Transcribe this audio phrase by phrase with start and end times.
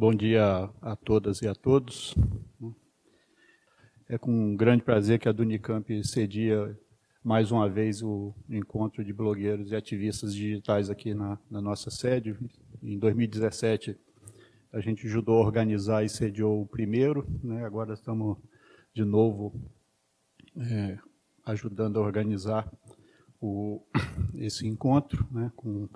[0.00, 2.14] Bom dia a todas e a todos.
[4.08, 6.78] É com grande prazer que a Dunicamp cedia
[7.20, 12.38] mais uma vez o encontro de blogueiros e ativistas digitais aqui na, na nossa sede.
[12.80, 13.98] Em 2017,
[14.72, 17.64] a gente ajudou a organizar e sediou o primeiro, né?
[17.64, 18.38] agora estamos
[18.94, 19.52] de novo
[20.56, 20.96] é,
[21.44, 22.72] ajudando a organizar
[23.40, 23.84] o,
[24.38, 25.50] esse encontro né?
[25.56, 25.88] com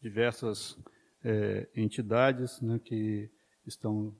[0.00, 0.78] diversas
[1.22, 2.80] é, entidades né?
[2.82, 3.30] que
[3.66, 4.14] estão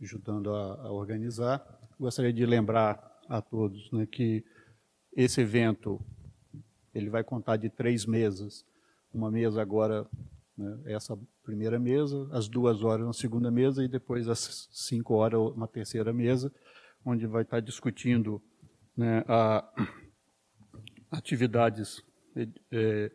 [0.00, 1.64] ajudando a, a organizar.
[1.98, 4.44] Gostaria de lembrar a todos né, que
[5.14, 6.00] esse evento
[6.94, 8.64] ele vai contar de três mesas.
[9.12, 10.06] Uma mesa agora,
[10.56, 15.40] né, essa primeira mesa, as duas horas na segunda mesa e depois às cinco horas
[15.40, 16.52] uma terceira mesa,
[17.04, 18.40] onde vai estar discutindo
[18.96, 19.24] né,
[21.10, 22.02] atividades
[22.70, 23.10] é,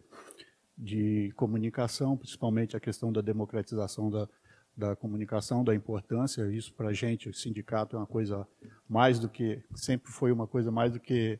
[0.77, 4.27] de comunicação, principalmente a questão da democratização da,
[4.75, 6.51] da comunicação, da importância.
[6.51, 8.47] Isso para a gente, o sindicato, é uma coisa
[8.89, 11.39] mais do que, sempre foi uma coisa mais do que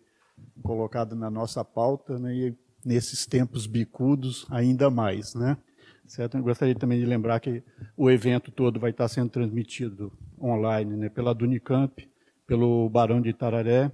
[0.61, 5.33] colocada na nossa pauta, né, e nesses tempos bicudos, ainda mais.
[5.33, 5.57] Né?
[6.05, 6.37] Certo?
[6.37, 7.63] Eu gostaria também de lembrar que
[7.97, 12.07] o evento todo vai estar sendo transmitido online né, pela Dunicamp,
[12.45, 13.91] pelo Barão de Itararé,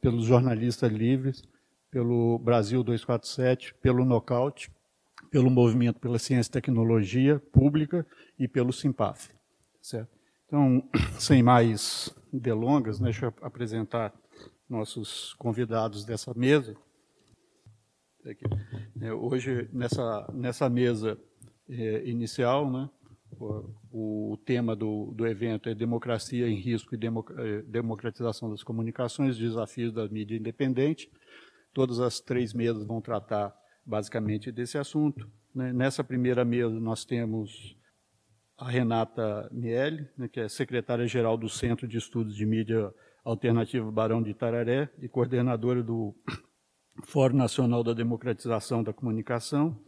[0.00, 1.42] pelos jornalistas livres,
[1.90, 4.70] pelo Brasil 247, pelo Nocaute,
[5.30, 8.06] pelo Movimento pela Ciência e Tecnologia Pública
[8.38, 9.30] e pelo Simpaf.
[9.80, 10.10] Certo?
[10.46, 10.82] Então,
[11.18, 14.12] sem mais delongas, né, deixa eu apresentar
[14.68, 16.76] nossos convidados dessa mesa.
[19.00, 21.18] É, hoje, nessa, nessa mesa
[21.68, 22.90] é, inicial, né,
[23.32, 29.38] o, o, tema do, do evento é Democracia em Risco e é, Democratização das Comunicações,
[29.38, 31.10] Desafios da Mídia Independente.
[31.72, 35.30] Todas as três mesas vão tratar basicamente desse assunto.
[35.54, 35.72] Né.
[35.72, 37.76] Nessa primeira mesa, nós temos
[38.56, 42.92] a Renata Miele, né, que é secretária-geral do Centro de Estudos de Mídia
[43.24, 46.14] Alternativa Barão de Itararé e coordenadora do
[47.06, 49.82] Fórum Nacional da Democratização da Comunicação,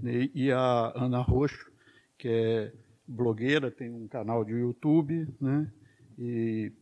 [0.00, 1.70] né, e a Ana Roxo,
[2.16, 2.72] que é
[3.06, 5.70] blogueira, tem um canal de YouTube, né,
[6.16, 6.72] e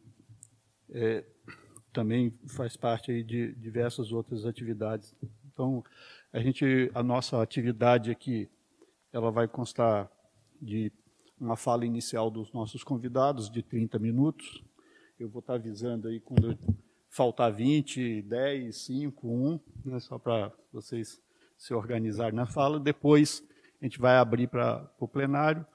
[0.90, 1.24] é,
[1.92, 5.14] também faz parte de diversas outras atividades.
[5.52, 5.82] Então,
[6.32, 8.48] a gente, a nossa atividade aqui,
[9.12, 10.10] ela vai constar
[10.60, 10.90] de
[11.38, 14.64] uma fala inicial dos nossos convidados de 30 minutos.
[15.20, 16.58] Eu vou estar avisando aí quando
[17.10, 21.20] faltar 20, 10, 5, 1, né, só para vocês
[21.58, 22.80] se organizarem na fala.
[22.80, 23.44] Depois
[23.80, 25.66] a gente vai abrir para o plenário.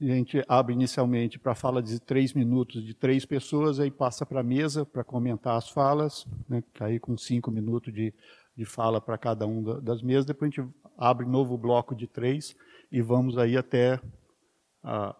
[0.00, 4.40] A gente abre inicialmente para fala de três minutos de três pessoas, aí passa para
[4.40, 8.12] a mesa para comentar as falas, né, aí com cinco minutos de,
[8.56, 10.24] de fala para cada um das mesas.
[10.26, 12.54] Depois a gente abre novo bloco de três
[12.90, 14.00] e vamos aí até
[14.82, 15.16] ah,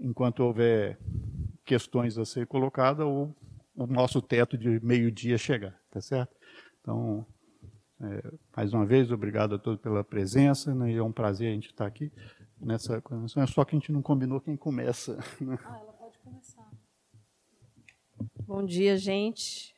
[0.00, 0.98] enquanto houver
[1.64, 3.34] questões a ser colocadas ou
[3.74, 6.34] o nosso teto de meio-dia chegar, tá certo?
[6.80, 7.26] Então,
[8.00, 11.70] é, mais uma vez, obrigado a todos pela presença, né, é um prazer a gente
[11.70, 12.12] estar aqui
[12.60, 15.18] nessa convenção, é só que a gente não combinou quem começa.
[15.40, 15.58] Né?
[15.64, 16.70] Ah, ela pode começar.
[18.46, 19.73] Bom dia, gente.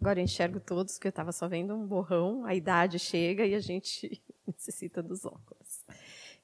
[0.00, 3.54] Agora eu enxergo todos, que eu estava só vendo um borrão, a idade chega e
[3.54, 5.84] a gente necessita dos óculos.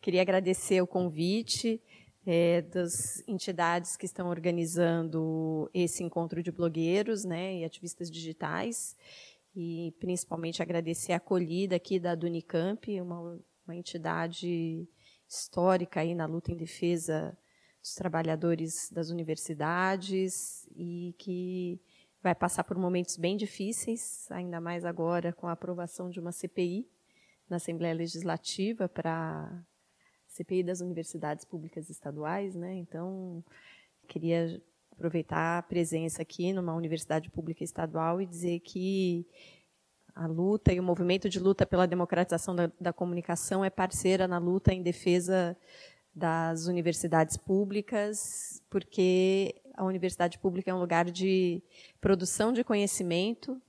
[0.01, 1.81] Queria agradecer o convite,
[2.27, 8.97] é, das entidades que estão organizando esse encontro de blogueiros né, e ativistas digitais,
[9.55, 14.89] e principalmente agradecer a acolhida aqui da Dunicamp, uma, uma entidade
[15.29, 17.37] histórica aí na luta em defesa
[17.81, 21.81] dos trabalhadores das universidades e que
[22.23, 26.87] vai passar por momentos bem difíceis, ainda mais agora com a aprovação de uma CPI
[27.49, 29.65] na Assembleia Legislativa para
[30.29, 32.75] CPI das universidades públicas estaduais, né?
[32.77, 33.43] Então,
[34.07, 39.27] queria aproveitar a presença aqui numa universidade pública estadual e dizer que
[40.15, 44.39] a luta e o movimento de luta pela democratização da, da comunicação é parceira na
[44.39, 45.57] luta em defesa
[46.21, 51.63] das universidades públicas, porque a universidade pública é um lugar de
[52.01, 53.61] produção de conhecimento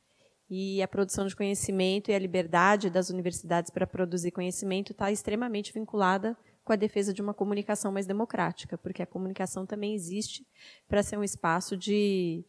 [0.49, 5.71] e a produção de conhecimento e a liberdade das universidades para produzir conhecimento está extremamente
[5.71, 10.45] vinculada com a defesa de uma comunicação mais democrática, porque a comunicação também existe
[10.89, 12.43] para ser um espaço de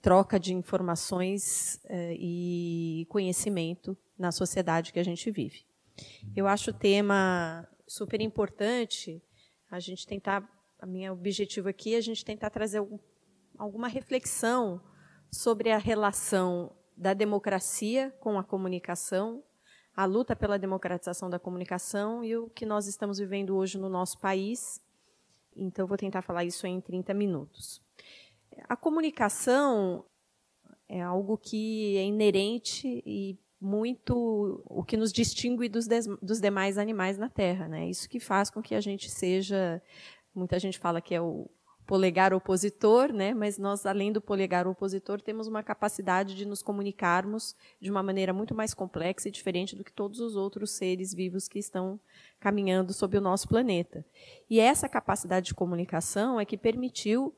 [0.00, 5.66] troca de informações eh, e conhecimento na sociedade que a gente vive.
[6.36, 9.20] Eu acho o tema super importante.
[9.70, 10.48] A gente tentar,
[10.78, 12.98] a minha objetivo aqui é a gente tentar trazer algum,
[13.56, 14.80] alguma reflexão
[15.30, 19.42] sobre a relação da democracia com a comunicação
[19.94, 24.16] a luta pela democratização da comunicação e o que nós estamos vivendo hoje no nosso
[24.20, 24.80] país
[25.58, 27.82] então vou tentar falar isso em 30 minutos.
[28.68, 30.04] A comunicação
[30.88, 36.78] é algo que é inerente e muito o que nos distingue dos, des, dos demais
[36.78, 37.68] animais na Terra.
[37.68, 37.88] Né?
[37.88, 39.82] Isso que faz com que a gente seja.
[40.34, 41.50] Muita gente fala que é o
[41.88, 43.32] polegar opositor, né?
[43.32, 48.30] mas nós, além do polegar opositor, temos uma capacidade de nos comunicarmos de uma maneira
[48.30, 51.98] muito mais complexa e diferente do que todos os outros seres vivos que estão
[52.38, 54.04] caminhando sobre o nosso planeta.
[54.50, 57.34] E essa capacidade de comunicação é que permitiu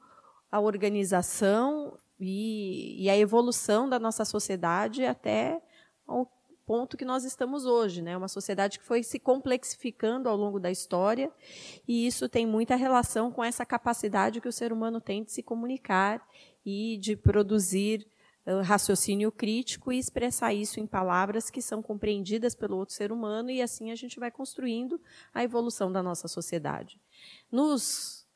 [0.50, 5.62] a organização e, e a evolução da nossa sociedade até
[6.10, 6.30] ao
[6.66, 8.16] ponto que nós estamos hoje, né?
[8.16, 11.32] Uma sociedade que foi se complexificando ao longo da história,
[11.86, 15.42] e isso tem muita relação com essa capacidade que o ser humano tem de se
[15.42, 16.24] comunicar
[16.64, 18.06] e de produzir
[18.64, 23.60] raciocínio crítico e expressar isso em palavras que são compreendidas pelo outro ser humano, e
[23.60, 25.00] assim a gente vai construindo
[25.32, 27.00] a evolução da nossa sociedade.
[27.50, 28.26] Nos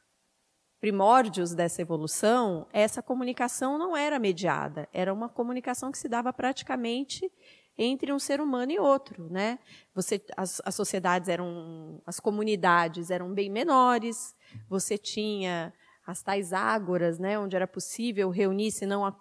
[0.81, 7.31] primórdios dessa evolução, essa comunicação não era mediada, era uma comunicação que se dava praticamente
[7.77, 9.59] entre um ser humano e outro, né?
[9.95, 14.35] Você, as, as sociedades eram, as comunidades eram bem menores.
[14.69, 15.73] Você tinha
[16.07, 19.17] as tais ágoras, né, onde era possível reunir, se não a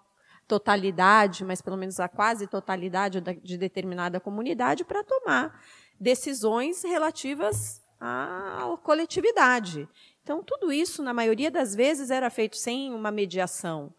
[0.46, 5.58] totalidade, mas pelo menos a quase totalidade de determinada comunidade para tomar
[5.98, 9.88] decisões relativas à coletividade.
[10.22, 13.92] Então, tudo isso, na maioria das vezes, era feito sem uma mediação.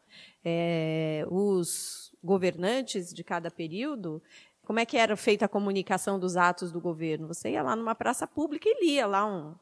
[0.44, 4.22] É, os governantes de cada período
[4.66, 7.28] como é que era feita a comunicação dos atos do governo?
[7.28, 9.56] Você ia lá numa praça pública e lia lá um.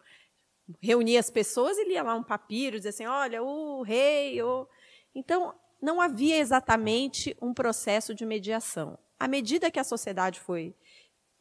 [0.81, 4.41] reunia as pessoas e lia lá um papiro, dizia assim: olha, o rei.
[4.41, 4.65] O...
[5.13, 8.97] Então, não havia exatamente um processo de mediação.
[9.19, 10.73] À medida que a sociedade foi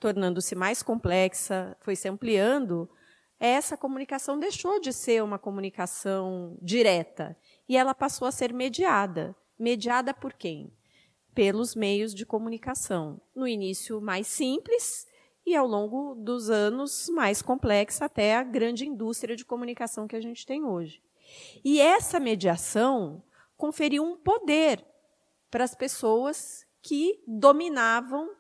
[0.01, 2.91] tornando-se mais complexa, foi se ampliando,
[3.39, 7.37] essa comunicação deixou de ser uma comunicação direta
[7.69, 9.37] e ela passou a ser mediada.
[9.57, 10.73] Mediada por quem?
[11.35, 13.21] Pelos meios de comunicação.
[13.35, 15.07] No início, mais simples,
[15.45, 20.21] e ao longo dos anos, mais complexa, até a grande indústria de comunicação que a
[20.21, 21.03] gente tem hoje.
[21.65, 23.23] E essa mediação
[23.57, 24.85] conferiu um poder
[25.51, 28.31] para as pessoas que dominavam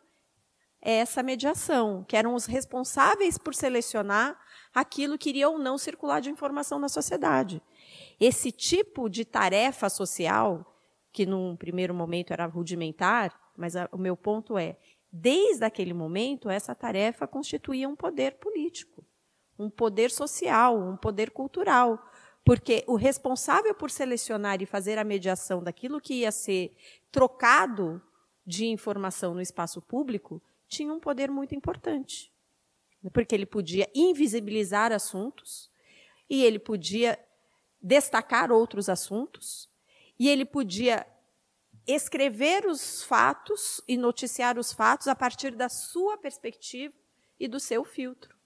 [0.80, 4.36] essa mediação, que eram os responsáveis por selecionar
[4.74, 7.62] aquilo que iria ou não circular de informação na sociedade.
[8.18, 10.71] Esse tipo de tarefa social
[11.12, 14.78] que num primeiro momento era rudimentar, mas a, o meu ponto é,
[15.12, 19.04] desde aquele momento, essa tarefa constituía um poder político,
[19.58, 22.02] um poder social, um poder cultural,
[22.44, 26.74] porque o responsável por selecionar e fazer a mediação daquilo que ia ser
[27.10, 28.02] trocado
[28.44, 32.32] de informação no espaço público tinha um poder muito importante,
[33.12, 35.70] porque ele podia invisibilizar assuntos
[36.28, 37.18] e ele podia
[37.80, 39.71] destacar outros assuntos
[40.18, 41.06] e ele podia
[41.86, 46.94] escrever os fatos e noticiar os fatos a partir da sua perspectiva
[47.38, 48.36] e do seu filtro.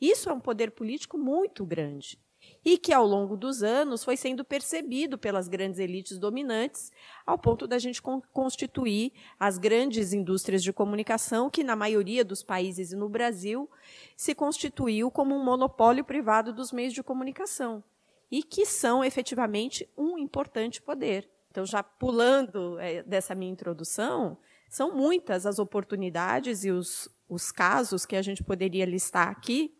[0.00, 2.18] Isso é um poder político muito grande
[2.64, 6.92] e que, ao longo dos anos, foi sendo percebido pelas grandes elites dominantes,
[7.24, 8.00] ao ponto da gente
[8.32, 13.68] constituir as grandes indústrias de comunicação, que, na maioria dos países e no Brasil,
[14.16, 17.82] se constituiu como um monopólio privado dos meios de comunicação
[18.30, 21.30] e que são efetivamente um importante poder.
[21.50, 28.04] Então, já pulando é, dessa minha introdução, são muitas as oportunidades e os, os casos
[28.04, 29.74] que a gente poderia listar aqui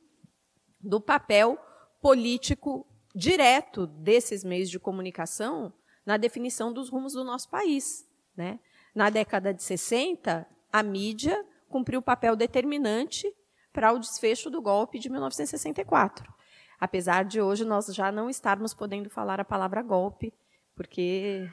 [0.80, 1.58] do papel
[2.00, 5.72] político direto desses meios de comunicação
[6.04, 8.08] na definição dos rumos do nosso país.
[8.36, 8.60] Né?
[8.94, 13.30] Na década de 60, a mídia cumpriu um papel determinante
[13.72, 16.35] para o desfecho do golpe de 1964
[16.80, 20.32] apesar de hoje nós já não estarmos podendo falar a palavra golpe,
[20.74, 21.50] porque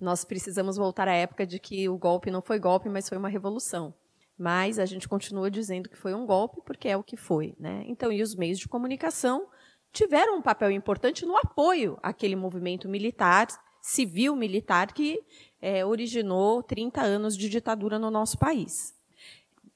[0.00, 3.28] nós precisamos voltar à época de que o golpe não foi golpe, mas foi uma
[3.28, 3.92] revolução.
[4.38, 7.54] Mas a gente continua dizendo que foi um golpe porque é o que foi.
[7.58, 7.84] Né?
[7.86, 9.46] Então, e os meios de comunicação
[9.92, 13.48] tiveram um papel importante no apoio àquele movimento militar,
[13.82, 15.22] civil militar, que
[15.60, 18.94] é, originou 30 anos de ditadura no nosso país.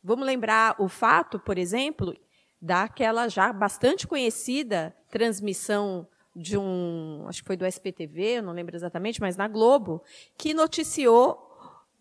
[0.02, 2.14] Vamos lembrar o fato, por exemplo,
[2.64, 9.20] daquela já bastante conhecida transmissão de um, acho que foi do SPTV, não lembro exatamente,
[9.20, 10.02] mas na Globo,
[10.36, 11.46] que noticiou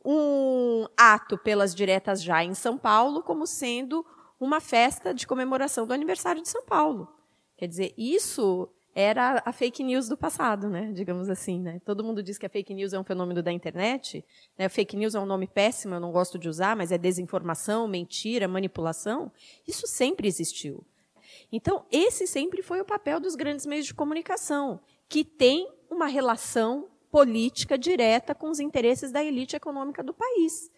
[0.06, 4.06] um ato pelas diretas já em São Paulo como sendo
[4.40, 7.14] uma festa de comemoração do aniversário de São Paulo.
[7.58, 10.92] Quer dizer, isso era a fake news do passado, né?
[10.94, 11.60] digamos assim.
[11.60, 11.82] Né?
[11.84, 14.24] Todo mundo diz que a fake news é um fenômeno da internet.
[14.58, 14.70] Né?
[14.70, 18.48] Fake news é um nome péssimo, eu não gosto de usar, mas é desinformação, mentira,
[18.48, 19.32] manipulação.
[19.68, 20.86] Isso sempre existiu.
[21.52, 26.90] Então, esse sempre foi o papel dos grandes meios de comunicação, que têm uma relação
[27.12, 30.72] política direta com os interesses da elite econômica do país.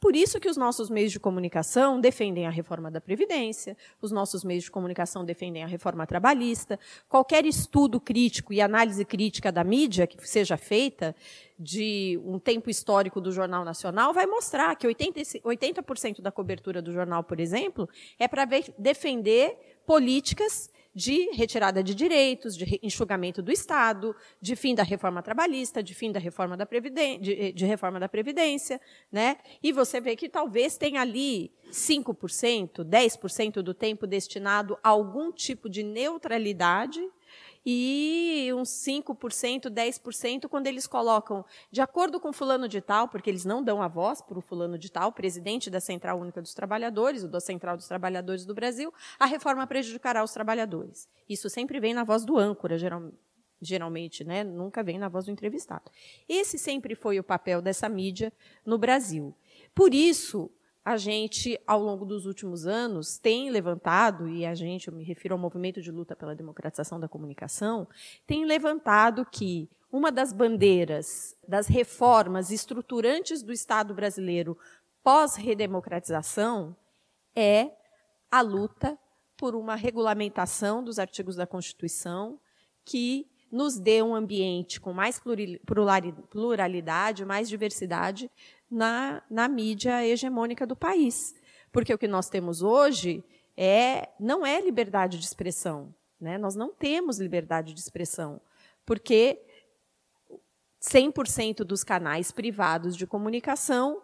[0.00, 4.42] Por isso que os nossos meios de comunicação defendem a reforma da Previdência, os nossos
[4.42, 6.80] meios de comunicação defendem a reforma trabalhista.
[7.06, 11.14] Qualquer estudo crítico e análise crítica da mídia que seja feita
[11.58, 16.90] de um tempo histórico do Jornal Nacional vai mostrar que 80%, 80 da cobertura do
[16.90, 17.86] jornal, por exemplo,
[18.18, 18.46] é para
[18.78, 25.82] defender políticas de retirada de direitos, de enxugamento do Estado, de fim da reforma trabalhista,
[25.82, 28.80] de fim da reforma da Previdência, de, de reforma da Previdência.
[29.10, 29.36] Né?
[29.62, 35.68] E você vê que talvez tenha ali 5%, 10% do tempo destinado a algum tipo
[35.68, 37.00] de neutralidade
[37.64, 43.44] e uns 5%, 10% quando eles colocam, de acordo com fulano de tal, porque eles
[43.44, 47.22] não dão a voz para o fulano de tal, presidente da Central Única dos Trabalhadores,
[47.22, 51.08] ou da Central dos Trabalhadores do Brasil, a reforma prejudicará os trabalhadores.
[51.28, 53.18] Isso sempre vem na voz do âncora, geralmente
[53.62, 55.90] geralmente, né, nunca vem na voz do entrevistado.
[56.28, 58.32] Esse sempre foi o papel dessa mídia
[58.64, 59.36] no Brasil.
[59.74, 60.50] Por isso,
[60.84, 65.34] a gente, ao longo dos últimos anos, tem levantado, e a gente, eu me refiro
[65.34, 67.86] ao movimento de luta pela democratização da comunicação,
[68.26, 74.56] tem levantado que uma das bandeiras das reformas estruturantes do Estado brasileiro
[75.02, 76.76] pós-redemocratização
[77.34, 77.70] é
[78.30, 78.98] a luta
[79.36, 82.38] por uma regulamentação dos artigos da Constituição
[82.84, 85.20] que nos dê um ambiente com mais
[86.30, 88.30] pluralidade, mais diversidade
[88.70, 91.34] na, na mídia hegemônica do país.
[91.72, 93.24] Porque o que nós temos hoje
[93.56, 95.94] é, não é liberdade de expressão.
[96.20, 96.38] Né?
[96.38, 98.40] Nós não temos liberdade de expressão,
[98.84, 99.42] porque
[100.80, 104.02] 100% dos canais privados de comunicação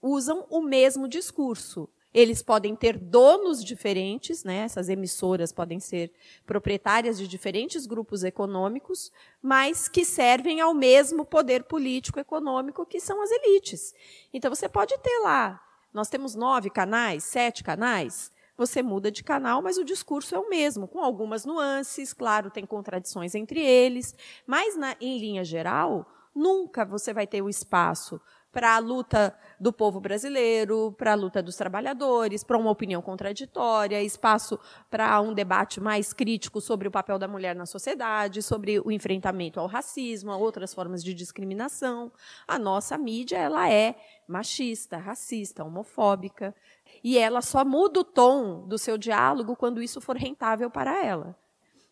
[0.00, 1.88] usam o mesmo discurso.
[2.12, 4.58] Eles podem ter donos diferentes, né?
[4.58, 6.10] essas emissoras podem ser
[6.46, 9.12] proprietárias de diferentes grupos econômicos,
[9.42, 13.94] mas que servem ao mesmo poder político econômico que são as elites.
[14.32, 15.62] Então você pode ter lá,
[15.92, 20.48] nós temos nove canais, sete canais, você muda de canal, mas o discurso é o
[20.48, 26.84] mesmo, com algumas nuances, claro, tem contradições entre eles, mas na, em linha geral, nunca
[26.84, 31.56] você vai ter o espaço para a luta do povo brasileiro, para a luta dos
[31.56, 34.58] trabalhadores, para uma opinião contraditória, espaço
[34.90, 39.60] para um debate mais crítico sobre o papel da mulher na sociedade, sobre o enfrentamento
[39.60, 42.10] ao racismo, a outras formas de discriminação.
[42.46, 46.54] A nossa mídia ela é machista, racista, homofóbica,
[47.02, 51.36] e ela só muda o tom do seu diálogo quando isso for rentável para ela.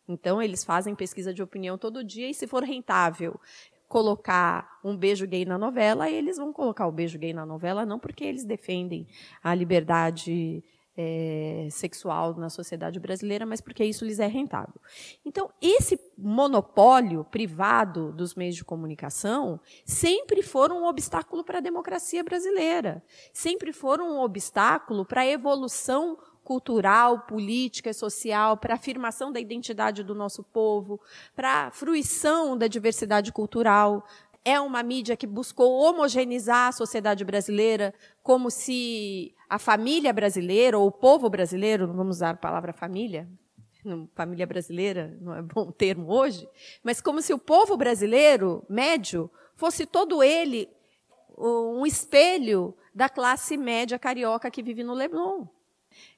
[0.08, 3.40] Então, eles fazem pesquisa de opinião todo dia, e se for rentável
[3.88, 7.98] colocar um beijo gay na novela, eles vão colocar o beijo gay na novela não
[7.98, 9.06] porque eles defendem
[9.42, 10.62] a liberdade
[10.96, 14.80] é, sexual na sociedade brasileira, mas porque isso lhes é rentável.
[15.24, 22.24] Então, esse monopólio privado dos meios de comunicação sempre foram um obstáculo para a democracia
[22.24, 29.32] brasileira, sempre foram um obstáculo para a evolução cultural, política e social, para a afirmação
[29.32, 31.00] da identidade do nosso povo,
[31.34, 34.06] para a fruição da diversidade cultural.
[34.44, 40.86] É uma mídia que buscou homogeneizar a sociedade brasileira, como se a família brasileira, ou
[40.86, 43.28] o povo brasileiro, não vamos usar a palavra família,
[44.14, 46.48] família brasileira não é bom termo hoje,
[46.80, 50.68] mas como se o povo brasileiro médio fosse todo ele
[51.36, 55.46] um espelho da classe média carioca que vive no Leblon.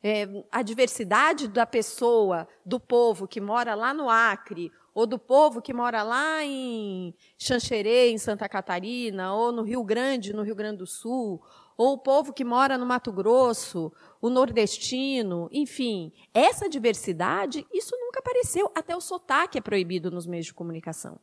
[0.02, 5.62] É, a diversidade da pessoa, do povo que mora lá no Acre, ou do povo
[5.62, 10.78] que mora lá em Xanxerê, em Santa Catarina, ou no Rio Grande, no Rio Grande
[10.78, 11.40] do Sul,
[11.76, 18.18] ou o povo que mora no Mato Grosso, o nordestino, enfim, essa diversidade, isso nunca
[18.18, 21.20] apareceu, até o sotaque é proibido nos meios de comunicação.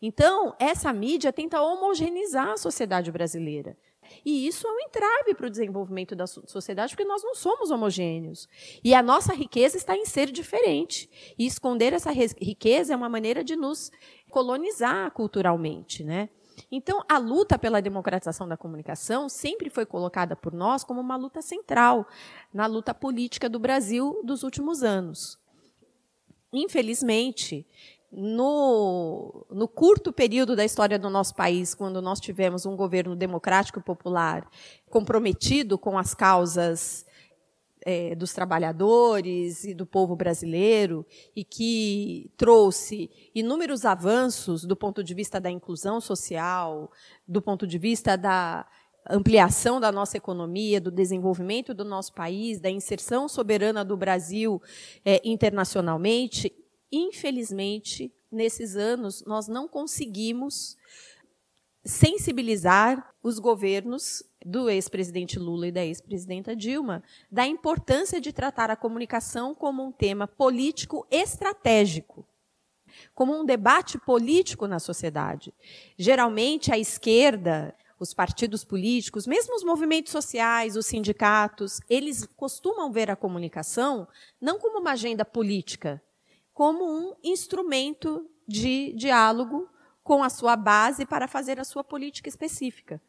[0.00, 3.76] Então, essa mídia tenta homogeneizar a sociedade brasileira.
[4.24, 8.48] E isso é um entrave para o desenvolvimento da sociedade, porque nós não somos homogêneos.
[8.82, 11.34] E a nossa riqueza está em ser diferente.
[11.38, 13.90] E esconder essa riqueza é uma maneira de nos
[14.30, 16.04] colonizar culturalmente.
[16.04, 16.28] Né?
[16.70, 21.42] Então, a luta pela democratização da comunicação sempre foi colocada por nós como uma luta
[21.42, 22.06] central
[22.52, 25.38] na luta política do Brasil dos últimos anos.
[26.52, 27.66] Infelizmente,
[28.12, 33.78] no, no, curto período da história do nosso país, quando nós tivemos um governo democrático
[33.78, 34.46] e popular
[34.90, 37.06] comprometido com as causas
[37.84, 45.14] é, dos trabalhadores e do povo brasileiro, e que trouxe inúmeros avanços do ponto de
[45.14, 46.92] vista da inclusão social,
[47.26, 48.66] do ponto de vista da
[49.08, 54.62] ampliação da nossa economia, do desenvolvimento do nosso país, da inserção soberana do Brasil
[55.04, 56.52] é, internacionalmente,
[56.92, 60.76] infelizmente, nesses anos, nós não conseguimos
[61.84, 68.76] sensibilizar os governos do ex-presidente Lula e da ex-presidenta Dilma da importância de tratar a
[68.76, 72.26] comunicação como um tema político estratégico,
[73.14, 75.52] como um debate político na sociedade.
[75.96, 83.10] Geralmente, a esquerda, os partidos políticos, mesmo os movimentos sociais, os sindicatos, eles costumam ver
[83.10, 84.06] a comunicação
[84.40, 86.02] não como uma agenda política,
[86.52, 89.68] como um instrumento de diálogo
[90.02, 93.00] com a sua base para fazer a sua política específica.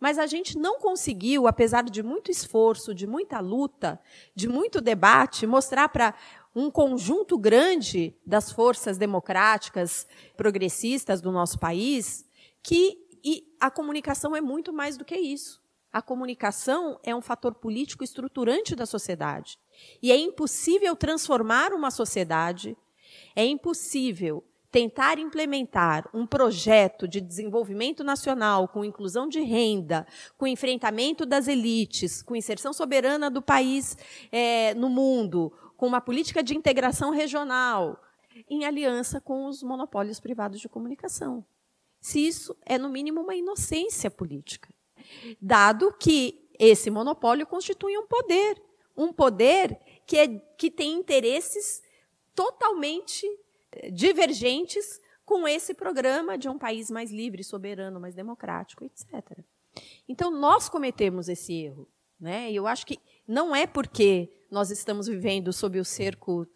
[0.00, 4.00] Mas a gente não conseguiu, apesar de muito esforço, de muita luta,
[4.34, 6.14] de muito debate, mostrar para
[6.54, 12.24] um conjunto grande das forças democráticas, progressistas do nosso país,
[12.62, 12.98] que
[13.60, 15.60] a comunicação é muito mais do que isso.
[15.92, 19.58] A comunicação é um fator político estruturante da sociedade.
[20.02, 22.76] E é impossível transformar uma sociedade,
[23.34, 30.06] é impossível tentar implementar um projeto de desenvolvimento nacional com inclusão de renda,
[30.38, 33.96] com enfrentamento das elites, com inserção soberana do país
[34.30, 38.00] é, no mundo, com uma política de integração regional,
[38.48, 41.44] em aliança com os monopólios privados de comunicação.
[42.00, 44.72] Se isso é, no mínimo, uma inocência política,
[45.40, 48.62] dado que esse monopólio constitui um poder,
[48.96, 51.82] um poder que, é, que tem interesses
[52.34, 53.26] totalmente
[53.92, 59.38] divergentes com esse programa de um país mais livre, soberano, mais democrático, etc.
[60.08, 61.88] Então, nós cometemos esse erro.
[62.18, 62.50] Né?
[62.50, 66.46] E eu acho que não é porque nós estamos vivendo sob o cerco,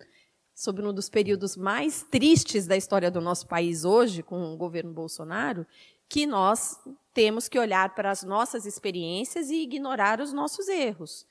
[0.55, 4.93] sob um dos períodos mais tristes da história do nosso país hoje, com o governo
[4.93, 5.67] Bolsonaro,
[6.09, 6.79] que nós
[7.15, 11.27] temos que olhar para as nossas experiências e ignorar os nossos erros.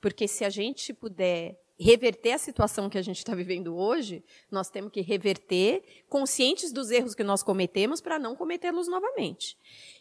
[0.00, 4.68] Porque se a gente puder reverter a situação que a gente está vivendo hoje, nós
[4.68, 9.56] temos que reverter, conscientes dos erros que nós cometemos, para não cometê-los novamente.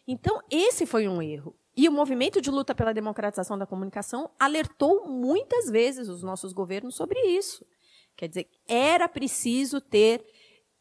[0.08, 1.56] Então, esse foi um erro.
[1.76, 6.96] E o movimento de luta pela democratização da comunicação alertou muitas vezes os nossos governos
[6.96, 7.63] sobre isso.
[8.16, 10.26] Quer dizer, era preciso ter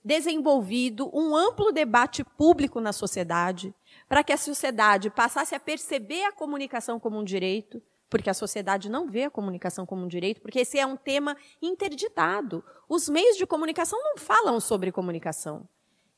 [0.03, 3.75] desenvolvido um amplo debate público na sociedade,
[4.09, 8.89] para que a sociedade passasse a perceber a comunicação como um direito, porque a sociedade
[8.89, 12.65] não vê a comunicação como um direito, porque esse é um tema interditado.
[12.89, 15.69] Os meios de comunicação não falam sobre comunicação.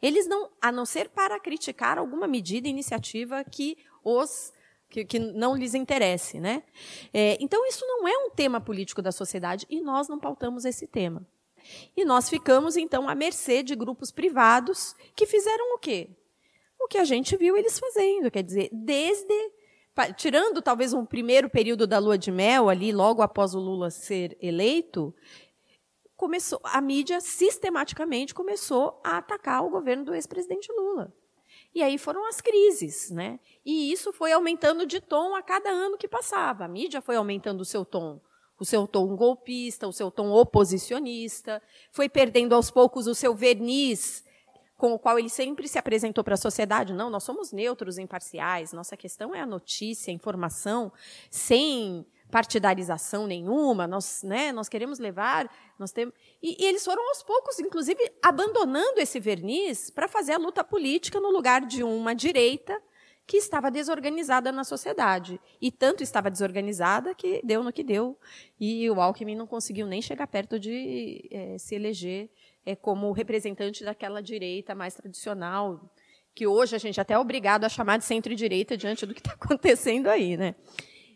[0.01, 4.53] Eles não, a não ser para criticar alguma medida, iniciativa que os
[4.89, 6.63] que, que não lhes interesse, né?
[7.13, 10.87] É, então isso não é um tema político da sociedade e nós não pautamos esse
[10.87, 11.27] tema.
[11.97, 16.09] E nós ficamos então à mercê de grupos privados que fizeram o quê?
[16.81, 19.35] O que a gente viu eles fazendo, quer dizer, desde
[20.07, 24.37] tirando talvez um primeiro período da lua de mel ali, logo após o Lula ser
[24.41, 25.15] eleito,
[26.17, 31.13] começou a mídia sistematicamente começou a atacar o governo do ex-presidente Lula.
[31.75, 33.39] E aí foram as crises, né?
[33.65, 36.65] E isso foi aumentando de tom a cada ano que passava.
[36.65, 38.21] A mídia foi aumentando o seu tom,
[38.59, 44.25] o seu tom golpista, o seu tom oposicionista, foi perdendo aos poucos o seu verniz
[44.79, 46.95] com o qual ele sempre se apresentou para a sociedade.
[46.95, 48.73] Não, nós somos neutros, imparciais.
[48.73, 50.93] Nossa questão é a notícia, a informação,
[51.29, 53.89] sem partidarização nenhuma.
[53.89, 56.15] Nós, né, nós queremos levar, nós temos.
[56.41, 61.19] E, e eles foram aos poucos, inclusive, abandonando esse verniz para fazer a luta política
[61.19, 62.81] no lugar de uma direita
[63.27, 65.41] que estava desorganizada na sociedade.
[65.61, 68.17] E tanto estava desorganizada que deu no que deu.
[68.61, 72.31] E o Alckmin não conseguiu nem chegar perto de é, se eleger
[72.65, 75.93] é, como representante daquela direita mais tradicional,
[76.35, 79.33] que hoje a gente até é obrigado a chamar de centro-direita diante do que está
[79.41, 80.37] acontecendo aí.
[80.37, 80.55] Né?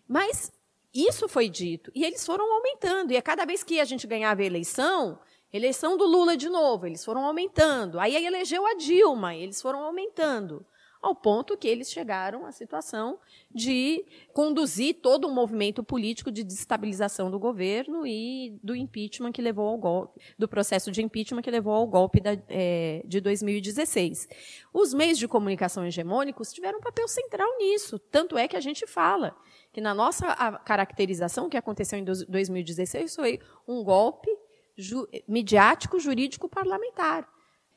[0.08, 0.52] Mas
[0.94, 4.42] isso foi dito, e eles foram aumentando, e a cada vez que a gente ganhava
[4.42, 5.18] a eleição,
[5.52, 7.98] eleição do Lula de novo, eles foram aumentando.
[7.98, 10.66] Aí elegeu a Dilma, eles foram aumentando
[11.02, 13.18] ao ponto que eles chegaram à situação
[13.52, 19.66] de conduzir todo um movimento político de desestabilização do governo e do impeachment que levou
[19.68, 24.28] ao golpe, do processo de impeachment que levou ao golpe da, é, de 2016.
[24.72, 28.86] Os meios de comunicação hegemônicos tiveram um papel central nisso, tanto é que a gente
[28.86, 29.36] fala
[29.72, 30.26] que na nossa
[30.64, 34.30] caracterização que aconteceu em 2016 foi um golpe
[34.76, 37.28] ju, midiático, jurídico, parlamentar.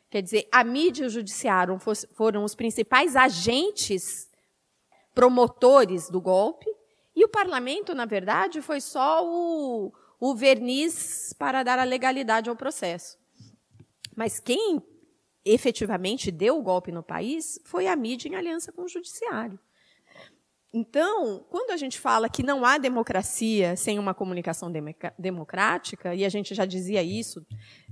[0.10, 1.78] Quer dizer, a mídia e o judiciário
[2.14, 4.30] foram os principais agentes
[5.14, 6.68] promotores do golpe,
[7.16, 12.56] e o parlamento, na verdade, foi só o, o verniz para dar a legalidade ao
[12.56, 13.18] processo.
[14.16, 14.82] Mas quem
[15.46, 19.60] efetivamente deu o golpe no país foi a mídia em aliança com o judiciário.
[20.78, 24.70] Então, quando a gente fala que não há democracia sem uma comunicação
[25.18, 27.48] democrática, e a gente já dizia isso,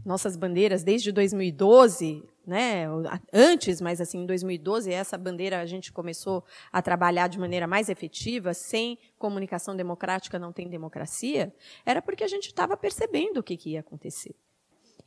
[0.06, 2.84] nossas bandeiras desde 2012, né,
[3.32, 6.44] antes, mas assim, em 2012, essa bandeira a gente começou
[6.74, 12.28] a trabalhar de maneira mais efetiva, sem comunicação democrática não tem democracia, era porque a
[12.28, 14.36] gente estava percebendo o que, que ia acontecer.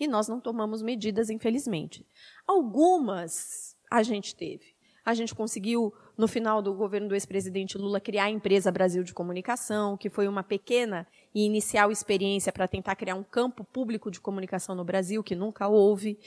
[0.00, 2.06] E nós não tomamos medidas, infelizmente.
[2.46, 4.74] Algumas a gente teve.
[5.04, 9.12] A gente conseguiu no final do governo do ex-presidente Lula, criar a empresa Brasil de
[9.12, 14.20] Comunicação, que foi uma pequena e inicial experiência para tentar criar um campo público de
[14.20, 16.18] comunicação no Brasil, que nunca houve.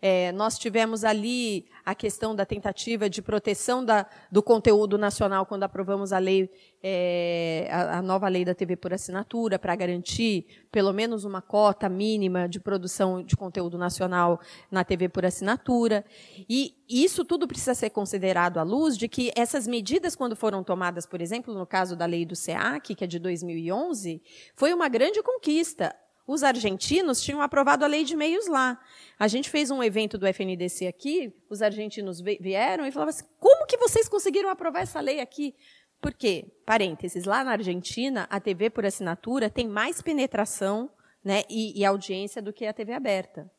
[0.00, 5.64] É, nós tivemos ali a questão da tentativa de proteção da, do conteúdo nacional quando
[5.64, 6.50] aprovamos a lei,
[6.82, 11.88] é, a, a, nova lei da TV por assinatura, para garantir pelo menos uma cota
[11.88, 16.04] mínima de produção de conteúdo nacional na TV por assinatura.
[16.48, 21.06] E isso tudo precisa ser considerado à luz de que essas medidas, quando foram tomadas,
[21.06, 24.22] por exemplo, no caso da lei do SEAC, que é de 2011,
[24.54, 25.94] foi uma grande conquista
[26.28, 28.78] os argentinos tinham aprovado a lei de meios lá.
[29.18, 33.66] A gente fez um evento do FNDC aqui, os argentinos vieram e falavam assim: como
[33.66, 35.54] que vocês conseguiram aprovar essa lei aqui?
[36.02, 36.44] Por quê?
[36.66, 40.90] Parênteses, lá na Argentina, a TV por assinatura tem mais penetração
[41.24, 43.50] né, e, e audiência do que a TV aberta.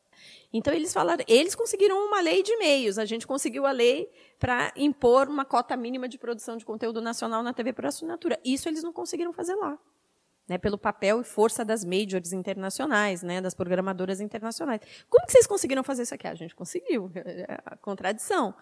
[0.52, 4.72] Então eles falaram, eles conseguiram uma lei de meios, a gente conseguiu a lei para
[4.76, 8.38] impor uma cota mínima de produção de conteúdo nacional na TV por assinatura.
[8.44, 9.78] Isso eles não conseguiram fazer lá
[10.50, 14.80] né, pelo papel e força das majors internacionais, né, das programadoras internacionais.
[15.08, 16.26] Como que vocês conseguiram fazer isso aqui?
[16.26, 18.52] A gente conseguiu, é a contradição.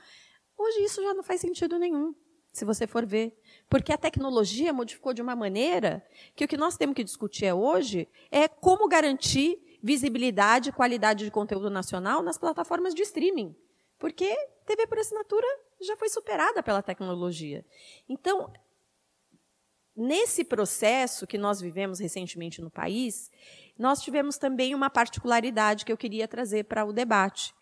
[0.59, 2.14] Hoje isso já não faz sentido nenhum,
[2.53, 3.35] se você for ver.
[3.70, 6.05] Porque a tecnologia modificou de uma maneira
[6.37, 11.24] que o que nós temos que discutir é hoje é como garantir visibilidade e qualidade
[11.24, 13.57] de conteúdo nacional nas plataformas de streaming.
[13.98, 15.46] Porque TV por assinatura
[15.81, 17.64] já foi superada pela tecnologia.
[18.07, 18.53] Então,
[19.99, 23.31] nesse processo que nós vivemos recentemente no país,
[23.77, 27.53] nós tivemos também uma particularidade que eu queria trazer para o debate,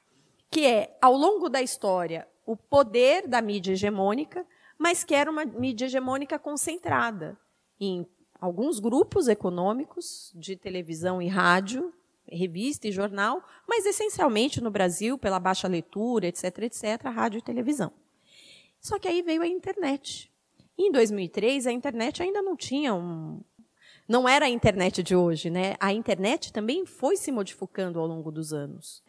[0.51, 4.47] que é, ao longo da história, o poder da mídia hegemônica,
[4.79, 7.39] mas que era uma mídia hegemônica concentrada
[7.81, 8.07] em
[8.39, 11.93] alguns grupos econômicos de televisão e rádio,
[12.29, 17.93] revista e jornal, mas essencialmente no Brasil, pela baixa leitura, etc., etc., rádio e televisão.
[18.79, 20.31] Só que aí veio a internet.
[20.79, 23.41] Em 2003, a internet ainda não tinha um.
[24.09, 25.75] Não era a internet de hoje, né?
[25.81, 29.03] A internet também foi se modificando ao longo dos anos.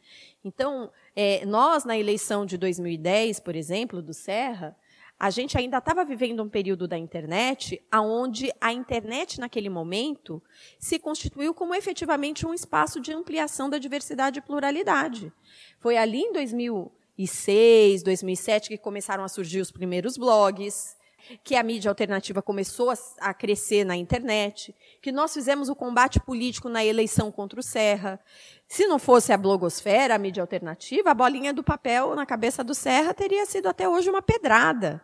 [0.44, 4.76] Então, é, nós, na eleição de 2010, por exemplo, do Serra,
[5.20, 10.42] a gente ainda estava vivendo um período da internet onde a internet, naquele momento,
[10.80, 15.34] se constituiu como efetivamente um espaço de ampliação da diversidade e pluralidade.
[15.80, 20.97] Foi ali em 2006, 2007 que começaram a surgir os primeiros blogs,
[21.44, 26.70] que a mídia alternativa começou a, crescer na internet, que nós fizemos o combate político
[26.70, 28.20] na eleição contra o Serra.
[28.68, 32.74] Se não fosse a blogosfera, a mídia alternativa, a bolinha do papel na cabeça do
[32.74, 35.02] Serra teria sido até hoje uma pedrada.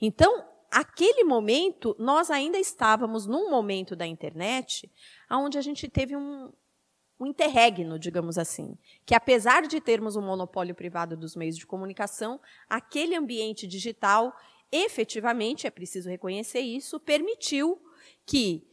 [0.00, 4.90] Então, aquele momento, nós ainda estávamos num momento da internet
[5.30, 6.50] onde a gente teve um,
[7.20, 12.40] um interregno, digamos assim, que apesar de termos um monopólio privado dos meios de comunicação,
[12.68, 14.34] aquele ambiente digital
[14.72, 17.78] efetivamente, é preciso reconhecer isso, permitiu
[18.26, 18.66] que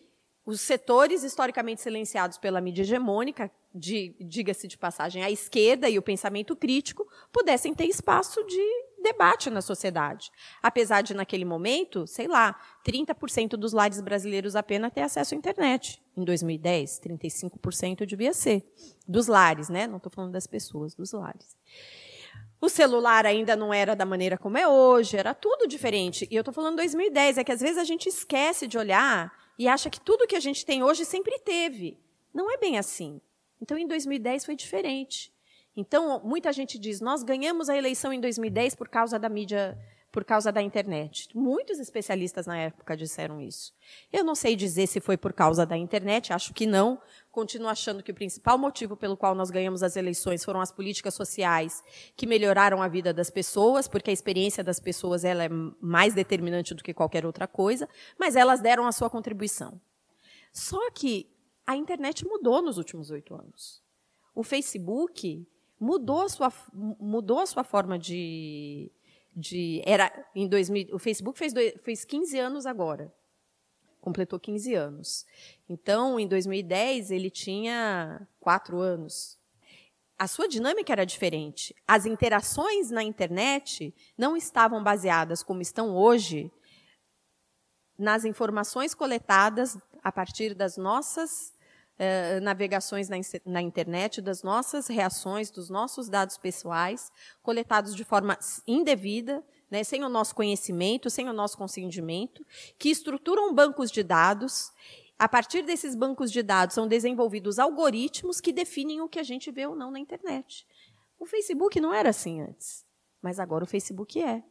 [0.46, 6.56] os setores historicamente silenciados pela mídia hegemônica, diga-se de passagem, a esquerda e o pensamento
[6.56, 10.32] crítico, pudessem ter espaço de debate na sociedade.
[10.62, 16.02] Apesar de, naquele momento, sei lá, 30% dos lares brasileiros apenas ter acesso à internet.
[16.18, 18.66] Em 2010, 35% devia ser.
[19.08, 19.86] Dos lares, né?
[19.86, 21.56] Não estou falando das pessoas, dos lares.
[22.62, 26.28] O celular ainda não era da maneira como é hoje, era tudo diferente.
[26.30, 29.68] E eu estou falando 2010, é que às vezes a gente esquece de olhar e
[29.68, 31.98] acha que tudo que a gente tem hoje sempre teve.
[32.34, 33.22] Não é bem assim.
[33.62, 35.34] Então, em 2010 foi diferente.
[35.76, 39.78] Então, muita gente diz: nós ganhamos a eleição em 2010 por causa da mídia
[40.12, 41.30] por causa da internet.
[41.36, 43.74] Muitos especialistas na época disseram isso.
[44.12, 47.00] Eu não sei dizer se foi por causa da internet, acho que não.
[47.32, 51.14] Continuo achando que o principal motivo pelo qual nós ganhamos as eleições foram as políticas
[51.14, 51.84] sociais
[52.16, 56.74] que melhoraram a vida das pessoas, porque a experiência das pessoas ela é mais determinante
[56.74, 59.80] do que qualquer outra coisa, mas elas deram a sua contribuição.
[60.52, 61.30] Só que
[61.68, 63.84] a internet mudou nos últimos oito anos.
[64.34, 65.48] O Facebook
[65.80, 68.92] mudou a sua, mudou a sua forma de,
[69.36, 73.14] de era em 2000, o Facebook fez, fez 15 anos agora.
[74.02, 75.26] Completou 15 anos.
[75.68, 79.38] Então, em 2010, ele tinha quatro anos.
[80.18, 81.76] A sua dinâmica era diferente.
[81.88, 86.52] As interações na internet não estavam baseadas, como estão hoje,
[87.98, 91.54] nas informações coletadas a partir das nossas
[92.02, 97.12] eh, navegações na, na, internet, das nossas reações, dos nossos dados pessoais,
[97.44, 102.46] coletados de forma indevida, né, sem o nosso conhecimento, sem o nosso consentimento,
[102.78, 104.72] que estruturam bancos de dados.
[105.20, 109.52] A partir desses bancos de dados são desenvolvidos algoritmos que definem o que a gente
[109.52, 110.66] vê ou não na internet.
[111.20, 112.86] O Facebook não era assim antes,
[113.22, 114.42] mas agora o Facebook é.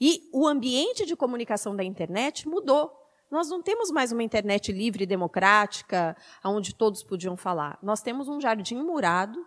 [0.00, 3.03] E o ambiente de comunicação da internet mudou.
[3.34, 7.76] Nós não temos mais uma internet livre, democrática, onde todos podiam falar.
[7.82, 9.44] Nós temos um jardim murado,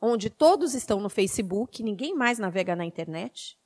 [0.00, 3.58] onde todos estão no Facebook, ninguém mais navega na internet.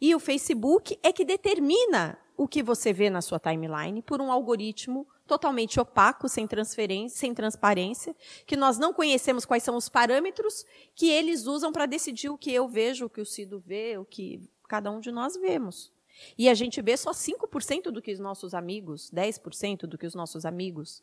[0.00, 4.32] E o Facebook é que determina o que você vê na sua timeline por um
[4.32, 10.64] algoritmo totalmente opaco, sem transferência, sem transparência, que nós não conhecemos quais são os parâmetros
[10.94, 14.06] que eles usam para decidir o que eu vejo, o que o Cido vê, o
[14.06, 15.92] que cada um de nós vemos.
[16.36, 20.14] E a gente vê só 5% do que os nossos amigos, 10% do que os
[20.14, 21.02] nossos amigos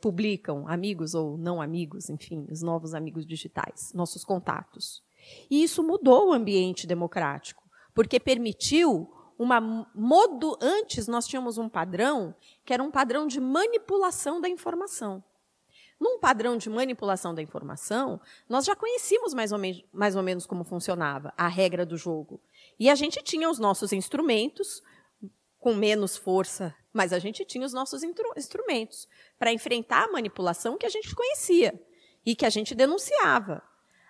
[0.00, 5.02] publicam, amigos ou não amigos, enfim, os novos amigos digitais, nossos contatos.
[5.48, 7.62] E isso mudou o ambiente democrático,
[7.94, 9.60] porque permitiu uma
[9.94, 12.34] modo antes nós tínhamos um padrão
[12.64, 15.22] que era um padrão de manipulação da informação.
[16.00, 19.58] Num padrão de manipulação da informação, nós já conhecíamos mais ou,
[19.92, 22.40] mais ou menos como funcionava a regra do jogo.
[22.78, 24.82] E a gente tinha os nossos instrumentos,
[25.58, 29.08] com menos força, mas a gente tinha os nossos instrumentos
[29.38, 31.80] para enfrentar a manipulação que a gente conhecia
[32.24, 33.62] e que a gente denunciava.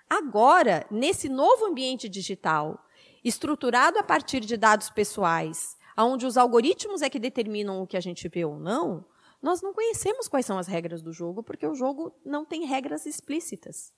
[0.08, 2.84] Agora, nesse novo ambiente digital,
[3.24, 8.00] estruturado a partir de dados pessoais, onde os algoritmos é que determinam o que a
[8.00, 9.04] gente vê ou não,
[9.40, 13.06] nós não conhecemos quais são as regras do jogo, porque o jogo não tem regras
[13.06, 13.92] explícitas.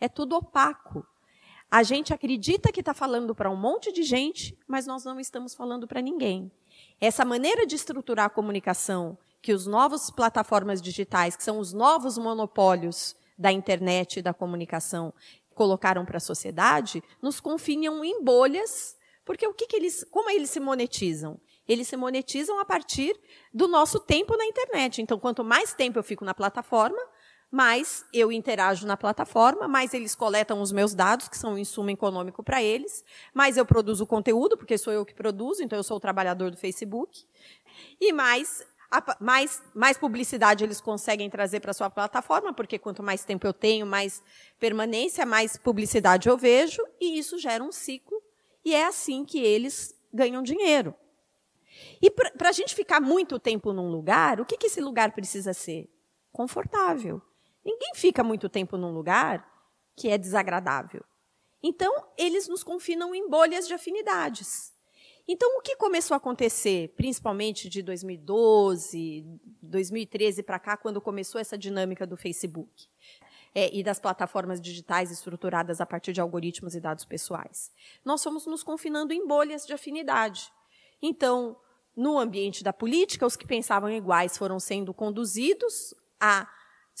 [0.00, 1.06] É tudo opaco.
[1.70, 5.54] A gente acredita que está falando para um monte de gente, mas nós não estamos
[5.54, 6.50] falando para ninguém.
[7.00, 12.18] Essa maneira de estruturar a comunicação que os novos plataformas digitais, que são os novos
[12.18, 15.14] monopólios da internet e da comunicação,
[15.54, 20.50] colocaram para a sociedade, nos confinam em bolhas, porque o que, que eles, como eles
[20.50, 21.40] se monetizam?
[21.72, 23.16] eles se monetizam a partir
[23.54, 25.00] do nosso tempo na internet.
[25.00, 27.00] Então, quanto mais tempo eu fico na plataforma,
[27.50, 31.90] mais eu interajo na plataforma, mais eles coletam os meus dados, que são um insumo
[31.90, 35.96] econômico para eles, mais eu produzo conteúdo, porque sou eu que produzo, então eu sou
[35.96, 37.26] o trabalhador do Facebook,
[38.00, 38.64] e mais
[39.20, 43.52] mais, mais publicidade eles conseguem trazer para a sua plataforma, porque quanto mais tempo eu
[43.52, 44.20] tenho, mais
[44.58, 48.20] permanência, mais publicidade eu vejo, e isso gera um ciclo,
[48.64, 50.92] e é assim que eles ganham dinheiro.
[52.02, 55.52] E para a gente ficar muito tempo num lugar, o que, que esse lugar precisa
[55.52, 55.88] ser?
[56.32, 57.22] Confortável.
[57.64, 59.46] Ninguém fica muito tempo num lugar
[59.96, 61.04] que é desagradável.
[61.62, 64.72] Então, eles nos confinam em bolhas de afinidades.
[65.28, 69.24] Então, o que começou a acontecer, principalmente de 2012,
[69.62, 72.88] 2013 para cá, quando começou essa dinâmica do Facebook
[73.54, 77.70] é, e das plataformas digitais estruturadas a partir de algoritmos e dados pessoais?
[78.04, 80.50] Nós fomos nos confinando em bolhas de afinidade.
[81.02, 81.56] Então,
[81.94, 86.48] no ambiente da política, os que pensavam iguais foram sendo conduzidos a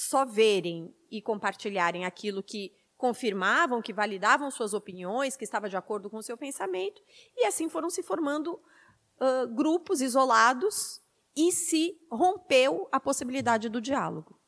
[0.00, 6.08] só verem e compartilharem aquilo que confirmavam, que validavam suas opiniões, que estava de acordo
[6.08, 7.02] com o seu pensamento,
[7.36, 11.02] e assim foram se formando uh, grupos isolados
[11.36, 14.40] e se rompeu a possibilidade do diálogo.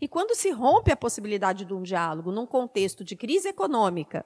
[0.00, 4.24] E quando se rompe a possibilidade de um diálogo num contexto de crise econômica,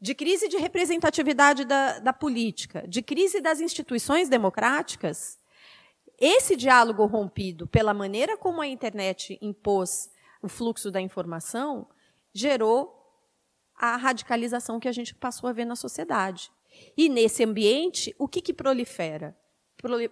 [0.00, 5.38] de crise de representatividade da, da política, de crise das instituições democráticas,
[6.18, 10.10] esse diálogo rompido pela maneira como a internet impôs
[10.42, 11.88] o fluxo da informação
[12.32, 12.96] gerou
[13.74, 16.50] a radicalização que a gente passou a ver na sociedade.
[16.96, 19.36] E nesse ambiente, o que, que prolifera?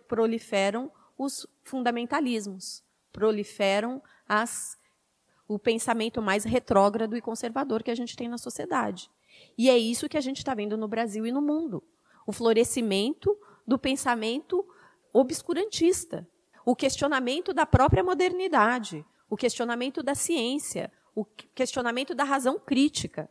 [0.08, 4.76] Proliferam os fundamentalismos, proliferam as,
[5.48, 9.10] o pensamento mais retrógrado e conservador que a gente tem na sociedade.
[9.56, 11.82] E é isso que a gente está vendo no Brasil e no mundo.
[12.26, 13.36] O florescimento
[13.66, 14.66] do pensamento
[15.14, 16.28] obscurantista,
[16.66, 23.30] o questionamento da própria modernidade, o questionamento da ciência, o questionamento da razão crítica.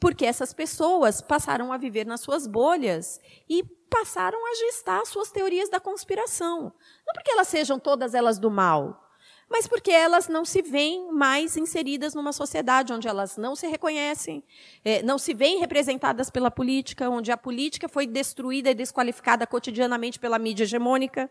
[0.00, 5.70] Porque essas pessoas passaram a viver nas suas bolhas e passaram a gestar suas teorias
[5.70, 6.72] da conspiração.
[7.06, 9.05] Não porque elas sejam todas elas do mal,
[9.48, 14.42] mas porque elas não se veem mais inseridas numa sociedade onde elas não se reconhecem,
[14.84, 20.18] é, não se veem representadas pela política, onde a política foi destruída e desqualificada cotidianamente
[20.18, 21.30] pela mídia hegemônica.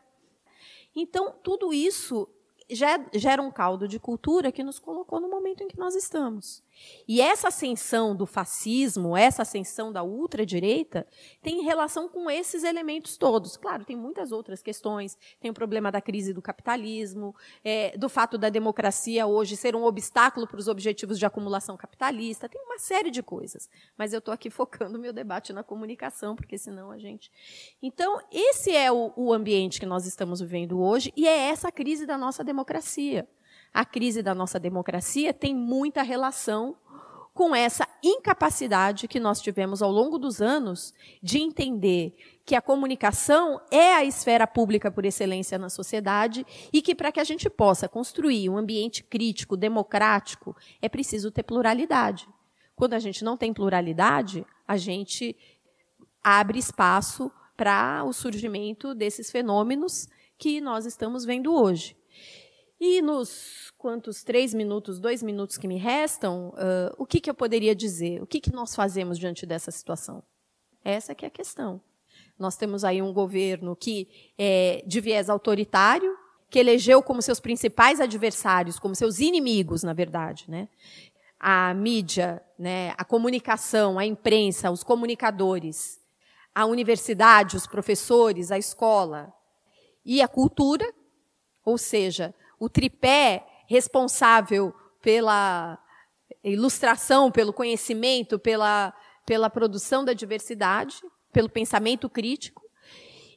[0.95, 2.27] Então, tudo isso
[3.13, 6.63] gera um caldo de cultura que nos colocou no momento em que nós estamos.
[7.07, 11.07] E essa ascensão do fascismo, essa ascensão da ultradireita,
[11.41, 13.57] tem relação com esses elementos todos.
[13.57, 15.17] Claro, tem muitas outras questões.
[15.39, 19.83] Tem o problema da crise do capitalismo, é, do fato da democracia hoje ser um
[19.83, 22.49] obstáculo para os objetivos de acumulação capitalista.
[22.49, 23.69] Tem uma série de coisas.
[23.97, 27.31] Mas eu estou aqui focando o meu debate na comunicação, porque senão a gente.
[27.81, 32.05] Então, esse é o, o ambiente que nós estamos vivendo hoje, e é essa crise
[32.05, 33.27] da nossa democracia
[33.75, 36.77] a crise da nossa democracia tem muita relação
[37.33, 43.59] com essa incapacidade que nós tivemos ao longo dos anos de entender que a comunicação
[43.69, 47.89] é a esfera pública por excelência na sociedade e que para que a gente possa
[47.89, 52.29] construir um ambiente crítico, democrático, é preciso ter pluralidade.
[52.77, 55.35] Quando a gente não tem pluralidade, a gente
[56.23, 60.07] abre espaço para o surgimento desses fenômenos
[60.37, 61.97] que nós estamos vendo hoje.
[62.79, 67.33] E nos quantos três minutos, dois minutos que me restam, uh, o que, que eu
[67.33, 68.21] poderia dizer?
[68.21, 70.21] O que, que nós fazemos diante dessa situação?
[70.83, 71.81] Essa que é a questão.
[72.37, 76.17] Nós temos aí um governo que é de viés autoritário,
[76.49, 80.67] que elegeu como seus principais adversários, como seus inimigos, na verdade, né?
[81.39, 85.99] A mídia, né, a comunicação, a imprensa, os comunicadores,
[86.53, 89.33] a universidade, os professores, a escola
[90.05, 90.85] e a cultura,
[91.63, 92.33] ou seja,
[92.65, 95.77] o tripé responsável pela
[96.43, 98.91] ilustração, pelo conhecimento, pela,
[99.23, 100.97] pela produção da diversidade,
[101.31, 102.63] pelo pensamento crítico.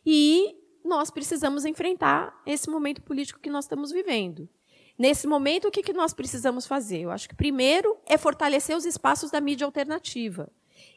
[0.04, 4.48] E nós precisamos enfrentar esse momento político que nós estamos vivendo.
[4.98, 7.00] Nesse momento, o que, que nós precisamos fazer?
[7.00, 10.50] Eu acho que, primeiro, é fortalecer os espaços da mídia alternativa.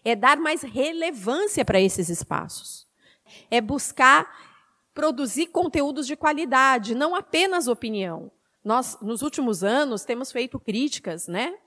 [0.05, 2.87] É dar mais relevância para esses espaços.
[3.49, 4.50] É buscar
[4.93, 8.31] produzir conteúdos de qualidade, não apenas opinião.
[8.63, 11.57] Nós, nos últimos anos, temos feito críticas, né?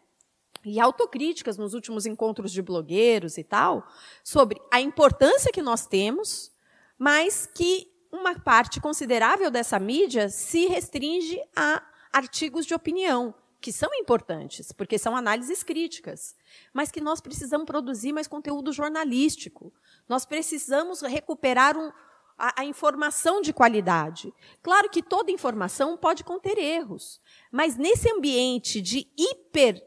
[0.65, 3.87] E autocríticas nos últimos encontros de blogueiros e tal,
[4.23, 6.53] sobre a importância que nós temos,
[6.99, 11.83] mas que uma parte considerável dessa mídia se restringe a
[12.13, 16.37] artigos de opinião, que são importantes, porque são análises críticas,
[16.73, 19.73] mas que nós precisamos produzir mais conteúdo jornalístico.
[20.09, 21.91] Nós precisamos recuperar um,
[22.37, 24.33] a, a, informação de qualidade.
[24.63, 27.21] Claro que toda informação pode conter erros,
[27.51, 29.83] mas nesse ambiente de hiper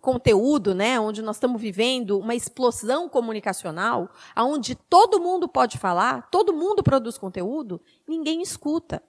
[0.00, 6.54] conteúdo, né, onde nós estamos vivendo uma explosão comunicacional, onde todo mundo pode falar, todo
[6.54, 9.02] mundo produz conteúdo, ninguém escuta.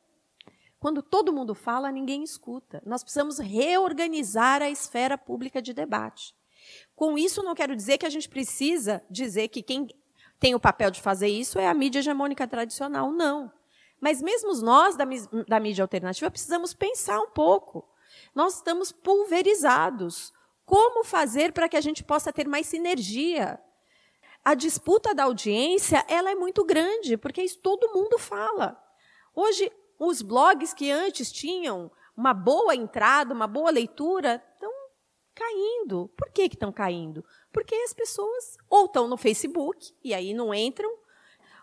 [0.79, 2.81] Quando todo mundo fala, ninguém escuta.
[2.85, 6.33] Nós precisamos reorganizar a esfera pública de debate.
[6.95, 9.87] Com isso, não quero dizer que a gente precisa dizer que quem
[10.41, 13.11] tem o papel de fazer isso é a mídia hegemônica tradicional.
[13.11, 13.53] Não.
[14.01, 15.05] Mas mesmo nós, da,
[15.47, 17.87] da mídia alternativa, precisamos pensar um pouco.
[18.33, 20.33] Nós estamos pulverizados.
[20.65, 23.61] Como fazer para que a gente possa ter mais sinergia?
[24.43, 28.83] A disputa da audiência ela é muito grande, porque isso todo mundo fala.
[29.35, 34.71] Hoje, os blogs que antes tinham uma boa entrada, uma boa leitura, estão
[35.35, 36.11] caindo.
[36.17, 37.23] Por que estão caindo?
[37.51, 40.89] Porque as pessoas ou estão no Facebook e aí não entram,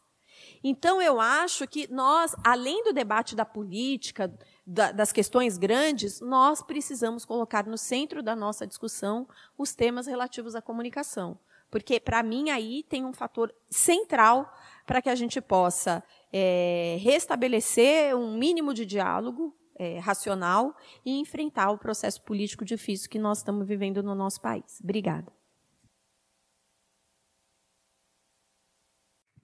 [0.62, 6.62] Então, eu acho que nós, além do debate da política, da, das questões grandes, nós
[6.62, 9.26] precisamos colocar no centro da nossa discussão
[9.58, 11.40] os temas relativos à comunicação.
[11.72, 14.54] Porque, para mim, aí tem um fator central
[14.86, 16.04] para que a gente possa
[16.34, 20.76] é, restabelecer um mínimo de diálogo é, racional
[21.06, 24.82] e enfrentar o processo político difícil que nós estamos vivendo no nosso país.
[24.84, 25.39] Obrigada.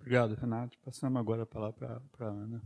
[0.06, 0.78] Obrigado, Renato.
[0.86, 2.62] Passamos agora a palavra para a Ana.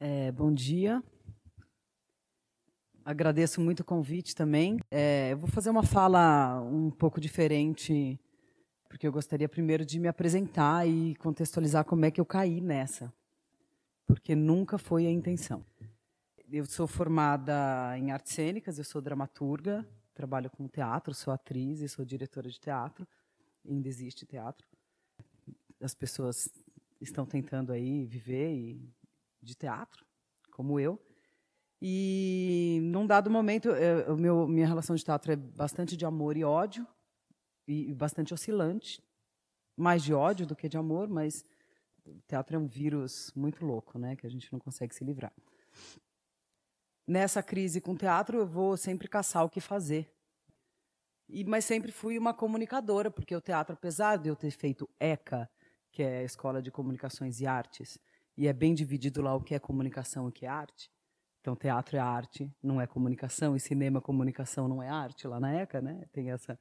[0.00, 1.00] É, bom dia.
[3.04, 4.80] Agradeço muito o convite também.
[4.90, 8.18] É, eu vou fazer uma fala um pouco diferente,
[8.88, 13.14] porque eu gostaria primeiro de me apresentar e contextualizar como é que eu caí nessa,
[14.04, 15.64] porque nunca foi a intenção.
[16.50, 21.88] Eu sou formada em artes cênicas, eu sou dramaturga, trabalho com teatro, sou atriz e
[21.88, 23.06] sou diretora de teatro,
[23.64, 24.67] ainda existe teatro.
[25.80, 26.48] As pessoas
[27.00, 28.80] estão tentando aí viver
[29.40, 30.04] de teatro,
[30.50, 31.00] como eu.
[31.80, 36.44] E num dado momento, eu, meu, minha relação de teatro é bastante de amor e
[36.44, 36.86] ódio,
[37.66, 39.02] e, e bastante oscilante,
[39.76, 41.44] mais de ódio do que de amor, mas
[42.04, 45.32] o teatro é um vírus muito louco, né, que a gente não consegue se livrar.
[47.06, 50.10] Nessa crise com o teatro, eu vou sempre caçar o que fazer.
[51.28, 55.48] E, mas sempre fui uma comunicadora, porque o teatro, apesar de eu ter feito ECA,
[55.90, 57.98] que é a Escola de Comunicações e Artes,
[58.36, 60.90] e é bem dividido lá o que é comunicação e o que é arte,
[61.40, 65.54] então, teatro é arte, não é comunicação, e cinema, comunicação não é arte, lá na
[65.54, 66.04] ECA, né?
[66.12, 66.58] Tem essa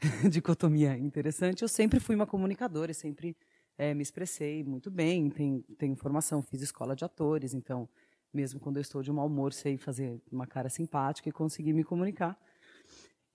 [0.30, 1.60] dicotomia interessante.
[1.60, 3.36] Eu sempre fui uma comunicadora e sempre
[3.76, 7.86] é, me expressei muito bem, tenho, tenho formação, fiz escola de atores, então,
[8.32, 11.84] mesmo quando eu estou de mau humor, sei fazer uma cara simpática e conseguir me
[11.84, 12.38] comunicar.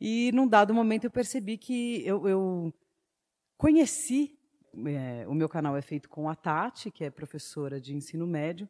[0.01, 2.73] E, num dado momento, eu percebi que eu, eu
[3.57, 4.38] conheci,
[4.87, 8.67] é, o meu canal é feito com a Tati, que é professora de ensino médio,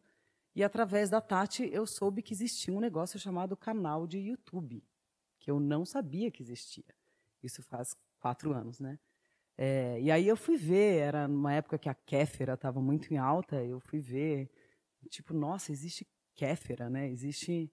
[0.56, 4.84] e através da Tati eu soube que existia um negócio chamado canal de YouTube,
[5.40, 6.96] que eu não sabia que existia.
[7.42, 9.00] Isso faz quatro anos, né?
[9.58, 13.18] É, e aí eu fui ver, era numa época que a Kéfera estava muito em
[13.18, 14.50] alta, eu fui ver,
[15.10, 17.10] tipo, nossa, existe Kéfera, né?
[17.10, 17.70] Existe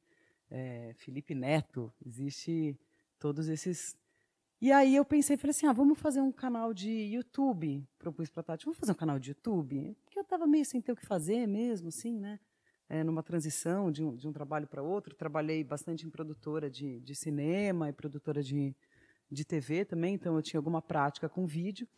[0.50, 2.76] é, Felipe Neto, existe
[3.18, 3.96] todos esses.
[4.60, 7.86] E aí eu pensei, falei assim, ah, vamos fazer um canal de YouTube.
[7.98, 10.92] Propus para Tati, vamos fazer um canal de YouTube, porque eu estava meio sem ter
[10.92, 12.40] o que fazer mesmo, assim, né?
[12.88, 15.14] é, numa transição de um, de um trabalho para outro.
[15.14, 18.74] Trabalhei bastante em produtora de, de cinema e produtora de,
[19.30, 21.88] de TV também, então eu tinha alguma prática com vídeo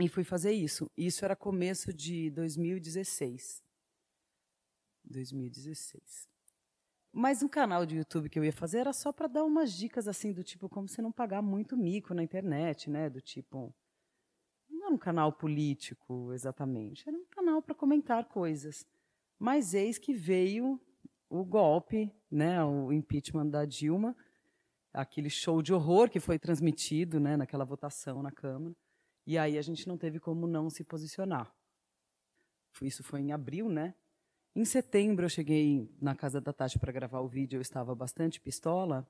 [0.00, 0.90] e fui fazer isso.
[0.96, 3.62] Isso era começo de 2016.
[5.04, 6.31] 2016.
[7.12, 10.08] Mas um canal de YouTube que eu ia fazer era só para dar umas dicas
[10.08, 13.10] assim do tipo como você não pagar muito mico na internet, né?
[13.10, 13.74] Do tipo
[14.70, 18.84] não era um canal político exatamente, era um canal para comentar coisas.
[19.38, 20.80] Mas eis que veio
[21.28, 24.16] o golpe, né, o impeachment da Dilma,
[24.92, 28.74] aquele show de horror que foi transmitido né, naquela votação na Câmara.
[29.26, 31.52] E aí a gente não teve como não se posicionar.
[32.82, 33.94] Isso foi em abril, né?
[34.54, 38.38] Em setembro eu cheguei na casa da Tati para gravar o vídeo, eu estava bastante
[38.38, 39.08] pistola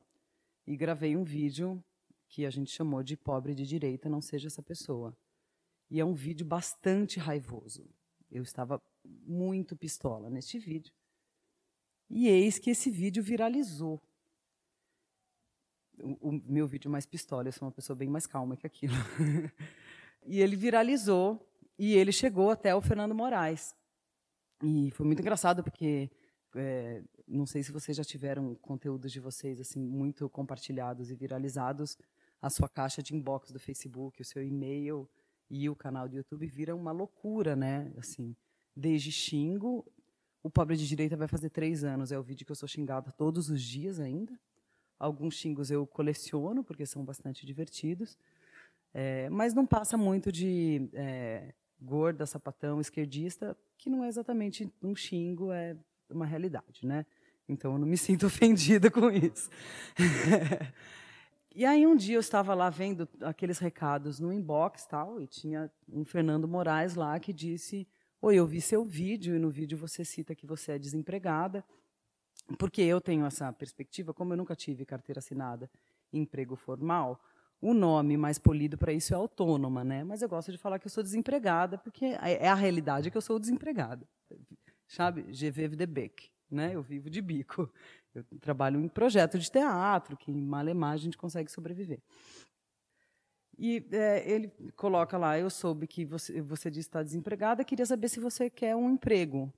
[0.64, 1.82] e gravei um vídeo
[2.28, 5.16] que a gente chamou de pobre de direita, não seja essa pessoa.
[5.90, 7.84] E é um vídeo bastante raivoso.
[8.30, 10.95] Eu estava muito pistola neste vídeo.
[12.09, 14.01] E eis que esse vídeo viralizou.
[16.01, 18.95] O, o meu vídeo mais pistola, eu sou uma pessoa bem mais calma que aquilo.
[20.24, 21.45] e ele viralizou
[21.76, 23.74] e ele chegou até o Fernando Moraes.
[24.63, 26.11] E foi muito engraçado porque
[26.55, 31.97] é, não sei se vocês já tiveram conteúdos de vocês assim muito compartilhados e viralizados,
[32.41, 35.09] a sua caixa de inbox do Facebook, o seu e-mail
[35.51, 37.93] e o canal do YouTube viram uma loucura, né?
[37.97, 38.35] Assim,
[38.75, 39.85] desde xingo.
[40.43, 42.11] O Pobre de Direita vai fazer três anos.
[42.11, 44.39] É o vídeo que eu sou xingada todos os dias ainda.
[44.99, 48.19] Alguns xingos eu coleciono, porque são bastante divertidos.
[48.95, 54.95] É, mas não passa muito de é, gorda, sapatão, esquerdista, que não é exatamente um
[54.95, 55.76] xingo, é
[56.11, 56.87] uma realidade.
[56.87, 57.05] Né?
[57.49, 59.51] Então eu não me sinto ofendida com isso.
[61.55, 65.70] E aí um dia eu estava lá vendo aqueles recados no inbox tal e tinha
[65.87, 67.87] um Fernando Moraes lá que disse
[68.22, 71.62] Oi, eu vi seu vídeo e no vídeo você cita que você é desempregada,
[72.59, 75.68] porque eu tenho essa perspectiva, como eu nunca tive carteira assinada
[76.11, 77.20] emprego formal,
[77.63, 80.03] o nome mais polido para isso é autônoma, né?
[80.03, 83.17] Mas eu gosto de falar que eu sou desempregada, porque é, é a realidade que
[83.17, 84.07] eu sou desempregada.
[84.89, 85.25] Sabe?
[85.33, 86.75] Je vive de bec, né?
[86.75, 87.73] Eu vivo de bico.
[88.13, 92.03] Eu trabalho em projeto de teatro, que em malemar a gente consegue sobreviver.
[93.57, 98.09] E é, ele coloca lá, eu soube que você, você disse estar desempregada, queria saber
[98.09, 99.53] se você quer um emprego.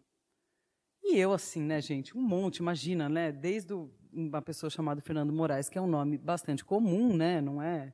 [1.03, 3.33] E eu, assim, né, gente, um monte, imagina, né?
[3.33, 7.41] Desde o, uma pessoa chamada Fernando Moraes, que é um nome bastante comum, né?
[7.41, 7.93] Não é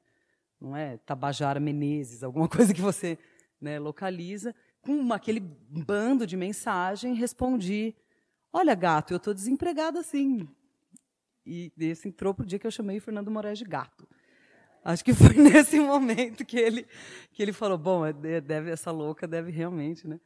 [0.61, 3.19] não é Tabajara Menezes, alguma coisa que você
[3.61, 4.55] né, localiza.
[4.83, 7.95] Com uma, aquele bando de mensagem, respondi:
[8.53, 10.47] Olha, gato, eu estou desempregada assim.
[11.47, 14.07] E esse entrou para o dia que eu chamei o Fernando Moraes de gato.
[14.85, 16.87] Acho que foi nesse momento que ele,
[17.33, 20.21] que ele falou: Bom, é, deve, essa louca deve realmente, né?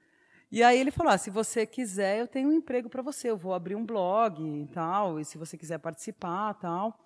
[0.54, 3.28] E aí ele falou: ah, se você quiser, eu tenho um emprego para você.
[3.28, 5.18] Eu vou abrir um blog e tal.
[5.18, 6.96] E se você quiser participar, tal.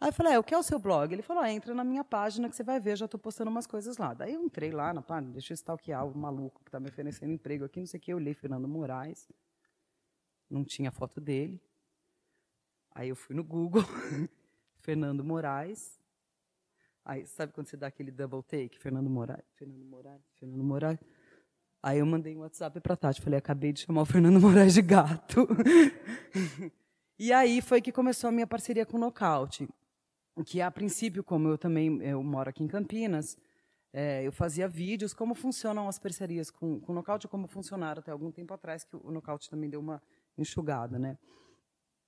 [0.00, 1.12] Aí eu falei: é, o que é o seu blog?
[1.12, 2.96] Ele falou: ah, entra na minha página que você vai ver.
[2.96, 4.14] Já estou postando umas coisas lá.
[4.14, 7.32] Daí eu entrei lá na página, deixa eu stalkear o maluco que está me oferecendo
[7.32, 8.12] emprego aqui, não sei o que.
[8.12, 9.28] Eu olhei Fernando Moraes,
[10.48, 11.60] não tinha foto dele.
[12.94, 13.82] Aí eu fui no Google,
[14.78, 16.00] Fernando Moraes.
[17.04, 21.00] Aí sabe quando você dá aquele double take, Fernando Moraes, Fernando Moraes, Fernando Moraes.
[21.86, 24.80] Aí eu mandei um WhatsApp para Tati, falei, acabei de chamar o Fernando Moraes de
[24.80, 25.46] gato.
[27.18, 29.68] e aí foi que começou a minha parceria com o Nocaute,
[30.46, 33.36] que a princípio, como eu também eu moro aqui em Campinas,
[33.92, 38.10] é, eu fazia vídeos, como funcionam as parcerias com, com o Nocaute, como funcionaram até
[38.10, 40.02] algum tempo atrás, que o Nocaute também deu uma
[40.38, 41.18] enxugada, né?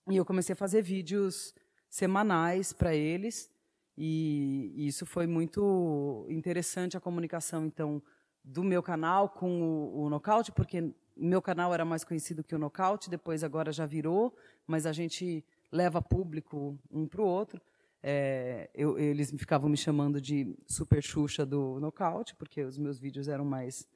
[0.09, 1.55] E eu comecei a fazer vídeos
[1.91, 3.51] semanais para eles,
[3.95, 8.03] e, e isso foi muito interessante a comunicação, então,
[8.47, 12.59] do meu canal com o, o Nocaute, porque meu canal era mais conhecido que o
[12.59, 14.33] Nocaute, depois agora já virou,
[14.67, 17.61] mas a gente leva público um para o outro.
[18.01, 23.27] É, eu, eles ficavam me chamando de Super Xuxa do Nocaute, porque os meus vídeos
[23.27, 23.89] eram mais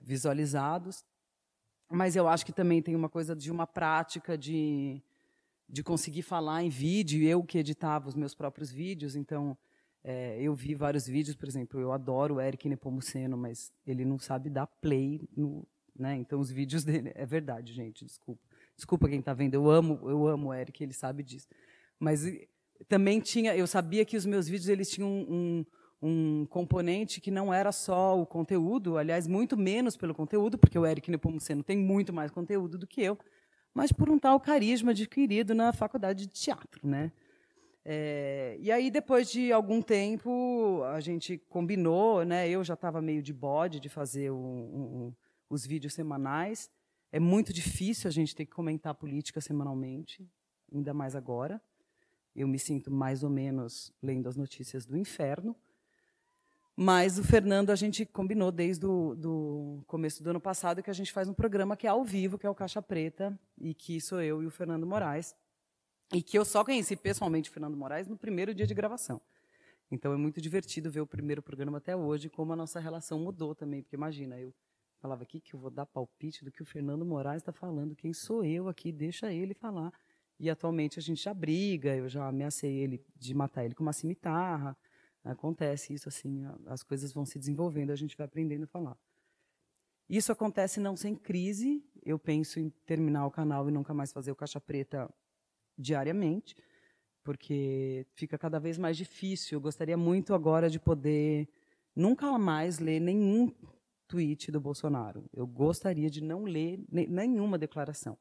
[0.00, 1.04] visualizados.
[1.90, 5.02] Mas eu acho que também tem uma coisa de uma prática de,
[5.68, 9.58] de conseguir falar em vídeo, eu que editava os meus próprios vídeos, então
[10.08, 14.20] é, eu vi vários vídeos, por exemplo, eu adoro o Eric Nepomuceno, mas ele não
[14.20, 15.66] sabe dar play no,
[15.98, 16.16] né?
[16.16, 18.40] Então os vídeos dele é verdade, gente, desculpa.
[18.76, 21.48] Desculpa quem está vendo, eu amo, eu amo o Eric, ele sabe disso.
[21.98, 22.22] Mas
[22.88, 25.66] também tinha, eu sabia que os meus vídeos eles tinham um,
[26.00, 30.86] um componente que não era só o conteúdo, aliás, muito menos pelo conteúdo, porque o
[30.86, 33.18] Eric Nepomuceno tem muito mais conteúdo do que eu,
[33.74, 37.10] mas por um tal carisma adquirido na faculdade de teatro, né?
[37.88, 42.48] É, e aí, depois de algum tempo, a gente combinou, né?
[42.48, 45.14] Eu já estava meio de bode de fazer um,
[45.48, 46.68] os vídeos semanais.
[47.12, 50.28] É muito difícil a gente ter que comentar política semanalmente,
[50.74, 51.62] ainda mais agora.
[52.34, 55.54] Eu me sinto mais ou menos lendo as notícias do inferno.
[56.74, 60.92] Mas o Fernando, a gente combinou desde o do começo do ano passado que a
[60.92, 64.00] gente faz um programa que é ao vivo, que é o Caixa Preta, e que
[64.00, 65.36] sou eu e o Fernando Moraes
[66.12, 69.20] e que eu só conheci pessoalmente o Fernando Moraes no primeiro dia de gravação.
[69.90, 73.54] Então é muito divertido ver o primeiro programa até hoje, como a nossa relação mudou
[73.54, 74.52] também, porque imagina, eu
[75.00, 78.12] falava aqui que eu vou dar palpite do que o Fernando Moraes está falando, quem
[78.12, 79.92] sou eu aqui, deixa ele falar.
[80.38, 83.92] E atualmente a gente já briga, eu já ameacei ele de matar ele com uma
[83.92, 84.76] cimitarra.
[85.24, 88.96] Acontece isso assim, as coisas vão se desenvolvendo, a gente vai aprendendo a falar.
[90.08, 91.82] Isso acontece não sem crise.
[92.04, 95.12] Eu penso em terminar o canal e nunca mais fazer o Caixa Preta
[95.78, 96.56] diariamente,
[97.22, 99.56] porque fica cada vez mais difícil.
[99.56, 101.48] Eu gostaria muito agora de poder
[101.94, 103.52] nunca mais ler nenhum
[104.06, 105.24] tweet do Bolsonaro.
[105.32, 108.16] Eu gostaria de não ler nenhuma declaração.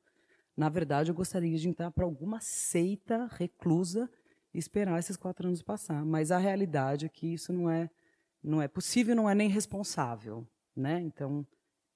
[0.58, 4.10] Na verdade, eu gostaria de entrar para alguma seita reclusa
[4.53, 6.06] e esperar esses quatro anos passar.
[6.06, 7.89] Mas a realidade é que isso não é,
[8.41, 10.47] não é possível, não é nem responsável.
[10.76, 11.01] Né?
[11.01, 11.45] Então,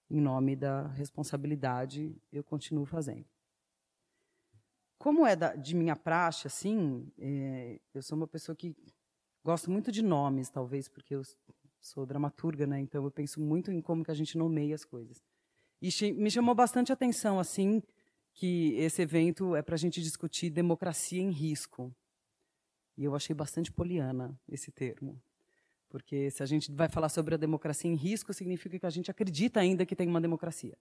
[0.09, 3.25] em nome da responsabilidade, eu continuo fazendo.
[4.99, 8.75] Como é da, de minha praxe, assim, é, eu sou uma pessoa que
[9.41, 11.21] gosto muito de nomes, talvez porque eu
[11.79, 12.81] sou dramaturga, né?
[12.81, 15.23] Então eu penso muito em como que a gente nomeia as coisas.
[15.81, 17.81] E me chamou bastante atenção, assim,
[18.33, 21.95] que esse evento é para a gente discutir democracia em risco.
[22.97, 25.17] E eu achei bastante poliana esse termo.
[25.87, 29.09] Porque se a gente vai falar sobre a democracia em risco, significa que a gente
[29.09, 30.77] acredita ainda que tem uma democracia.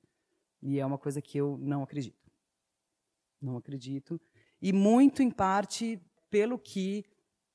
[0.60, 2.27] E é uma coisa que eu não acredito.
[3.40, 4.20] Não acredito.
[4.60, 7.04] E muito em parte pelo que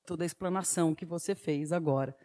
[0.05, 2.15] toda a explanação que você fez agora.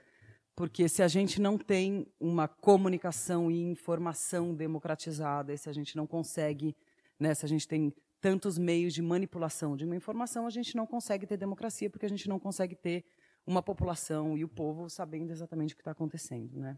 [0.54, 6.06] Porque se a gente não tem uma comunicação e informação democratizada, se a gente não
[6.06, 6.74] consegue,
[7.18, 10.86] né, se a gente tem tantos meios de manipulação de uma informação, a gente não
[10.86, 13.04] consegue ter democracia, porque a gente não consegue ter
[13.46, 16.58] uma população e o povo sabendo exatamente o que está acontecendo.
[16.58, 16.76] Né?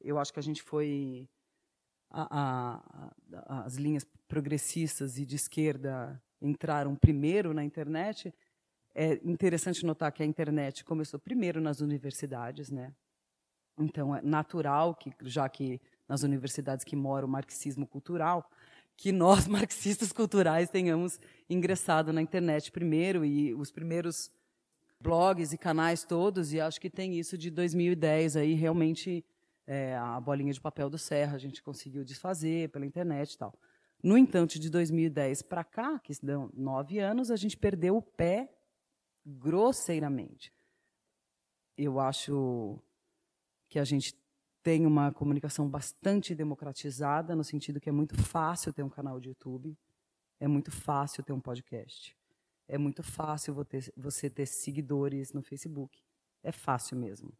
[0.00, 1.28] Eu acho que a gente foi
[2.10, 2.80] a,
[3.38, 8.34] a, as linhas progressistas e de esquerda entraram primeiro na internet,
[8.94, 12.94] é interessante notar que a internet começou primeiro nas universidades, né?
[13.78, 18.50] Então é natural que, já que nas universidades que mora o marxismo cultural,
[18.96, 24.30] que nós marxistas culturais tenhamos ingressado na internet primeiro e os primeiros
[24.98, 29.22] blogs e canais todos, e acho que tem isso de 2010 aí, realmente
[29.66, 33.52] é, a bolinha de papel do Serra a gente conseguiu desfazer pela internet e tal.
[34.02, 38.52] No entanto, de 2010 para cá, que dão nove anos, a gente perdeu o pé
[39.24, 40.52] grosseiramente.
[41.76, 42.78] Eu acho
[43.68, 44.14] que a gente
[44.62, 49.28] tem uma comunicação bastante democratizada, no sentido que é muito fácil ter um canal de
[49.28, 49.76] YouTube,
[50.40, 52.16] é muito fácil ter um podcast,
[52.68, 53.54] é muito fácil
[53.96, 56.02] você ter seguidores no Facebook.
[56.42, 57.32] É fácil mesmo.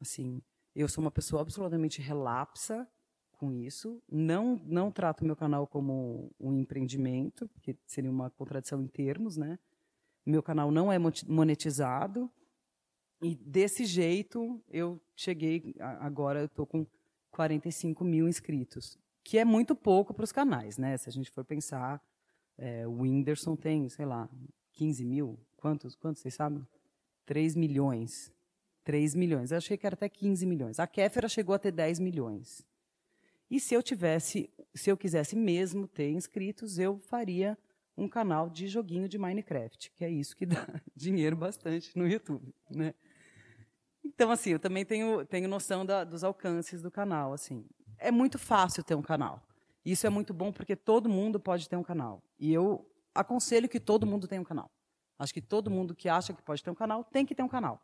[0.00, 0.42] Assim,
[0.74, 2.88] eu sou uma pessoa absolutamente relapsa
[3.38, 4.02] com isso.
[4.10, 9.58] Não, não trato meu canal como um empreendimento, que seria uma contradição em termos, né?
[10.26, 12.30] Meu canal não é monetizado.
[13.22, 16.86] E desse jeito eu cheguei agora eu estou com
[17.30, 20.96] 45 mil inscritos, que é muito pouco para os canais, né?
[20.96, 22.02] Se a gente for pensar,
[22.56, 24.28] é, o Whindersson tem, sei lá,
[24.72, 26.66] 15 mil, quantos, quantos vocês sabem?
[27.24, 28.32] 3 milhões.
[28.84, 29.50] 3 milhões.
[29.50, 30.80] Eu achei que era até 15 milhões.
[30.80, 32.66] A Kéfera chegou a ter 10 milhões.
[33.50, 37.56] E se eu tivesse, se eu quisesse mesmo ter inscritos, eu faria
[37.96, 42.54] um canal de joguinho de Minecraft, que é isso que dá dinheiro bastante no YouTube,
[42.70, 42.94] né?
[44.04, 47.64] Então, assim, eu também tenho, tenho noção da, dos alcances do canal, assim.
[47.98, 49.46] É muito fácil ter um canal.
[49.84, 52.22] Isso é muito bom porque todo mundo pode ter um canal.
[52.38, 54.70] E eu aconselho que todo mundo tenha um canal.
[55.18, 57.48] Acho que todo mundo que acha que pode ter um canal tem que ter um
[57.48, 57.82] canal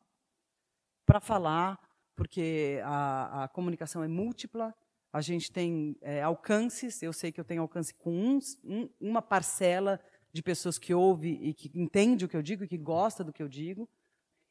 [1.04, 1.78] para falar,
[2.14, 4.74] porque a, a, comunicação é múltipla,
[5.14, 10.00] a gente tem é, alcances, eu sei que eu tenho alcance com um, uma parcela
[10.32, 13.32] de pessoas que ouve e que entende o que eu digo e que gosta do
[13.32, 13.88] que eu digo,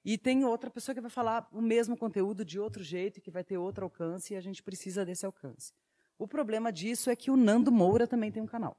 [0.06, 3.44] e tem outra pessoa que vai falar o mesmo conteúdo de outro jeito, que vai
[3.44, 5.74] ter outro alcance, e a gente precisa desse alcance.
[6.18, 8.78] O problema disso é que o Nando Moura também tem um canal.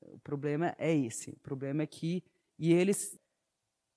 [0.00, 1.30] O problema é esse.
[1.30, 2.24] O problema é que
[2.58, 3.18] e eles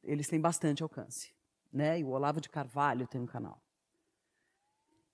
[0.04, 1.32] eles têm bastante alcance
[1.72, 2.00] né?
[2.00, 3.62] E o Olavo de Carvalho tem um canal.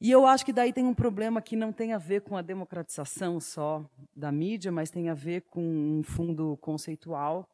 [0.03, 2.41] E eu acho que daí tem um problema que não tem a ver com a
[2.41, 7.49] democratização só da mídia, mas tem a ver com um fundo conceitual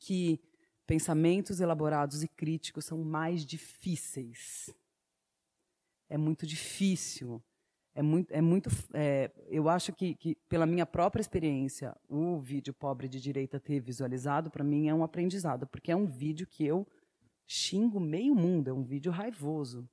[0.00, 0.40] que
[0.84, 4.74] pensamentos elaborados e críticos são mais difíceis.
[6.10, 7.40] É muito difícil.
[7.94, 12.74] É muito, é muito é, eu acho que, que, pela minha própria experiência, o vídeo
[12.74, 16.66] Pobre de Direita ter visualizado, para mim, é um aprendizado, porque é um vídeo que
[16.66, 16.84] eu
[17.46, 19.88] xingo meio mundo, é um vídeo raivoso.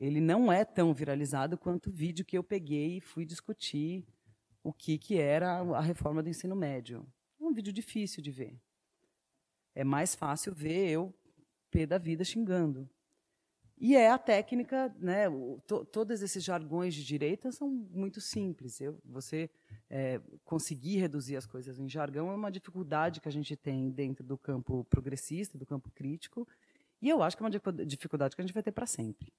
[0.00, 4.06] Ele não é tão viralizado quanto o vídeo que eu peguei e fui discutir
[4.62, 7.06] o que, que era a reforma do ensino médio.
[7.40, 8.60] É um vídeo difícil de ver.
[9.74, 11.14] É mais fácil ver eu,
[11.70, 12.88] pé da vida, xingando.
[13.80, 18.80] E é a técnica, né, o, to, todos esses jargões de direita são muito simples.
[18.80, 19.48] Eu, você
[19.88, 24.24] é, conseguir reduzir as coisas em jargão é uma dificuldade que a gente tem dentro
[24.24, 26.46] do campo progressista, do campo crítico,
[27.00, 29.32] e eu acho que é uma dificuldade que a gente vai ter para sempre.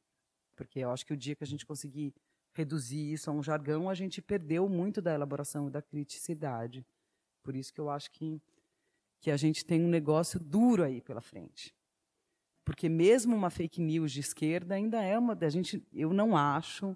[0.59, 2.13] Porque eu acho que o dia que a gente conseguir
[2.53, 6.85] reduzir isso a um jargão, a gente perdeu muito da elaboração e da criticidade.
[7.41, 8.41] Por isso que eu acho que,
[9.21, 11.73] que a gente tem um negócio duro aí pela frente
[12.69, 16.95] porque mesmo uma fake news de esquerda ainda é uma da gente eu não acho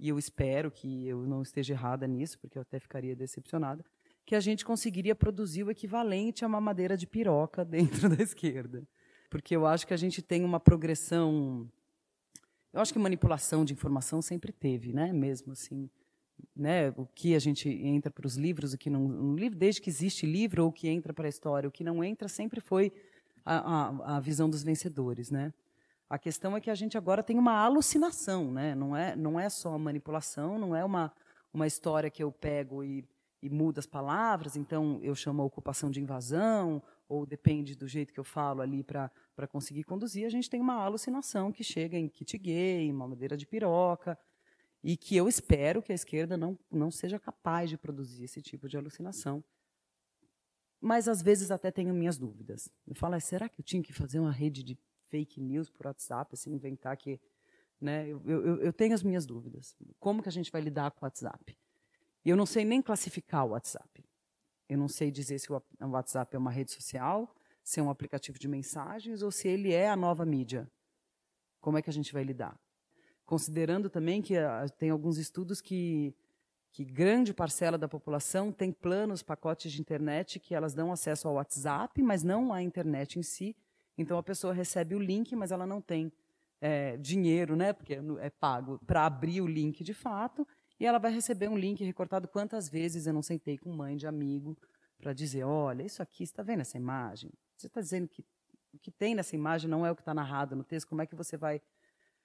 [0.00, 3.84] e eu espero que eu não esteja errada nisso porque eu até ficaria decepcionada
[4.26, 8.82] que a gente conseguiria produzir o equivalente a uma madeira de piroca dentro da esquerda
[9.30, 11.70] porque eu acho que a gente tem uma progressão
[12.74, 15.88] eu acho que manipulação de informação sempre teve né mesmo assim
[16.54, 19.80] né, o que a gente entra para os livros, o que não, um livro, desde
[19.80, 22.92] que existe livro ou que entra para a história, o que não entra sempre foi
[23.44, 25.52] a, a, a visão dos vencedores, né?
[26.08, 28.74] A questão é que a gente agora tem uma alucinação, né?
[28.74, 31.12] Não é, não é só manipulação, não é uma,
[31.52, 33.04] uma história que eu pego e,
[33.44, 38.12] e mudo as palavras, então eu chamo a ocupação de invasão, ou depende do jeito
[38.12, 39.10] que eu falo ali para
[39.48, 40.24] conseguir conduzir.
[40.24, 44.18] A gente tem uma alucinação que chega em kit gay, uma madeira de piroca,
[44.82, 48.68] e que eu espero que a esquerda não, não seja capaz de produzir esse tipo
[48.68, 49.44] de alucinação
[50.84, 52.68] mas às vezes até tenho minhas dúvidas.
[52.86, 54.78] Eu falo, será que eu tinha que fazer uma rede de
[55.08, 57.18] fake news por WhatsApp, assim, inventar que...
[57.80, 58.06] Né?
[58.06, 59.74] Eu, eu, eu tenho as minhas dúvidas.
[59.98, 61.56] Como que a gente vai lidar com o WhatsApp?
[62.24, 64.04] E eu não sei nem classificar o WhatsApp.
[64.68, 68.38] Eu não sei dizer se o WhatsApp é uma rede social, se é um aplicativo
[68.38, 70.70] de mensagens ou se ele é a nova mídia.
[71.60, 72.58] Como é que a gente vai lidar?
[73.26, 76.14] Considerando também que uh, tem alguns estudos que
[76.74, 81.34] que grande parcela da população tem planos, pacotes de internet que elas dão acesso ao
[81.34, 83.56] WhatsApp, mas não à internet em si.
[83.96, 86.12] Então a pessoa recebe o link, mas ela não tem
[86.60, 90.44] é, dinheiro, né, porque é pago, para abrir o link de fato,
[90.78, 94.06] e ela vai receber um link recortado quantas vezes eu não sentei com mãe de
[94.06, 94.56] amigo
[94.98, 97.30] para dizer, olha, isso aqui, está vendo essa imagem?
[97.56, 98.24] Você está dizendo que
[98.72, 100.88] o que tem nessa imagem não é o que está narrado no texto.
[100.88, 101.62] Como é que você vai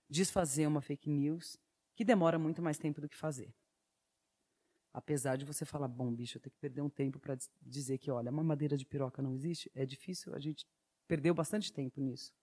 [0.10, 1.58] desfazer uma fake news
[1.96, 3.54] que demora muito mais tempo do que fazer?
[4.92, 8.10] Apesar de você falar, bom, bicho, eu tenho que perder um tempo para dizer que,
[8.10, 10.66] olha, a mamadeira de piroca não existe, é difícil, a gente
[11.08, 12.34] perdeu bastante tempo nisso.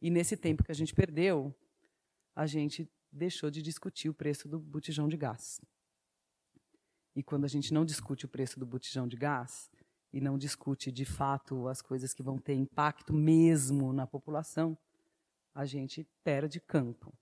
[0.00, 1.54] E nesse tempo que a gente perdeu,
[2.36, 5.60] a gente deixou de discutir o preço do botijão de gás.
[7.14, 9.70] E quando a gente não discute o preço do botijão de gás,
[10.12, 14.76] e não discute de fato as coisas que vão ter impacto mesmo na população,
[15.54, 17.12] a gente perde campo.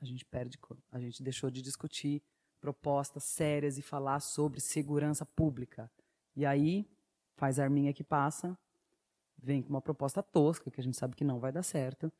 [0.00, 0.82] A gente perde campo.
[0.90, 2.22] A gente deixou de discutir
[2.60, 5.90] propostas sérias e falar sobre segurança pública.
[6.34, 6.86] E aí,
[7.36, 8.58] faz a arminha que passa,
[9.38, 12.12] vem com uma proposta tosca, que a gente sabe que não vai dar certo,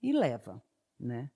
[0.00, 0.62] e leva.
[0.98, 1.30] Né?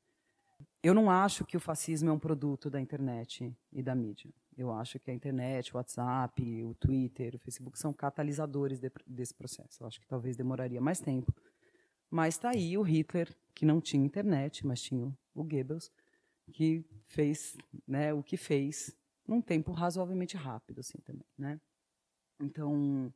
[0.87, 4.32] Eu não acho que o fascismo é um produto da internet e da mídia.
[4.57, 9.34] Eu acho que a internet, o WhatsApp, o Twitter, o Facebook são catalisadores de, desse
[9.34, 9.82] processo.
[9.82, 11.34] Eu acho que talvez demoraria mais tempo.
[12.09, 15.91] Mas está aí o Hitler, que não tinha internet, mas tinha o Goebbels,
[16.53, 21.26] que fez né, o que fez num tempo razoavelmente rápido assim também.
[21.37, 21.61] Né?
[22.41, 23.12] Então,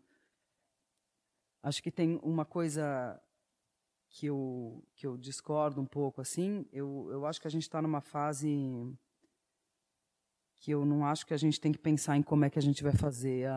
[1.62, 3.22] acho que tem uma coisa
[4.10, 6.20] que eu, que eu discordo um pouco.
[6.20, 6.66] assim.
[6.72, 8.92] Eu, eu acho que a gente está numa fase
[10.56, 12.62] que eu não acho que a gente tem que pensar em como é que a
[12.62, 13.48] gente vai fazer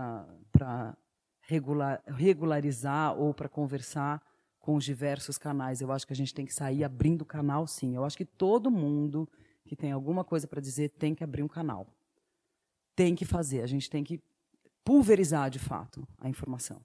[0.51, 0.95] para
[1.41, 4.21] regular, regularizar ou para conversar
[4.59, 5.81] com os diversos canais.
[5.81, 7.95] Eu acho que a gente tem que sair abrindo canal, sim.
[7.95, 9.27] Eu acho que todo mundo
[9.65, 11.87] que tem alguma coisa para dizer tem que abrir um canal.
[12.95, 13.61] Tem que fazer.
[13.61, 14.21] A gente tem que
[14.85, 16.81] pulverizar, de fato, a informação.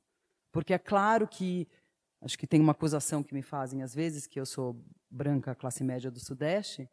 [0.50, 1.68] Porque é claro que
[2.20, 4.76] acho que tem uma acusação que me fazem às vezes que eu sou
[5.10, 6.88] branca, classe média do Sudeste,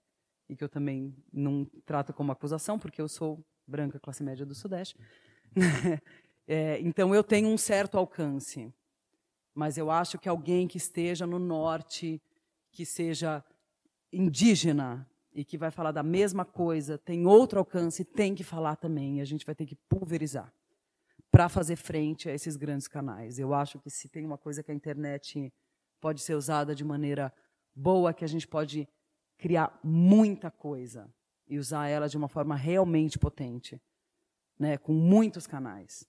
[0.47, 4.53] e que eu também não trato como acusação, porque eu sou branca, classe média do
[4.53, 4.95] Sudeste.
[6.47, 8.71] é, então, eu tenho um certo alcance.
[9.53, 12.21] Mas eu acho que alguém que esteja no Norte,
[12.71, 13.43] que seja
[14.11, 19.17] indígena e que vai falar da mesma coisa, tem outro alcance, tem que falar também.
[19.17, 20.53] E a gente vai ter que pulverizar
[21.36, 23.38] para fazer frente a esses grandes canais.
[23.38, 25.53] Eu acho que se tem uma coisa que a internet
[25.99, 27.29] pode ser usada de maneira
[27.75, 28.88] boa, que a gente pode
[29.38, 31.13] criar muita coisa
[31.45, 33.81] e usar ela de uma forma realmente potente,
[34.57, 36.07] né, com muitos canais.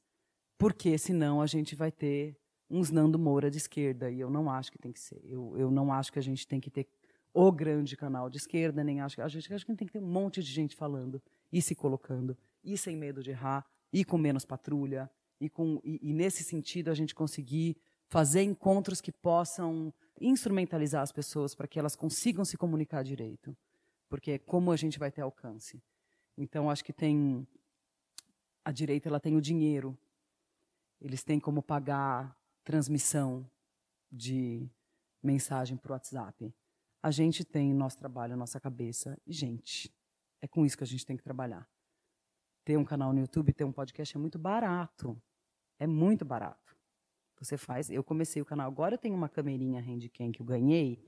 [0.57, 2.39] Porque senão a gente vai ter
[2.71, 5.21] uns Nando Moura de esquerda, e eu não acho que tem que ser.
[5.25, 6.87] Eu, eu não acho que a gente tem que ter
[7.35, 9.99] o grande canal de esquerda, nem acho que a gente, acho que tem que ter
[9.99, 11.21] um monte de gente falando
[11.53, 15.11] e se colocando, e sem medo de errar, e com menos patrulha,
[15.41, 17.77] e, com, e, e nesse sentido a gente conseguir
[18.09, 23.57] fazer encontros que possam instrumentalizar as pessoas para que elas consigam se comunicar direito,
[24.09, 25.83] porque é como a gente vai ter alcance.
[26.37, 27.47] Então acho que tem
[28.65, 29.97] a direita ela tem o dinheiro,
[31.01, 33.49] eles têm como pagar transmissão
[34.11, 34.69] de
[35.23, 36.53] mensagem para o WhatsApp.
[37.03, 39.93] A gente tem nosso trabalho, nossa cabeça e gente.
[40.41, 41.69] É com isso que a gente tem que trabalhar.
[42.67, 45.17] Ter um canal no YouTube, ter um podcast é muito barato.
[45.79, 46.77] É muito barato.
[47.39, 47.89] Você faz.
[47.89, 48.67] Eu comecei o canal.
[48.67, 50.99] Agora eu tenho uma camerinha Handicam que eu ganhei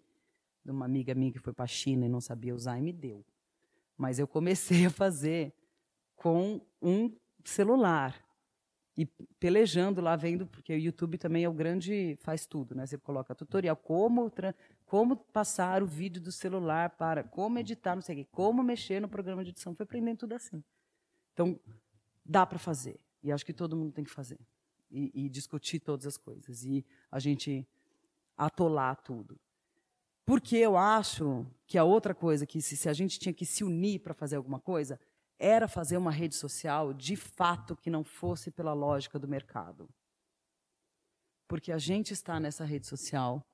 [0.64, 2.92] de uma amiga minha que foi para a China e não sabia usar e me
[2.92, 3.26] deu.
[3.96, 5.52] Mas eu comecei a fazer
[6.14, 7.12] com um
[7.44, 8.14] celular
[8.96, 9.04] e
[9.40, 12.86] pelejando lá vendo porque o YouTube também é o grande faz tudo, né?
[12.86, 14.30] Você coloca tutorial como
[14.86, 19.00] como passar o vídeo do celular para como editar, não sei o quê, como mexer
[19.00, 20.62] no programa de edição, foi aprendendo tudo assim.
[21.38, 21.56] Então
[22.24, 24.40] dá para fazer e acho que todo mundo tem que fazer
[24.90, 27.64] e, e discutir todas as coisas e a gente
[28.36, 29.38] atolar tudo.
[30.26, 33.62] Porque eu acho que a outra coisa que se, se a gente tinha que se
[33.62, 34.98] unir para fazer alguma coisa
[35.38, 39.88] era fazer uma rede social de fato que não fosse pela lógica do mercado.
[41.46, 43.46] Porque a gente está nessa rede social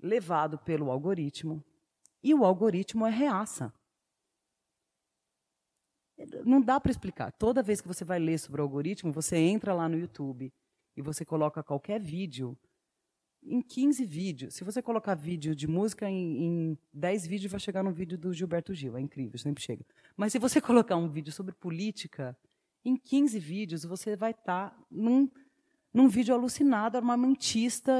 [0.00, 1.62] levado pelo algoritmo
[2.24, 3.72] e o algoritmo é reaça.
[6.44, 7.30] Não dá para explicar.
[7.32, 10.52] Toda vez que você vai ler sobre o algoritmo, você entra lá no YouTube
[10.96, 12.56] e você coloca qualquer vídeo.
[13.42, 17.82] Em 15 vídeos, se você colocar vídeo de música em, em 10 vídeos, vai chegar
[17.82, 18.96] no vídeo do Gilberto Gil.
[18.96, 19.84] É incrível, sempre chega.
[20.16, 22.36] Mas se você colocar um vídeo sobre política,
[22.84, 25.30] em 15 vídeos você vai estar tá num,
[25.92, 27.92] num vídeo alucinado, armamentista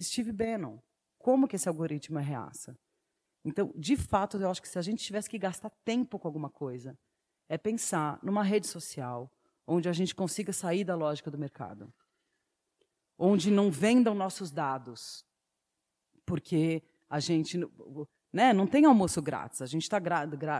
[0.00, 0.78] Steve Bannon.
[1.18, 2.76] Como que esse algoritmo é reaça?
[3.44, 6.50] Então, de fato, eu acho que se a gente tivesse que gastar tempo com alguma
[6.50, 6.98] coisa,
[7.50, 9.28] é pensar numa rede social
[9.66, 11.92] onde a gente consiga sair da lógica do mercado,
[13.18, 15.24] onde não vendam nossos dados,
[16.24, 17.58] porque a gente
[18.32, 19.98] né, não tem almoço grátis, a gente está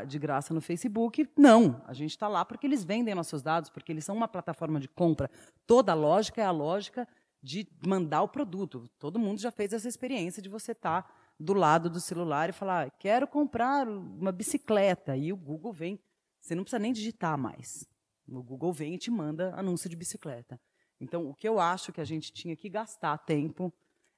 [0.05, 1.29] de graça no Facebook.
[1.37, 4.81] Não, a gente está lá porque eles vendem nossos dados, porque eles são uma plataforma
[4.81, 5.31] de compra.
[5.69, 7.07] Toda a lógica é a lógica
[7.41, 8.91] de mandar o produto.
[8.99, 12.53] Todo mundo já fez essa experiência de você estar tá do lado do celular e
[12.53, 15.17] falar: ah, quero comprar uma bicicleta.
[15.17, 16.01] E o Google vem.
[16.41, 17.87] Você não precisa nem digitar mais.
[18.29, 20.61] O Google vem e te manda anúncio de bicicleta.
[21.01, 23.73] Então, o que eu acho que a gente tinha que gastar tempo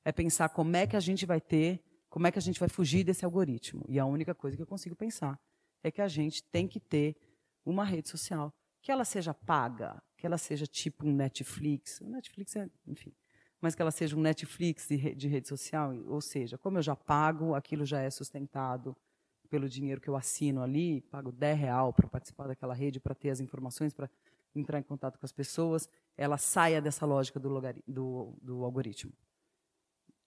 [0.04, 2.68] é pensar como é que a gente vai ter, como é que a gente vai
[2.68, 3.84] fugir desse algoritmo.
[3.88, 5.40] E a única coisa que eu consigo pensar
[5.82, 7.16] é que a gente tem que ter
[7.64, 12.00] uma rede social que ela seja paga, que ela seja tipo um Netflix.
[12.00, 13.14] O Netflix é, enfim,
[13.60, 16.82] mas que ela seja um Netflix de, rede, de rede social, ou seja, como eu
[16.82, 18.96] já pago, aquilo já é sustentado
[19.52, 23.28] pelo dinheiro que eu assino ali, pago 10 real para participar daquela rede, para ter
[23.28, 24.08] as informações, para
[24.54, 25.86] entrar em contato com as pessoas,
[26.16, 29.12] ela saia dessa lógica do, do, do algoritmo.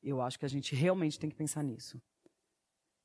[0.04, 2.00] Eu acho que a gente realmente tem que pensar nisso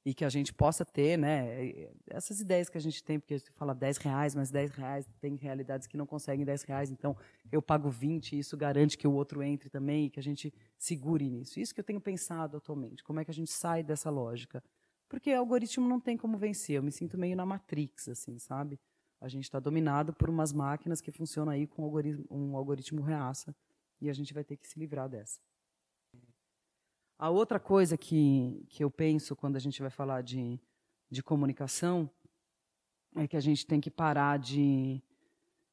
[0.04, 3.50] e que a gente possa ter, né, essas ideias que a gente tem, porque você
[3.52, 7.16] fala 10 reais, mas 10 reais tem realidades que não conseguem 10 reais, então
[7.50, 10.52] eu pago 20 e isso garante que o outro entre também e que a gente
[10.76, 11.58] segure nisso.
[11.58, 14.62] Isso que eu tenho pensado atualmente, como é que a gente sai dessa lógica.
[15.10, 18.78] Porque algoritmo não tem como vencer, eu me sinto meio na Matrix, assim, sabe?
[19.20, 23.02] A gente está dominado por umas máquinas que funcionam aí com um algoritmo, um algoritmo
[23.02, 23.54] reaça
[24.00, 25.40] e a gente vai ter que se livrar dessa.
[27.18, 30.60] A outra coisa que, que eu penso quando a gente vai falar de,
[31.10, 32.08] de comunicação
[33.16, 35.02] é que a gente tem que parar de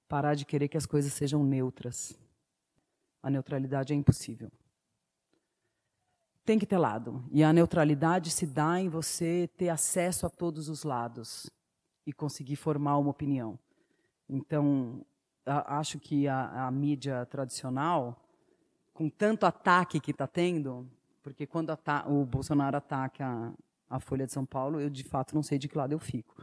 [0.08, 2.18] parar de querer que as coisas sejam neutras.
[3.22, 4.52] A neutralidade é impossível.
[6.48, 7.26] Tem que ter lado.
[7.30, 11.50] E a neutralidade se dá em você ter acesso a todos os lados
[12.06, 13.60] e conseguir formar uma opinião.
[14.30, 15.06] Então,
[15.46, 18.26] acho que a, a mídia tradicional,
[18.94, 20.90] com tanto ataque que está tendo,
[21.22, 21.78] porque quando
[22.08, 23.26] o Bolsonaro ataca
[23.90, 26.00] a, a Folha de São Paulo, eu de fato não sei de que lado eu
[26.00, 26.42] fico.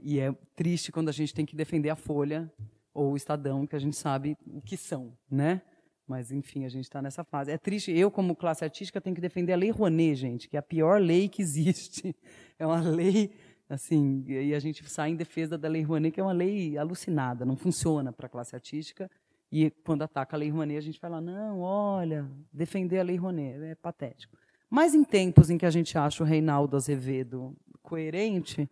[0.00, 2.52] E é triste quando a gente tem que defender a Folha
[2.92, 5.62] ou o Estadão, que a gente sabe o que são, né?
[6.06, 7.50] Mas, enfim, a gente está nessa fase.
[7.50, 7.90] É triste.
[7.92, 11.00] Eu, como classe artística, tenho que defender a Lei Rouanet, gente, que é a pior
[11.00, 12.14] lei que existe.
[12.58, 13.32] É uma lei,
[13.68, 17.44] assim, e a gente sai em defesa da Lei Rouanet, que é uma lei alucinada,
[17.44, 19.10] não funciona para a classe artística.
[19.50, 23.60] E quando ataca a Lei Rouanet, a gente fala, não, olha, defender a Lei Rouanet,
[23.64, 24.36] é patético.
[24.70, 28.70] Mas em tempos em que a gente acha o Reinaldo Azevedo coerente,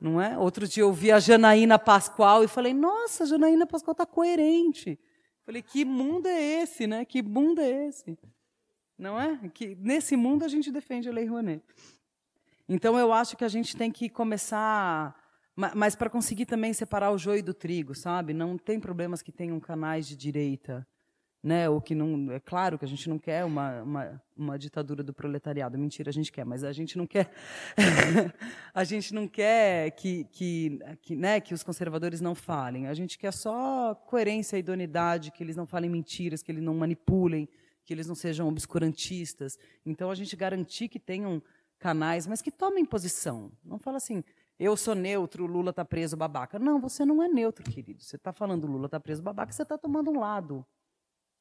[0.00, 0.36] não é?
[0.36, 4.98] Outro dia eu vi a Janaína Pascoal e falei, nossa, a Janaína Pascoal está coerente.
[5.44, 7.04] Falei, que mundo é esse, né?
[7.04, 8.18] Que mundo é esse?
[8.98, 9.48] Não é?
[9.48, 11.62] Que nesse mundo a gente defende a Lei Rouanet.
[12.68, 15.14] Então eu acho que a gente tem que começar
[15.56, 18.34] mas para conseguir também separar o joio do trigo, sabe?
[18.34, 20.86] Não tem problemas que tenham canais de direita,
[21.44, 21.68] né?
[21.68, 25.12] Ou que não, é claro que a gente não quer uma, uma, uma ditadura do
[25.12, 25.76] proletariado.
[25.76, 27.30] Mentira, a gente quer, mas a gente não quer
[28.72, 32.86] a gente não quer que, que, que, né, que os conservadores não falem.
[32.86, 36.74] A gente quer só coerência e idoneidade, que eles não falem mentiras, que eles não
[36.74, 37.46] manipulem,
[37.84, 39.58] que eles não sejam obscurantistas.
[39.84, 41.42] Então a gente garantir que tenham
[41.78, 43.52] canais, mas que tomem posição.
[43.62, 44.24] Não fala assim,
[44.58, 46.58] eu sou neutro, Lula está preso, babaca.
[46.58, 48.02] Não, você não é neutro, querido.
[48.02, 50.64] Você está falando Lula está preso, babaca, você está tomando um lado.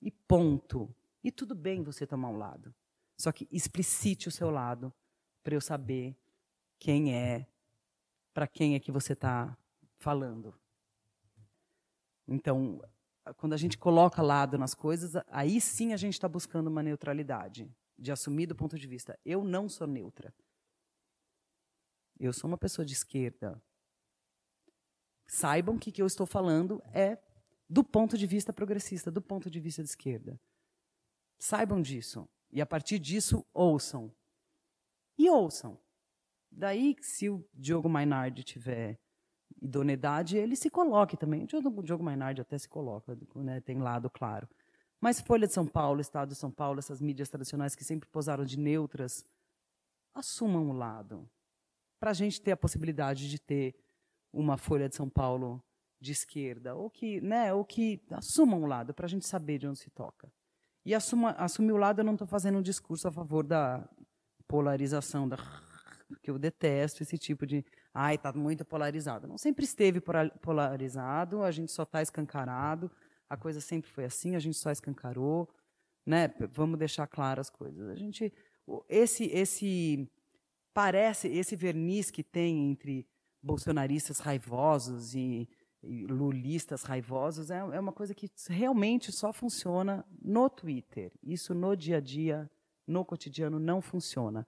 [0.04, 0.93] E ponto.
[1.24, 2.76] E tudo bem você tomar um lado.
[3.18, 4.93] Só que explicite o seu lado
[5.41, 6.18] para eu saber
[6.78, 7.47] quem é,
[8.34, 9.58] para quem é que você está
[9.97, 10.54] falando.
[12.28, 12.82] Então,
[13.38, 17.74] quando a gente coloca lado nas coisas, aí sim a gente está buscando uma neutralidade,
[17.97, 19.18] de assumir do ponto de vista.
[19.24, 20.34] Eu não sou neutra.
[22.20, 23.62] Eu sou uma pessoa de esquerda.
[25.26, 27.18] Saibam que o que eu estou falando é
[27.74, 30.40] do ponto de vista progressista, do ponto de vista de esquerda.
[31.40, 32.30] Saibam disso.
[32.52, 34.14] E a partir disso, ouçam.
[35.18, 35.80] E ouçam.
[36.52, 39.00] Daí, se o Diogo Mainardi tiver
[39.60, 41.48] idoneidade, ele se coloque também.
[41.52, 44.48] O Diogo Mainardi até se coloca, né, tem lado claro.
[45.02, 48.46] Mas Folha de São Paulo, Estado de São Paulo, essas mídias tradicionais que sempre posaram
[48.46, 49.26] de neutras,
[50.14, 51.28] assumam o lado
[52.00, 53.76] para a gente ter a possibilidade de ter
[54.32, 55.64] uma Folha de São Paulo
[56.04, 59.68] de esquerda, ou que, né, ou que assumam um lado, para a gente saber de
[59.68, 60.30] onde se toca.
[60.86, 63.88] E assuma, assumir o lado, eu não estou fazendo um discurso a favor da
[64.45, 65.38] polarização, da,
[66.22, 69.28] que eu detesto esse tipo de, ai, está muito polarizado.
[69.28, 70.01] Não sempre esteve
[70.41, 72.91] polarizado, a gente só está escancarado,
[73.30, 75.49] a coisa sempre foi assim, a gente só escancarou,
[76.06, 76.34] né?
[76.51, 77.88] Vamos deixar claras as coisas.
[77.89, 78.34] A gente,
[78.89, 80.12] esse, esse
[80.74, 83.08] parece esse verniz que tem entre
[83.41, 85.47] bolsonaristas raivosos e
[85.84, 91.12] lulistas raivosos é, é, uma coisa que realmente só funciona no Twitter.
[91.22, 92.50] Isso no dia a dia,
[92.88, 94.48] no cotidiano, não funciona.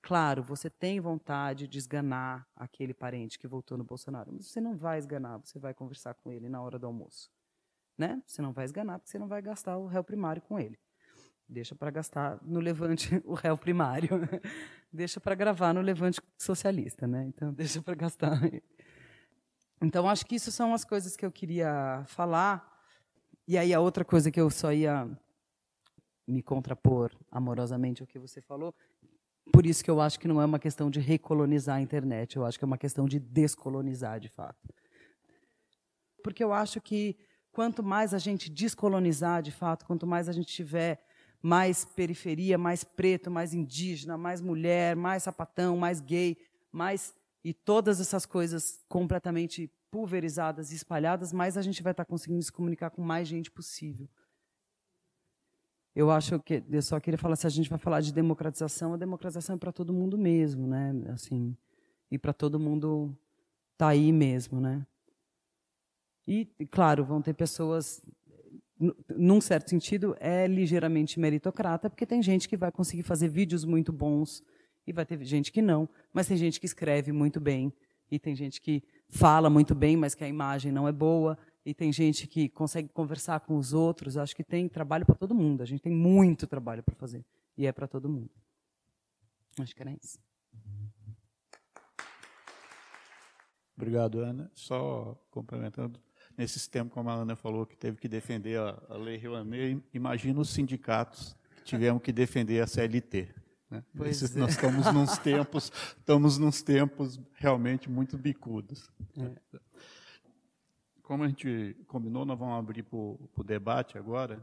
[0.00, 4.76] Claro, você tem vontade de esganar aquele parente que votou no Bolsonaro, mas você não
[4.76, 7.28] vai esganar, você vai conversar com ele na hora do almoço.
[7.98, 8.22] Né?
[8.24, 10.78] Você não vai esganar porque você não vai gastar o réu primário com ele.
[11.48, 14.10] Deixa para gastar no levante o réu primário.
[14.92, 17.24] deixa para gravar no levante socialista, né?
[17.26, 18.38] Então deixa para gastar.
[19.80, 22.66] Então acho que isso são as coisas que eu queria falar.
[23.46, 25.08] E aí a outra coisa que eu só ia
[26.26, 28.74] me contrapor amorosamente ao que você falou,
[29.52, 32.44] por isso que eu acho que não é uma questão de recolonizar a internet, eu
[32.44, 34.58] acho que é uma questão de descolonizar, de fato.
[36.22, 37.16] Porque eu acho que
[37.52, 41.00] quanto mais a gente descolonizar, de fato, quanto mais a gente tiver
[41.40, 46.36] mais periferia, mais preto, mais indígena, mais mulher, mais sapatão, mais gay,
[46.72, 47.14] mais
[47.46, 52.50] e todas essas coisas completamente pulverizadas e espalhadas, mais a gente vai estar conseguindo se
[52.50, 54.08] comunicar com mais gente possível.
[55.94, 58.96] Eu acho que eu só queria falar se a gente vai falar de democratização, a
[58.96, 60.92] democratização é para todo mundo mesmo, né?
[61.10, 61.56] Assim,
[62.10, 63.16] e para todo mundo
[63.78, 64.84] tá aí mesmo, né?
[66.26, 68.04] E claro, vão ter pessoas
[69.16, 73.92] num certo sentido, é ligeiramente meritocrata, porque tem gente que vai conseguir fazer vídeos muito
[73.92, 74.42] bons
[74.86, 77.72] e vai ter gente que não, mas tem gente que escreve muito bem
[78.10, 81.74] e tem gente que fala muito bem, mas que a imagem não é boa e
[81.74, 84.16] tem gente que consegue conversar com os outros.
[84.16, 85.62] Acho que tem trabalho para todo mundo.
[85.62, 87.24] A gente tem muito trabalho para fazer
[87.56, 88.30] e é para todo mundo.
[89.58, 90.18] Acho que era isso.
[93.76, 94.50] Obrigado, Ana.
[94.54, 96.00] Só complementando,
[96.36, 100.50] nesses tempos, como a Ana falou, que teve que defender a, Lei Rouanet, imagina os
[100.50, 103.28] sindicatos que tivemos que defender a CLT.
[103.70, 103.82] Né?
[104.04, 104.38] Esses, é.
[104.38, 108.90] Nós estamos nos tempos, estamos nos tempos realmente muito bicudos.
[109.18, 109.60] É.
[111.02, 114.42] Como a gente combinou, nós vamos abrir para o debate agora,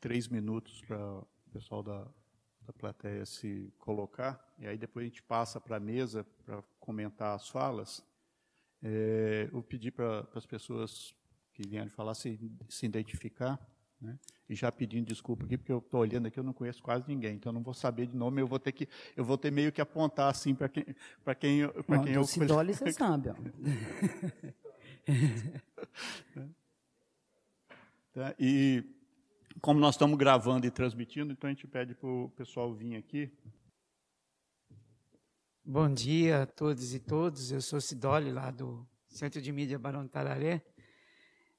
[0.00, 2.06] três minutos para o pessoal da,
[2.62, 7.36] da plateia se colocar, e aí depois a gente passa para a mesa para comentar
[7.36, 8.04] as falas.
[8.82, 11.14] É, eu pedi para as pessoas
[11.54, 12.38] que vieram falar se,
[12.68, 13.58] se identificar,
[14.00, 14.18] né?
[14.48, 17.36] E já pedindo desculpa aqui, porque eu estou olhando aqui, eu não conheço quase ninguém,
[17.36, 19.72] então eu não vou saber de nome, eu vou ter que, eu vou ter meio
[19.72, 20.84] que apontar assim para quem,
[21.24, 22.24] para quem, para quem eu.
[22.24, 23.30] Sidoli, você sabe.
[28.12, 28.34] tá?
[28.38, 28.84] E
[29.60, 33.32] como nós estamos gravando e transmitindo, então a gente pede para o pessoal vir aqui
[35.68, 37.50] Bom dia a todos e todas.
[37.50, 40.62] Eu sou Sidoli, lá do Centro de Mídia Barão Tararé.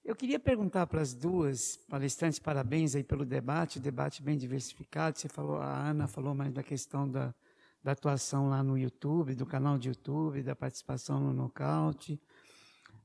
[0.07, 5.19] Eu queria perguntar para as duas palestrantes, parabéns aí pelo debate, debate bem diversificado.
[5.19, 7.35] Você falou, a Ana falou mais da questão da,
[7.83, 12.17] da atuação lá no YouTube, do canal de YouTube, da participação no nocaute.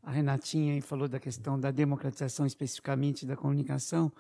[0.01, 4.13] A Renatinha falou da questão da democratização especificamente da comunicação.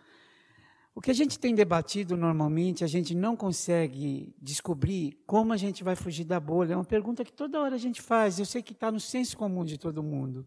[0.92, 5.84] O que a gente tem debatido normalmente, a gente não consegue descobrir como a gente
[5.84, 6.72] vai fugir da bolha.
[6.72, 8.40] É uma pergunta que toda hora a gente faz.
[8.40, 10.44] Eu sei que está no senso comum de todo mundo.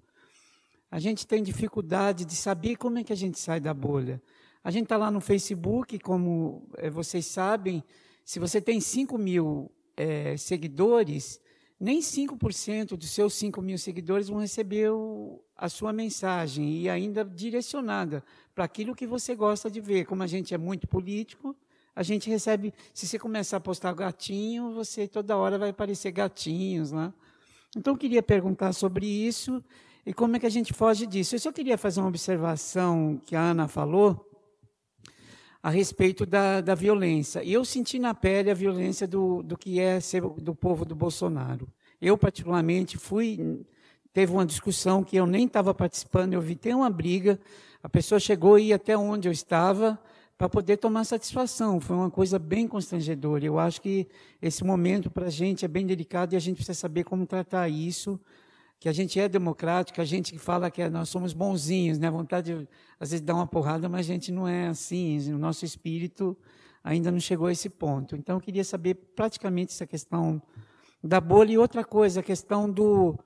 [0.96, 4.22] A gente tem dificuldade de saber como é que a gente sai da bolha.
[4.64, 7.84] A gente está lá no Facebook, como é, vocês sabem,
[8.24, 11.42] se você tem 5 mil é, seguidores,
[11.78, 17.26] nem 5% dos seus 5 mil seguidores vão receber o, a sua mensagem e ainda
[17.26, 18.24] direcionada
[18.56, 20.06] para aquilo que você gosta de ver.
[20.06, 21.54] Como a gente é muito político,
[21.94, 22.74] a gente recebe.
[22.94, 27.14] Se você começar a postar gatinho, você toda hora vai aparecer gatinhos lá.
[27.76, 29.62] Então, eu queria perguntar sobre isso
[30.06, 31.36] e como é que a gente foge disso.
[31.36, 34.30] Eu só queria fazer uma observação que a Ana falou
[35.64, 37.44] a respeito da, da violência.
[37.44, 40.96] E eu senti na pele a violência do, do que é ser do povo do
[40.96, 41.68] Bolsonaro.
[42.00, 43.66] Eu, particularmente, fui.
[44.14, 47.40] Teve uma discussão que eu nem estava participando, eu vi ter uma briga
[47.86, 50.00] a pessoa chegou e ia até onde eu estava
[50.36, 51.80] para poder tomar satisfação.
[51.80, 53.46] Foi uma coisa bem constrangedora.
[53.46, 54.08] Eu acho que
[54.42, 57.70] esse momento para a gente é bem delicado e a gente precisa saber como tratar
[57.70, 58.20] isso.
[58.80, 62.08] Que a gente é democrático, a gente fala que nós somos bonzinhos, né?
[62.08, 62.68] A vontade de,
[63.00, 65.34] às vezes, dar uma porrada, mas a gente não é assim.
[65.34, 66.38] O nosso espírito
[66.84, 68.16] ainda não chegou a esse ponto.
[68.16, 70.42] Então, eu queria saber praticamente essa questão
[71.04, 73.18] da bolha e outra coisa, a questão do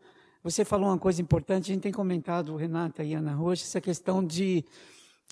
[0.41, 4.25] você falou uma coisa importante, a gente tem comentado, Renata e Ana Rocha, essa questão
[4.25, 4.63] de,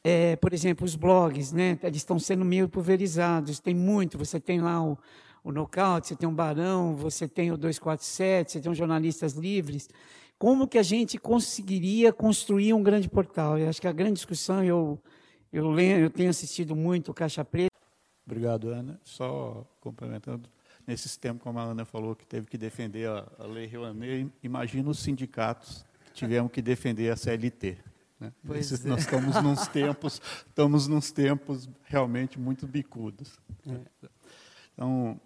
[0.03, 1.79] é, por exemplo, os blogs, né?
[1.81, 4.97] Eles estão sendo meio pulverizados, tem muito, você tem lá o,
[5.47, 9.89] o Knockout, você tem o Barão, você tem o 247, você tem os jornalistas livres.
[10.37, 13.57] Como que a gente conseguiria construir um grande portal?
[13.57, 15.01] Eu acho que a grande discussão, eu,
[15.51, 17.71] eu, lembro, eu tenho assistido muito o Caixa Preta.
[18.25, 18.99] Obrigado, Ana.
[19.05, 20.49] Só complementando,
[20.85, 24.89] nesses tempos, como a Ana falou, que teve que defender a, a Lei Rouanet, imagina
[24.89, 27.77] os sindicatos que tivemos que defender a CLT.
[28.19, 28.33] Né?
[28.55, 28.89] Esses, é.
[28.89, 33.39] Nós estamos nos tempos, estamos nos tempos realmente muito bicudos.
[33.65, 34.07] É.
[34.73, 35.19] Então,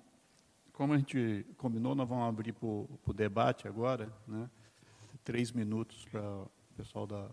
[0.82, 4.50] como a gente combinou, nós vamos abrir para o debate agora, né?
[5.24, 7.30] três minutos para o pessoal da,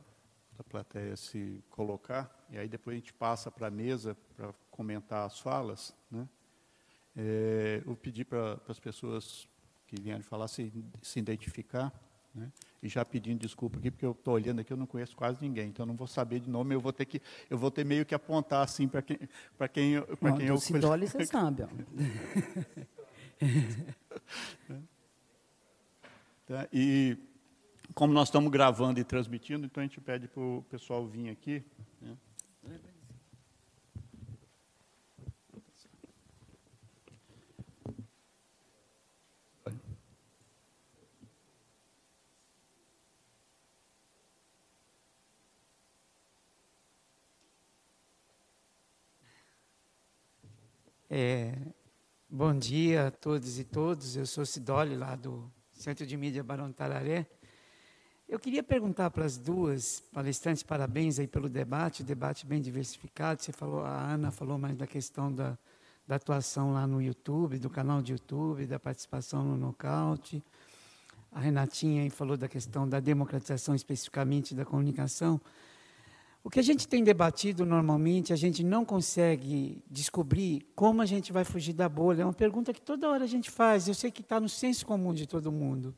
[0.55, 5.25] da plateia se colocar, e aí depois a gente passa para a mesa para comentar
[5.25, 6.29] as falas, né?
[7.17, 9.49] É, eu pedi para as pessoas
[9.87, 10.71] que vieram falar se,
[11.01, 11.91] se identificar,
[12.35, 12.53] né?
[12.83, 15.71] e já pedindo desculpa aqui, porque eu estou olhando aqui, eu não conheço quase ninguém,
[15.71, 18.05] então eu não vou saber de nome, eu vou ter que, eu vou ter meio
[18.05, 19.19] que apontar assim para quem,
[19.57, 20.59] para quem, para quem eu.
[20.59, 21.65] Cidoli, você sabe.
[26.47, 26.69] tá?
[26.73, 27.17] E
[27.95, 31.63] como nós estamos gravando e transmitindo, então a gente pede para o pessoal vir aqui.
[32.01, 32.17] Né?
[51.11, 51.55] É,
[52.31, 54.15] bom dia a todos e todas.
[54.15, 57.27] Eu sou Sidoli, lá do Centro de Mídia Barão Tararé.
[58.29, 63.41] Eu queria perguntar para as duas palestrantes, parabéns aí pelo debate, debate bem diversificado.
[63.41, 65.57] Você falou, a Ana falou mais da questão da,
[66.07, 70.45] da atuação lá no YouTube, do canal de YouTube, da participação no nocaute.
[71.33, 75.41] A Renatinha aí falou da questão da democratização especificamente da comunicação.
[76.43, 81.33] O que a gente tem debatido normalmente, a gente não consegue descobrir como a gente
[81.33, 82.23] vai fugir da bolha.
[82.23, 83.89] É uma pergunta que toda hora a gente faz.
[83.89, 85.95] Eu sei que está no senso comum de todo mundo.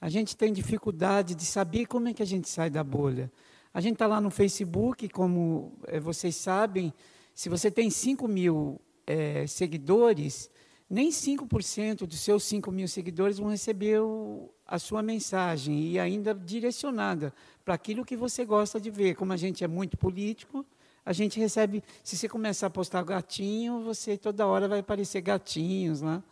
[0.00, 3.30] A gente tem dificuldade de saber como é que a gente sai da bolha.
[3.72, 6.92] A gente está lá no Facebook, como é, vocês sabem,
[7.34, 10.50] se você tem 5 mil é, seguidores,
[10.90, 16.34] nem 5% dos seus 5 mil seguidores vão receber o, a sua mensagem e ainda
[16.34, 17.30] direcionada
[17.62, 19.14] para aquilo que você gosta de ver.
[19.14, 20.64] Como a gente é muito político,
[21.04, 21.84] a gente recebe.
[22.02, 26.22] Se você começar a postar gatinho, você toda hora vai aparecer gatinhos lá.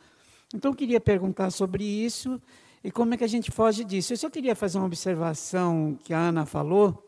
[0.54, 2.40] Então, eu queria perguntar sobre isso
[2.82, 4.14] e como é que a gente foge disso.
[4.14, 7.06] Eu só queria fazer uma observação que a Ana falou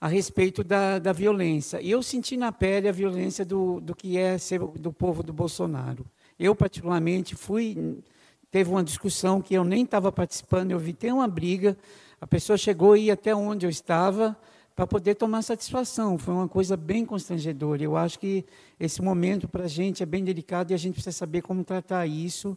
[0.00, 1.78] a respeito da, da violência.
[1.82, 5.34] E eu senti na pele a violência do, do que é ser do povo do
[5.34, 6.06] Bolsonaro.
[6.38, 8.02] Eu, particularmente, fui.
[8.50, 11.76] Teve uma discussão que eu nem estava participando, eu vi ter uma briga,
[12.20, 14.36] a pessoa chegou e ia até onde eu estava
[14.74, 16.18] para poder tomar satisfação.
[16.18, 17.82] Foi uma coisa bem constrangedora.
[17.82, 18.44] Eu acho que
[18.78, 22.06] esse momento para a gente é bem delicado e a gente precisa saber como tratar
[22.06, 22.56] isso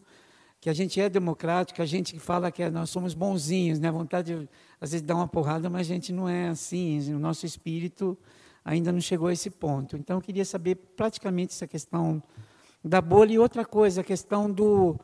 [0.64, 3.92] que a gente é democrático, a gente fala que nós somos bonzinhos, né?
[3.92, 7.46] Vontade de, às vezes, dar uma porrada, mas a gente não é assim, o nosso
[7.46, 8.18] espírito
[8.64, 9.98] ainda não chegou a esse ponto.
[9.98, 12.24] Então, eu queria saber praticamente essa questão
[12.82, 14.98] da bolha e outra coisa, a questão do...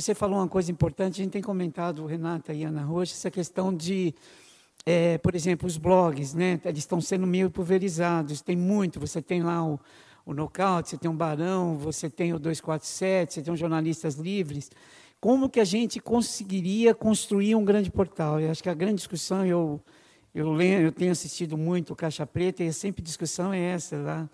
[0.00, 3.74] Você falou uma coisa importante, a gente tem comentado, Renata e Ana Rocha, essa questão
[3.74, 4.14] de,
[4.84, 6.60] é, por exemplo, os blogs, né?
[6.64, 9.80] Eles estão sendo meio pulverizados, tem muito, você tem lá o
[10.26, 14.72] o Nocaute, você tem um Barão, você tem o 247, você tem os jornalistas livres.
[15.20, 18.40] Como que a gente conseguiria construir um grande portal?
[18.40, 19.80] Eu acho que a grande discussão, eu,
[20.34, 23.96] eu, lembro, eu tenho assistido muito o Caixa Preta, e sempre discussão é essa.
[23.96, 24.28] Lá.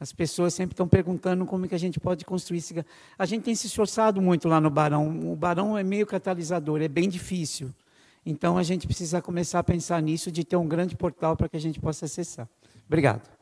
[0.00, 2.84] As pessoas sempre estão perguntando como que a gente pode construir esse...
[3.18, 5.32] A gente tem se esforçado muito lá no Barão.
[5.32, 7.74] O Barão é meio catalisador, é bem difícil.
[8.24, 11.56] Então, a gente precisa começar a pensar nisso, de ter um grande portal para que
[11.56, 12.48] a gente possa acessar.
[12.86, 13.37] Obrigado.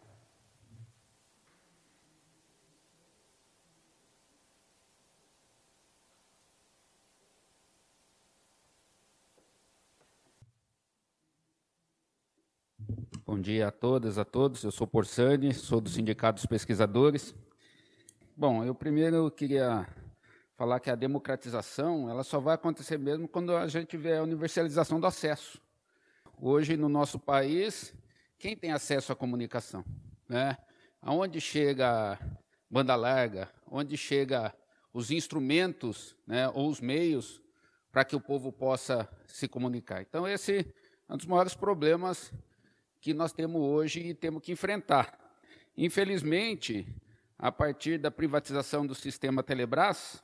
[13.28, 14.62] Bom dia a todas, a todos.
[14.62, 17.34] Eu sou Porsani, sou do Sindicato dos Pesquisadores.
[18.36, 19.84] Bom, eu primeiro queria
[20.54, 25.00] falar que a democratização ela só vai acontecer mesmo quando a gente tiver a universalização
[25.00, 25.60] do acesso.
[26.40, 27.92] Hoje, no nosso país,
[28.38, 29.84] quem tem acesso à comunicação?
[30.28, 30.56] Né?
[31.02, 32.20] Aonde chega
[32.70, 33.50] banda larga?
[33.68, 34.54] Onde chega
[34.94, 37.42] os instrumentos né, ou os meios
[37.90, 40.00] para que o povo possa se comunicar?
[40.00, 40.72] Então, esse
[41.08, 42.32] é um dos maiores problemas
[43.00, 45.18] que nós temos hoje e temos que enfrentar.
[45.76, 46.86] Infelizmente,
[47.38, 50.22] a partir da privatização do sistema Telebrás,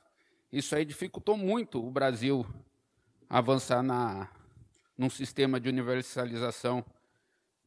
[0.51, 2.45] isso aí dificultou muito o Brasil
[3.29, 4.29] avançar na,
[4.97, 6.83] num sistema de universalização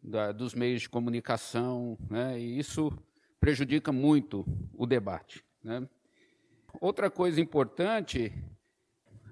[0.02, 2.96] da, dos meios de comunicação, né, e isso
[3.40, 5.44] prejudica muito o debate.
[5.62, 5.88] Né.
[6.80, 8.32] Outra coisa importante,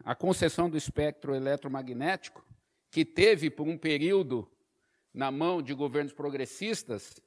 [0.04, 2.44] a concessão do espectro eletromagnético,
[2.90, 4.48] que teve por um período
[5.14, 7.22] na mão de governos progressistas,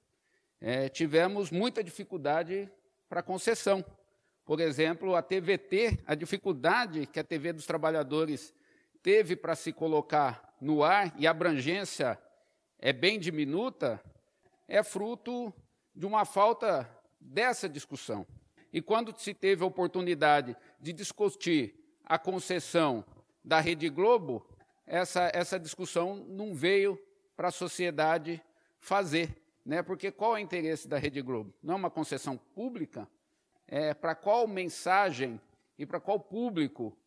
[0.59, 2.69] é, tivemos muita dificuldade
[3.07, 3.83] para concessão.
[4.43, 8.53] Por exemplo, a TVT, a dificuldade que a TV dos Trabalhadores
[9.01, 12.19] teve para se colocar no ar e a abrangência
[12.77, 14.01] é bem diminuta,
[14.67, 15.53] é fruto
[15.95, 16.89] de uma falta
[17.19, 18.27] dessa discussão.
[18.71, 21.73] E quando se teve a oportunidade de discutir
[22.03, 23.03] a concessão
[23.43, 24.45] da Rede Globo,
[24.85, 26.99] essa, essa discussão não veio
[27.37, 28.43] para a sociedade
[28.79, 29.29] fazer.
[29.63, 29.83] né?
[29.83, 31.53] Porque qual é o interesse da Rede Globo?
[31.61, 33.07] Não é uma concessão pública?
[33.67, 35.39] É, para qual mensagem
[35.77, 36.97] e para qual público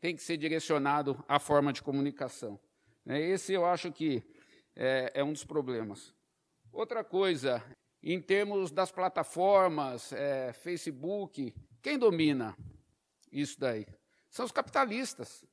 [0.00, 2.60] tem que ser direcionado a forma de comunicação?
[3.04, 3.20] Né?
[3.20, 4.22] Esse eu acho que
[4.76, 6.14] é, é um dos problemas.
[6.70, 7.62] Outra coisa,
[8.02, 12.56] em termos das plataformas, é, Facebook, quem domina
[13.32, 13.86] isso daí?
[14.30, 15.44] São os capitalistas.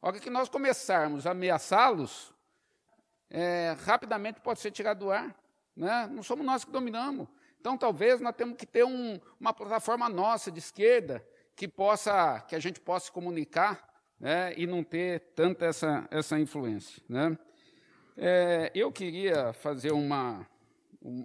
[0.00, 2.32] A hora que nós começarmos a ameaçá-los,
[3.30, 5.34] é, rapidamente pode ser tirado do ar.
[5.76, 6.08] Né?
[6.12, 7.28] Não somos nós que dominamos.
[7.60, 11.24] Então, talvez nós temos que ter um, uma plataforma nossa de esquerda
[11.54, 13.88] que possa, que a gente possa comunicar
[14.18, 17.02] né, e não ter tanta essa, essa influência.
[17.08, 17.36] Né?
[18.16, 20.46] É, eu queria fazer uma,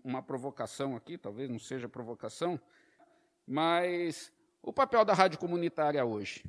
[0.04, 2.60] uma provocação aqui, talvez não seja provocação,
[3.48, 4.32] mas
[4.62, 6.44] o papel da rádio comunitária hoje.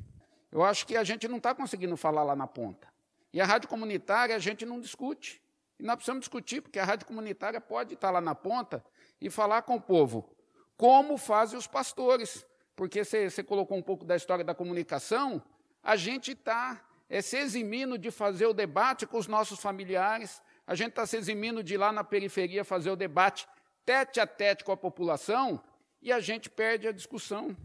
[0.51, 2.87] Eu acho que a gente não está conseguindo falar lá na ponta.
[3.33, 5.43] E a rádio comunitária a gente não discute.
[5.79, 8.85] E nós precisamos discutir, porque a rádio comunitária pode estar lá na ponta
[9.21, 10.35] e falar com o povo
[10.77, 12.47] como fazem os pastores.
[12.77, 15.43] Porque você colocou um pouco da história da comunicação,
[15.83, 20.75] a gente está é, se eximindo de fazer o debate com os nossos familiares, a
[20.75, 23.47] gente está se eximindo de ir lá na periferia fazer o debate
[23.85, 25.63] tete a tete com a população
[26.03, 27.57] e a gente perde a discussão.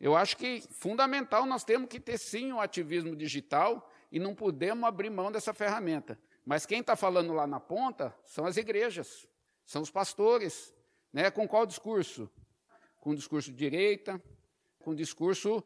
[0.00, 4.84] Eu acho que fundamental nós temos que ter sim o ativismo digital e não podemos
[4.84, 6.18] abrir mão dessa ferramenta.
[6.44, 9.26] Mas quem está falando lá na ponta são as igrejas,
[9.64, 10.74] são os pastores.
[11.12, 11.30] Né?
[11.30, 12.30] Com qual discurso?
[13.00, 14.22] Com discurso de direita,
[14.80, 15.64] com discurso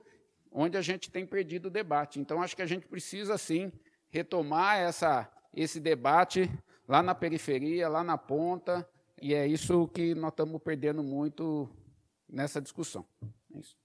[0.51, 2.21] onde a gente tem perdido o debate.
[2.21, 3.73] Então, acho que a gente precisa, sim,
[4.09, 6.49] retomar essa, esse debate
[6.87, 8.89] lá na periferia, lá na ponta,
[9.21, 11.69] e é isso que nós estamos perdendo muito
[12.29, 13.07] nessa discussão.
[13.53, 13.77] É isso.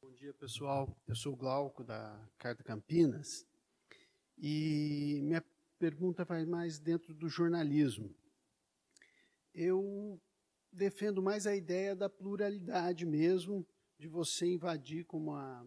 [0.00, 0.88] Bom dia, pessoal.
[1.06, 3.46] Eu sou o Glauco, da Carta Campinas,
[4.38, 5.44] e minha
[5.78, 8.14] pergunta vai mais dentro do jornalismo.
[9.54, 10.20] Eu
[10.72, 13.66] defendo mais a ideia da pluralidade mesmo,
[13.98, 15.64] de você invadir, como a,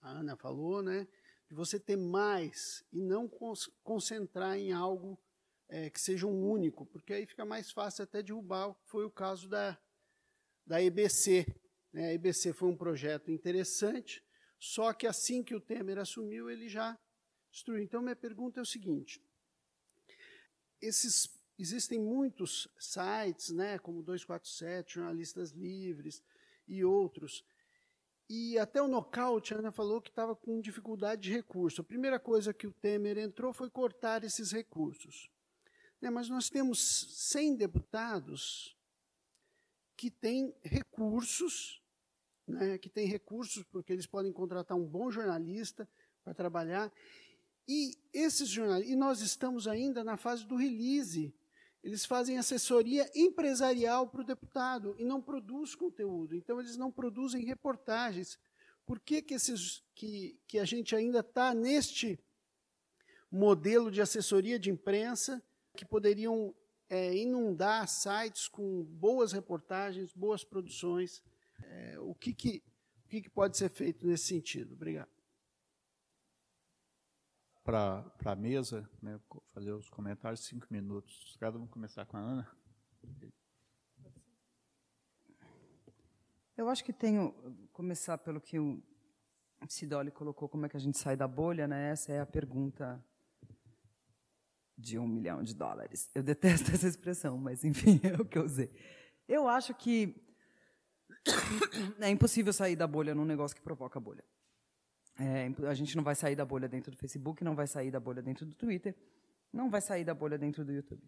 [0.00, 1.06] a Ana falou, né?
[1.48, 3.30] de você ter mais e não
[3.82, 5.18] concentrar em algo
[5.68, 9.10] é, que seja um único, porque aí fica mais fácil até derrubar, que foi o
[9.10, 9.78] caso da,
[10.66, 11.46] da EBC.
[11.92, 12.08] Né?
[12.08, 14.24] A EBC foi um projeto interessante,
[14.58, 16.98] só que assim que o Temer assumiu, ele já
[17.54, 17.82] destruiu.
[17.82, 19.22] Então, minha pergunta é o seguinte:
[20.82, 26.22] esses, existem muitos sites, né, como 247, Jornalistas Livres,
[26.66, 27.44] e outros.
[28.28, 31.80] E até o nocaute, a Ana falou que estava com dificuldade de recurso.
[31.80, 35.30] A primeira coisa que o Temer entrou foi cortar esses recursos.
[36.00, 36.78] Né, mas nós temos
[37.30, 38.76] 100 deputados
[39.96, 41.82] que têm recursos,
[42.46, 45.88] né, que têm recursos porque eles podem contratar um bom jornalista
[46.24, 46.90] para trabalhar.
[47.66, 51.34] E esses jornalistas, e nós estamos ainda na fase do release
[51.84, 56.34] eles fazem assessoria empresarial para o deputado e não produz conteúdo.
[56.34, 58.38] Então, eles não produzem reportagens.
[58.86, 62.18] Por que, que, esses, que, que a gente ainda está neste
[63.30, 65.42] modelo de assessoria de imprensa
[65.76, 66.54] que poderiam
[66.88, 71.22] é, inundar sites com boas reportagens, boas produções?
[71.62, 72.62] É, o que, que,
[73.04, 74.72] o que, que pode ser feito nesse sentido?
[74.72, 75.23] Obrigado
[77.64, 79.18] para a mesa, né,
[79.54, 81.34] fazer os comentários, cinco minutos.
[81.40, 82.56] Cada um começar com a Ana.
[86.56, 87.32] Eu acho que tenho
[87.72, 88.80] começar pelo que o
[89.66, 91.90] Sidoli colocou, como é que a gente sai da bolha, né?
[91.90, 93.02] Essa é a pergunta
[94.76, 96.10] de um milhão de dólares.
[96.14, 98.70] Eu detesto essa expressão, mas enfim, é o que eu usei.
[99.26, 100.14] Eu acho que
[101.98, 104.24] é impossível sair da bolha num negócio que provoca bolha.
[105.18, 108.00] É, a gente não vai sair da bolha dentro do Facebook, não vai sair da
[108.00, 108.94] bolha dentro do Twitter,
[109.52, 111.02] não vai sair da bolha dentro do YouTube.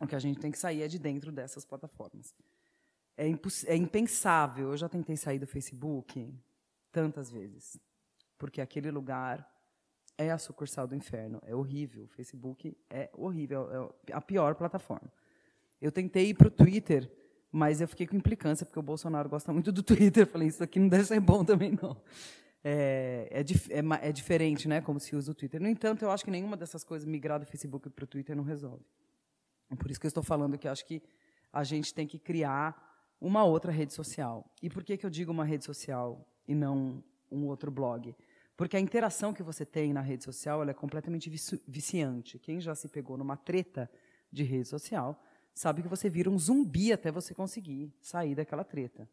[0.00, 2.34] O que a gente tem que sair é de dentro dessas plataformas.
[3.16, 3.26] É,
[3.66, 4.70] é impensável.
[4.70, 6.34] Eu já tentei sair do Facebook
[6.90, 7.78] tantas vezes,
[8.36, 9.48] porque aquele lugar
[10.18, 11.40] é a sucursal do inferno.
[11.46, 12.04] É horrível.
[12.04, 13.94] O Facebook é horrível.
[14.06, 15.12] É a pior plataforma.
[15.80, 17.10] Eu tentei ir para o Twitter,
[17.52, 20.24] mas eu fiquei com implicância, porque o Bolsonaro gosta muito do Twitter.
[20.24, 21.96] Eu falei, isso aqui não deve ser bom também, não
[22.68, 25.60] é, é, é, é, diferente, né, como se usa o Twitter.
[25.60, 28.42] No entanto, eu acho que nenhuma dessas coisas migrar do Facebook para o Twitter não
[28.42, 28.84] resolve.
[29.78, 31.00] Por isso que eu estou falando que acho que
[31.52, 32.76] a gente tem que criar
[33.20, 34.52] uma outra rede social.
[34.60, 38.16] E por que, que eu digo uma rede social e não um outro blog?
[38.56, 41.30] Porque a interação que você tem na rede social é completamente
[41.68, 42.36] viciante.
[42.36, 43.88] Quem já se pegou numa treta
[44.32, 45.22] de rede social
[45.54, 49.08] sabe que você vira um zumbi até você conseguir sair daquela treta.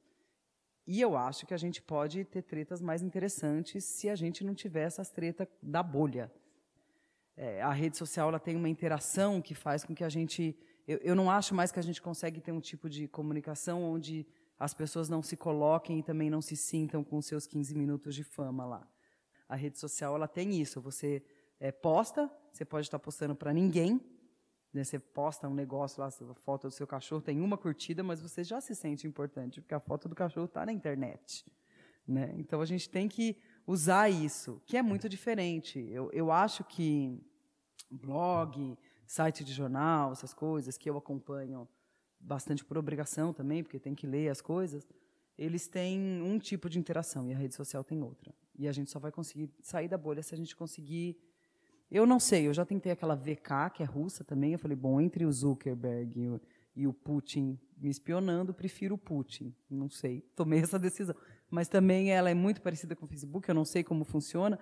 [0.85, 4.53] E eu acho que a gente pode ter tretas mais interessantes se a gente não
[4.53, 6.31] tiver essas tretas da bolha.
[7.37, 10.55] é, a rede social ela tem uma interação que faz com que a gente.
[10.87, 14.27] Eu, eu não acho mais que a gente consegue ter um tipo de comunicação onde
[14.59, 18.23] as pessoas não se coloquem e também não se sintam com seus 15 minutos de
[18.23, 18.87] fama lá.
[19.47, 20.81] A rede social ela tem isso.
[20.81, 21.23] Você
[21.59, 23.99] é, posta, você pode estar postando para ninguém.
[24.73, 24.83] Né?
[24.83, 28.43] Você posta um negócio lá, a foto do seu cachorro tem uma curtida, mas você
[28.43, 31.45] já se sente importante, porque a foto do cachorro está na internet.
[32.07, 32.33] Né?
[32.37, 35.79] Então a gente tem que usar isso, que é muito diferente.
[35.79, 37.21] Eu, eu acho que
[37.89, 41.67] blog, site de jornal, essas coisas que eu acompanho
[42.19, 44.87] bastante por obrigação também, porque tem que ler as coisas,
[45.37, 48.33] eles têm um tipo de interação e a rede social tem outra.
[48.57, 51.17] E a gente só vai conseguir sair da bolha se a gente conseguir.
[51.93, 54.53] Eu não sei, eu já tentei aquela VK, que é russa também.
[54.53, 56.41] Eu falei, bom, entre o Zuckerberg e o,
[56.75, 59.53] e o Putin me espionando, prefiro o Putin.
[59.69, 61.15] Não sei, tomei essa decisão.
[61.51, 64.57] Mas também ela é muito parecida com o Facebook, eu não sei como funciona.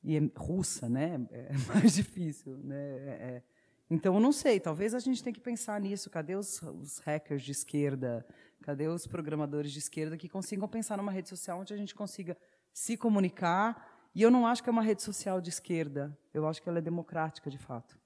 [0.00, 1.26] E é russa, né?
[1.32, 2.76] É mais difícil, né?
[2.76, 3.42] É, é
[3.90, 6.08] então, eu não sei, talvez a gente tenha que pensar nisso.
[6.08, 8.24] Cadê os, os, hackers de esquerda?
[8.62, 12.36] Cadê os programadores de esquerda que consigam pensar numa rede social onde a gente consiga
[12.72, 13.93] se comunicar?
[14.14, 16.78] E eu não acho que é uma rede social de esquerda, eu acho que ela
[16.78, 17.98] é democrática, de fato.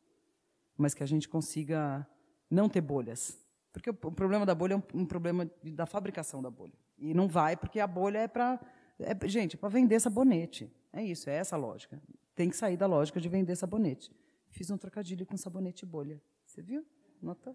[0.77, 2.07] Mas que a gente consiga
[2.51, 3.39] não ter bolhas.
[3.73, 6.73] Porque o problema da bolha é um, problema da fabricação da bolha.
[6.97, 8.59] E não vai, porque a bolha é para.
[8.99, 10.73] É, gente, é para vender sabonete.
[10.93, 12.01] É isso, é essa a lógica.
[12.35, 14.11] Tem que sair da lógica de vender sabonete.
[14.51, 16.21] Fiz um trocadilho com sabonete bolha.
[16.47, 16.85] Você viu?
[17.21, 17.55] Notou?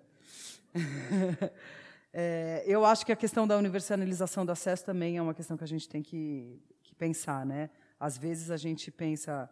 [2.13, 5.63] é, eu acho que a questão da universalização do acesso também é uma questão que
[5.63, 7.45] a gente tem que, que pensar.
[7.45, 7.69] Né?
[8.03, 9.49] Às vezes a gente pensa.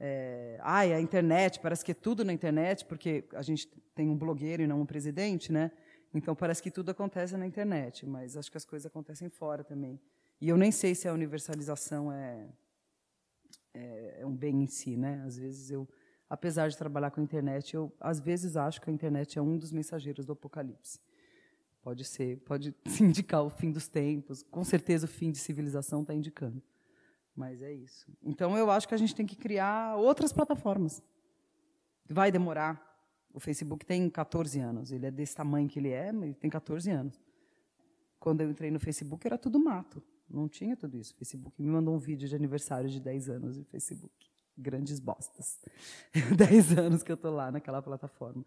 [0.00, 3.66] É, ah, a internet, parece que é tudo na internet, porque a gente
[3.96, 5.72] tem um blogueiro e não um presidente, né?
[6.14, 10.00] Então parece que tudo acontece na internet, mas acho que as coisas acontecem fora também.
[10.40, 12.46] E eu nem sei se a universalização é,
[13.74, 15.20] é, é um bem em si, né?
[15.26, 15.88] Às vezes eu
[16.30, 19.58] apesar de trabalhar com a internet, eu às vezes acho que a internet é um
[19.58, 21.00] dos mensageiros do apocalipse.
[21.82, 26.14] Pode ser, pode indicar o fim dos tempos, com certeza o fim de civilização está
[26.14, 26.62] indicando.
[27.38, 28.04] Mas é isso.
[28.20, 31.00] Então eu acho que a gente tem que criar outras plataformas.
[32.10, 32.84] Vai demorar.
[33.32, 34.90] O Facebook tem 14 anos.
[34.90, 37.22] Ele é desse tamanho que ele é, mas ele tem 14 anos.
[38.18, 40.02] Quando eu entrei no Facebook era tudo mato.
[40.28, 41.14] Não tinha tudo isso.
[41.14, 45.60] O Facebook me mandou um vídeo de aniversário de 10 anos de Facebook grandes bostas.
[46.36, 48.44] Dez anos que eu estou lá naquela plataforma.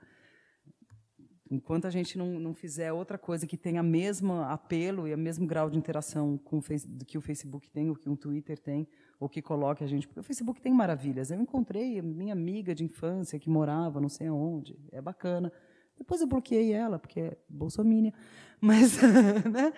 [1.52, 5.18] Enquanto a gente não, não fizer outra coisa que tenha o mesmo apelo e o
[5.18, 8.58] mesmo grau de interação com o face, que o Facebook tem, ou que o Twitter
[8.58, 8.88] tem,
[9.20, 10.08] ou que coloque a gente.
[10.08, 11.30] Porque o Facebook tem maravilhas.
[11.30, 14.80] Eu encontrei minha amiga de infância que morava não sei aonde.
[14.94, 15.52] É bacana.
[15.98, 18.14] Depois eu bloqueei ela, porque é bolsomínia.
[18.62, 18.98] Mas,
[19.52, 19.74] né?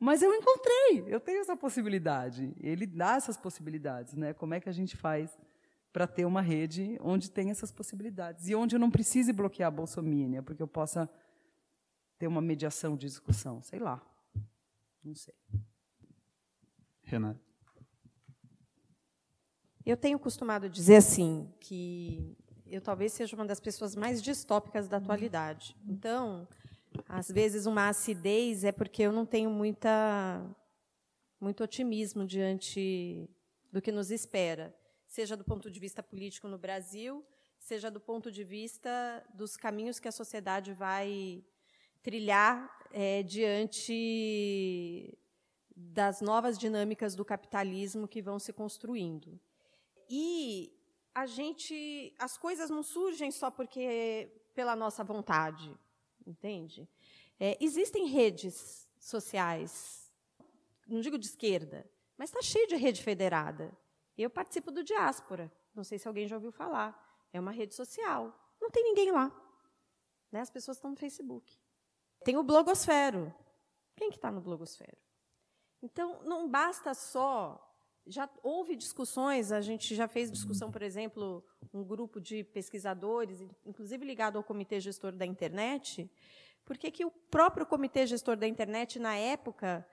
[0.00, 2.52] Mas eu encontrei, eu tenho essa possibilidade.
[2.60, 4.32] Ele dá essas possibilidades, né?
[4.32, 5.38] Como é que a gente faz
[5.92, 9.70] para ter uma rede onde tem essas possibilidades e onde eu não precise bloquear a
[9.70, 11.08] bolsomínia, porque eu possa
[12.18, 14.00] ter uma mediação de discussão, sei lá.
[15.04, 15.34] Não sei.
[17.02, 17.40] Renata.
[19.84, 22.36] Eu tenho costumado dizer assim que
[22.66, 25.76] eu talvez seja uma das pessoas mais distópicas da atualidade.
[25.86, 26.48] Então,
[27.08, 30.42] às vezes uma acidez é porque eu não tenho muita
[31.40, 33.28] muito otimismo diante
[33.72, 34.72] do que nos espera,
[35.12, 37.24] seja do ponto de vista político no Brasil,
[37.58, 38.90] seja do ponto de vista
[39.34, 41.44] dos caminhos que a sociedade vai
[42.02, 42.54] trilhar
[42.90, 45.16] é, diante
[45.76, 49.38] das novas dinâmicas do capitalismo que vão se construindo.
[50.08, 50.72] E
[51.14, 55.70] a gente, as coisas não surgem só porque pela nossa vontade
[56.26, 56.88] entende?
[57.38, 60.10] É, existem redes sociais,
[60.86, 61.84] não digo de esquerda,
[62.16, 63.76] mas está cheio de rede federada.
[64.16, 66.98] Eu participo do Diáspora, não sei se alguém já ouviu falar.
[67.32, 68.32] É uma rede social.
[68.60, 69.32] Não tem ninguém lá.
[70.30, 70.40] Né?
[70.40, 71.58] As pessoas estão no Facebook.
[72.24, 73.34] Tem o blogosfero.
[73.96, 74.96] Quem que está no blogosfero?
[75.82, 77.72] Então, não basta só
[78.06, 84.04] já houve discussões, a gente já fez discussão, por exemplo, um grupo de pesquisadores, inclusive
[84.04, 86.10] ligado ao Comitê Gestor da Internet,
[86.64, 89.86] porque que o próprio Comitê Gestor da Internet, na época,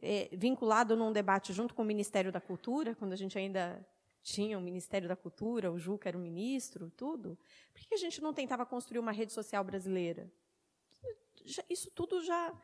[0.00, 3.84] é, vinculado num debate junto com o Ministério da Cultura, quando a gente ainda
[4.22, 7.36] tinha o Ministério da Cultura, o Juca era o ministro, tudo,
[7.72, 10.32] por que a gente não tentava construir uma rede social brasileira?
[11.68, 12.54] Isso tudo já...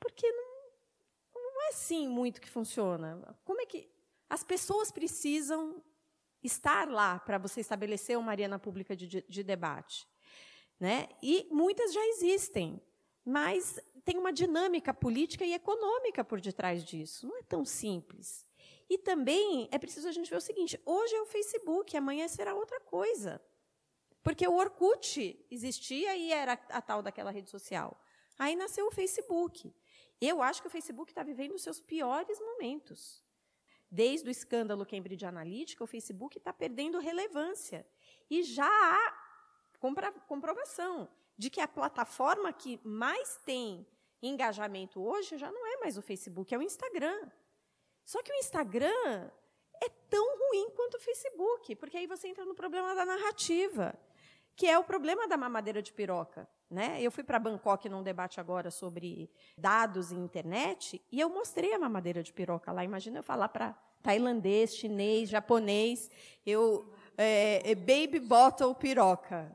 [0.00, 0.70] Porque não,
[1.34, 3.38] não é assim muito que funciona.
[3.44, 3.88] Como é que
[4.28, 5.82] as pessoas precisam
[6.42, 10.06] estar lá para você estabelecer uma arena pública de, de, de debate.
[10.78, 11.08] Né?
[11.22, 12.80] E muitas já existem,
[13.28, 17.26] mas tem uma dinâmica política e econômica por detrás disso.
[17.26, 18.48] Não é tão simples.
[18.88, 22.54] E também é preciso a gente ver o seguinte: hoje é o Facebook, amanhã será
[22.54, 23.38] outra coisa.
[24.22, 28.00] Porque o Orkut existia e era a tal daquela rede social.
[28.38, 29.74] Aí nasceu o Facebook.
[30.18, 33.22] Eu acho que o Facebook está vivendo os seus piores momentos.
[33.90, 37.86] Desde o escândalo Cambridge Analytica, o Facebook está perdendo relevância.
[38.30, 39.28] E já há
[40.26, 43.86] comprovação de que a plataforma que mais tem
[44.20, 47.30] engajamento hoje já não é mais o Facebook, é o Instagram.
[48.04, 49.30] Só que o Instagram
[49.80, 53.94] é tão ruim quanto o Facebook, porque aí você entra no problema da narrativa,
[54.56, 56.48] que é o problema da mamadeira de piroca.
[56.68, 57.00] Né?
[57.00, 61.78] Eu fui para Bangkok num debate agora sobre dados e internet e eu mostrei a
[61.78, 62.84] mamadeira de piroca lá.
[62.84, 66.10] Imagina eu falar para tailandês, chinês, japonês,
[66.44, 69.50] eu é, é baby bottle piroca.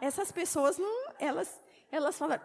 [0.00, 1.60] Essas pessoas não, elas,
[1.90, 2.40] elas falam,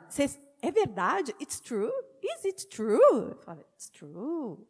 [0.61, 1.35] é verdade?
[1.41, 1.91] It's true?
[2.21, 3.35] Is it true?
[3.41, 4.65] Falo, it's true.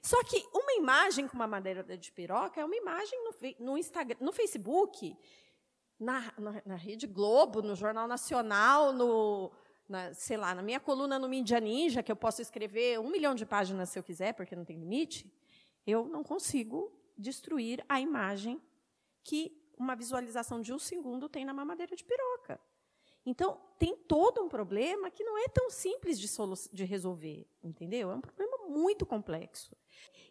[0.00, 4.18] Só que uma imagem com uma madeira de piroca é uma imagem no, no, Instagram,
[4.20, 5.16] no Facebook,
[5.98, 9.50] na, na, na, Rede Globo, no Jornal Nacional, no,
[9.88, 13.34] na, sei lá, na minha coluna no Mídia Ninja, que eu posso escrever um milhão
[13.34, 15.32] de páginas se eu quiser, porque não tem limite,
[15.86, 18.60] eu não consigo destruir a imagem
[19.22, 22.60] que uma visualização de um segundo tem na mamadeira de piroca.
[23.26, 26.28] Então, tem todo um problema que não é tão simples de,
[26.72, 28.10] de resolver, entendeu?
[28.10, 29.74] É um problema muito complexo.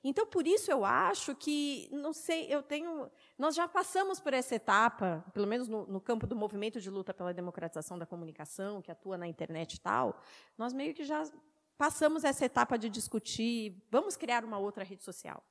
[0.03, 3.09] Então, por isso eu acho que, não sei, eu tenho.
[3.37, 7.13] Nós já passamos por essa etapa, pelo menos no, no, campo do movimento de luta
[7.13, 10.21] pela democratização da comunicação, que atua na internet e tal,
[10.57, 11.23] nós meio que já
[11.77, 15.43] passamos essa etapa de discutir, vamos criar uma outra rede social.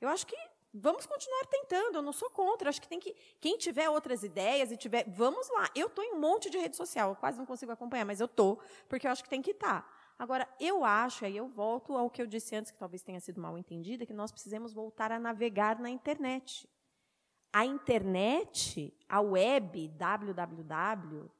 [0.00, 0.36] Eu acho que
[0.72, 4.70] vamos continuar tentando, eu não sou contra, acho que tem que quem tiver outras ideias
[4.70, 5.68] e tiver, vamos lá.
[5.74, 8.28] Eu estou em um monte de rede social, eu quase não consigo acompanhar, mas eu
[8.28, 9.82] tô, porque eu acho que tem que estar.
[9.82, 10.00] Tá.
[10.18, 13.40] Agora, eu acho, aí eu volto ao que eu disse antes, que talvez tenha sido
[13.40, 16.68] mal entendida, que nós precisamos voltar a navegar na internet.
[17.52, 21.30] A internet, a web, www,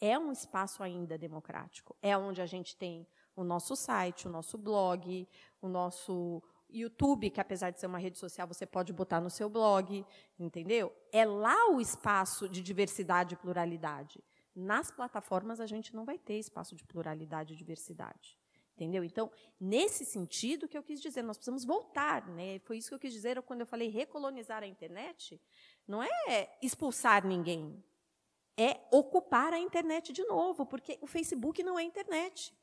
[0.00, 1.96] é um espaço ainda democrático.
[2.02, 5.28] É onde a gente tem o nosso site, o nosso blog,
[5.60, 6.42] o nosso
[6.78, 10.04] YouTube, que apesar de ser uma rede social, você pode botar no seu blog,
[10.38, 10.92] entendeu?
[11.12, 14.22] É lá o espaço de diversidade e pluralidade.
[14.54, 18.38] Nas plataformas a gente não vai ter espaço de pluralidade e diversidade.
[18.74, 19.02] Entendeu?
[19.02, 22.58] Então, nesse sentido que eu quis dizer, nós precisamos voltar, né?
[22.58, 25.40] Foi isso que eu quis dizer quando eu falei recolonizar a internet,
[25.88, 27.82] não é expulsar ninguém,
[28.54, 32.54] é ocupar a internet de novo, porque o Facebook não é internet.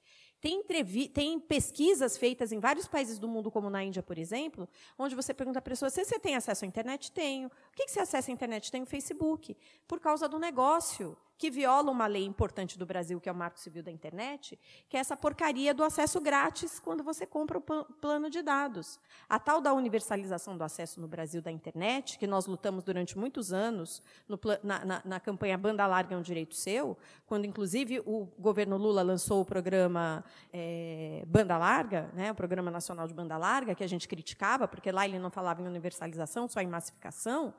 [0.43, 0.61] Tem,
[1.07, 4.67] tem, pesquisas feitas em vários países do mundo, como na Índia, por exemplo,
[4.99, 7.13] onde você pergunta à pessoa se você tem acesso à internet.
[7.13, 7.47] Tenho.
[7.47, 8.69] O que, que você acessa à internet?
[8.69, 9.55] Tenho Facebook.
[9.87, 13.59] Por causa do negócio que viola uma lei importante do Brasil, que é o Marco
[13.59, 14.57] Civil da Internet,
[14.87, 18.99] que é essa porcaria do acesso grátis quando você compra o plano de dados.
[19.27, 23.51] A tal da universalização do acesso no Brasil da internet, que nós lutamos durante muitos
[23.51, 28.27] anos no, na, na, na, campanha Banda Larga é um Direito Seu, quando, inclusive, o
[28.37, 33.75] governo Lula lançou o programa é, Banda Larga, né, o Programa Nacional de Banda Larga,
[33.75, 37.53] que a gente criticava, porque lá ele não falava em universalização, só em massificação.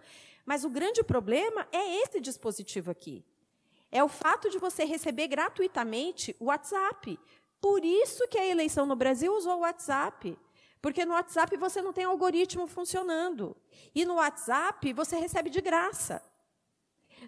[0.46, 3.24] Mas o grande problema é esse dispositivo aqui
[3.94, 7.16] é o fato de você receber gratuitamente o WhatsApp.
[7.60, 10.36] Por isso que a eleição no Brasil usou o WhatsApp.
[10.82, 13.56] Porque no WhatsApp você não tem algoritmo funcionando.
[13.94, 16.20] E no WhatsApp você recebe de graça.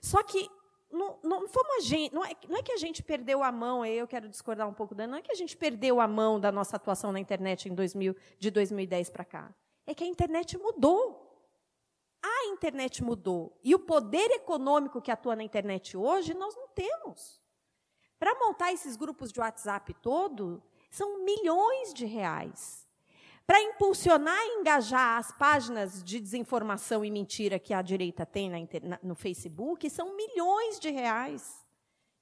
[0.02, 0.50] Só que
[0.90, 3.86] não, não, fomos a gente, não, é, não é que a gente perdeu a mão,
[3.86, 6.50] eu quero discordar um pouco da, não é que a gente perdeu a mão da
[6.50, 9.54] nossa atuação na internet em 2000, de 2010 para cá.
[9.86, 11.25] É que a internet mudou
[12.26, 13.58] a internet mudou.
[13.62, 17.40] E o poder econômico que atua na internet hoje, nós não temos.
[18.18, 22.86] Para montar esses grupos de WhatsApp todo, são milhões de reais.
[23.46, 28.98] Para impulsionar e engajar as páginas de desinformação e mentira que a direita tem na,
[29.02, 31.64] no Facebook, são milhões de reais.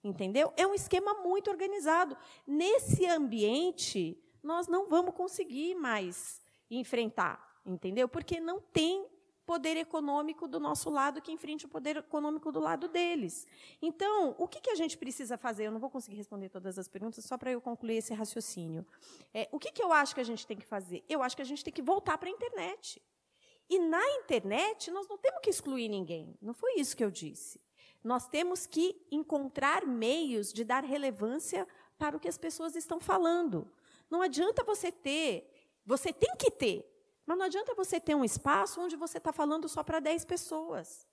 [0.03, 0.53] Entendeu?
[0.55, 2.15] É um esquema muito organizado.
[2.47, 8.07] Nesse ambiente, nós não vamos conseguir mais enfrentar, entendeu?
[8.07, 9.07] Porque não tem
[9.47, 13.47] poder econômico do nosso lado que enfrente o poder econômico do lado deles.
[13.81, 15.67] Então, o que, que a gente precisa fazer?
[15.67, 18.87] Eu não vou conseguir responder todas as perguntas, só para eu concluir esse raciocínio.
[19.33, 21.05] É, o que, que eu acho que a gente tem que fazer?
[21.09, 23.03] Eu acho que a gente tem que voltar para a internet.
[23.69, 26.37] E na internet, nós não temos que excluir ninguém.
[26.41, 27.61] Não foi isso que eu disse.
[28.03, 31.67] Nós temos que encontrar meios de dar relevância
[31.99, 33.71] para o que as pessoas estão falando.
[34.11, 35.51] Não adianta você ter,
[35.85, 36.94] você tem que ter
[37.27, 41.07] mas não adianta você ter um espaço onde você está falando só para 10 pessoas.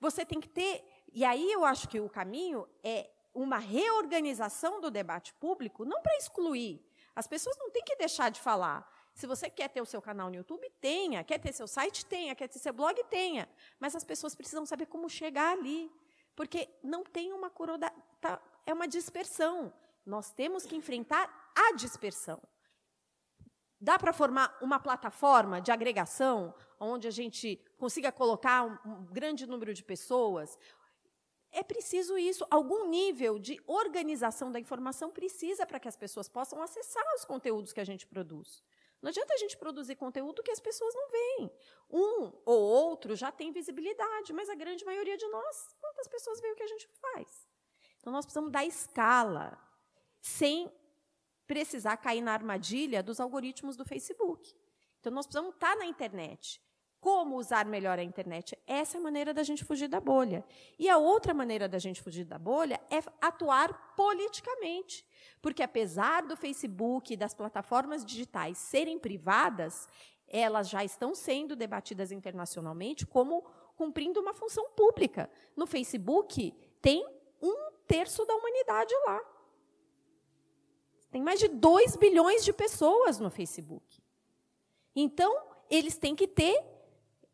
[0.00, 0.82] Você tem que ter.
[1.12, 6.16] E aí eu acho que o caminho é uma reorganização do debate público, não para
[6.16, 6.84] excluir.
[7.14, 8.90] As pessoas não têm que deixar de falar.
[9.14, 11.22] Se você quer ter o seu canal no YouTube, tenha.
[11.22, 12.34] Quer ter seu site, tenha.
[12.34, 13.48] Quer ter seu blog, tenha.
[13.78, 15.92] Mas as pessoas precisam saber como chegar ali.
[16.34, 17.78] Porque não tem uma cura.
[18.20, 19.72] Tá, é uma dispersão.
[20.06, 22.40] Nós temos que enfrentar a dispersão.
[23.80, 29.46] Dá para formar uma plataforma de agregação onde a gente consiga colocar um, um grande
[29.46, 30.58] número de pessoas?
[31.50, 32.46] É preciso isso.
[32.50, 37.72] Algum nível de organização da informação precisa para que as pessoas possam acessar os conteúdos
[37.72, 38.62] que a gente produz.
[39.00, 41.50] Não adianta a gente produzir conteúdo que as pessoas não veem.
[41.90, 46.52] Um ou outro já tem visibilidade, mas a grande maioria de nós, quantas pessoas veem
[46.52, 47.48] o que a gente faz?
[47.98, 49.58] Então, nós precisamos dar escala,
[50.20, 50.70] sem
[51.50, 54.54] precisar cair na armadilha dos algoritmos do Facebook.
[55.00, 56.62] Então, nós precisamos estar na internet.
[57.00, 58.56] Como usar melhor a internet?
[58.68, 60.44] Essa é a maneira da gente fugir da bolha.
[60.78, 65.04] E a outra maneira da gente fugir da bolha é atuar politicamente.
[65.42, 69.88] Porque, apesar do Facebook e das plataformas digitais serem privadas,
[70.28, 73.42] elas já estão sendo debatidas internacionalmente como
[73.74, 75.28] cumprindo uma função pública.
[75.56, 77.04] No Facebook, tem
[77.42, 79.39] um terço da humanidade lá.
[81.10, 84.00] Tem mais de 2 bilhões de pessoas no Facebook.
[84.94, 86.62] Então, eles têm que ter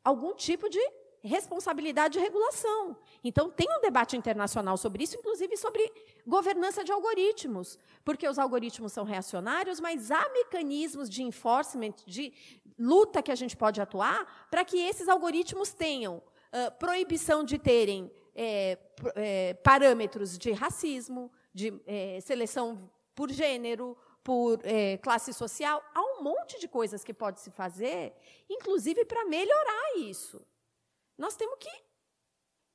[0.02, 0.80] algum tipo de
[1.22, 2.96] responsabilidade de regulação.
[3.22, 5.92] Então, tem um debate internacional sobre isso, inclusive sobre
[6.26, 12.32] governança de algoritmos, porque os algoritmos são reacionários, mas há mecanismos de enforcement, de
[12.78, 18.10] luta que a gente pode atuar para que esses algoritmos tenham uh, proibição de terem
[18.34, 18.78] é,
[19.14, 25.82] é, parâmetros de racismo, de é, seleção por gênero, por é, classe social.
[25.94, 28.14] Há um monte de coisas que pode se fazer,
[28.48, 30.46] inclusive para melhorar isso.
[31.16, 31.70] Nós temos que.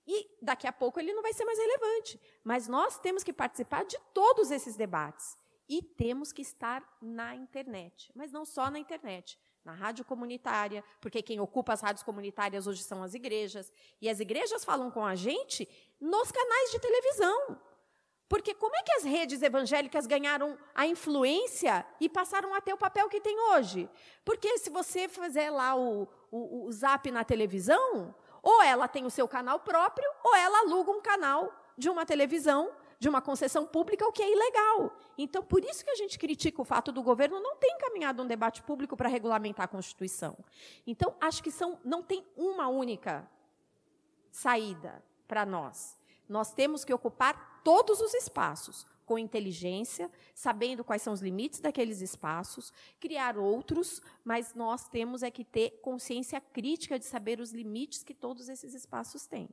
[0.07, 2.19] E daqui a pouco ele não vai ser mais relevante.
[2.43, 5.38] Mas nós temos que participar de todos esses debates.
[5.69, 8.11] E temos que estar na internet.
[8.15, 9.38] Mas não só na internet.
[9.63, 13.72] Na rádio comunitária, porque quem ocupa as rádios comunitárias hoje são as igrejas.
[14.01, 15.69] E as igrejas falam com a gente
[15.99, 17.61] nos canais de televisão.
[18.31, 22.77] Porque como é que as redes evangélicas ganharam a influência e passaram a ter o
[22.77, 23.89] papel que tem hoje?
[24.23, 29.09] Porque se você fizer lá o, o, o zap na televisão, ou ela tem o
[29.09, 34.07] seu canal próprio, ou ela aluga um canal de uma televisão, de uma concessão pública,
[34.07, 34.97] o que é ilegal.
[35.17, 38.27] Então, por isso que a gente critica o fato do governo não ter encaminhado um
[38.27, 40.37] debate público para regulamentar a Constituição.
[40.87, 43.29] Então, acho que são, não tem uma única
[44.31, 45.99] saída para nós.
[46.29, 51.99] Nós temos que ocupar todos os espaços com inteligência, sabendo quais são os limites daqueles
[51.99, 58.03] espaços, criar outros, mas nós temos é que ter consciência crítica de saber os limites
[58.03, 59.49] que todos esses espaços têm.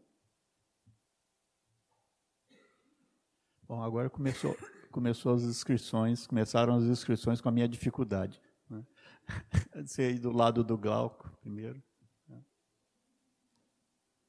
[3.66, 4.56] Bom, agora começou,
[4.92, 8.40] começou as inscrições, começaram as inscrições com a minha dificuldade.
[8.70, 8.86] Né?
[9.98, 11.82] Aí do lado do Glauco primeiro.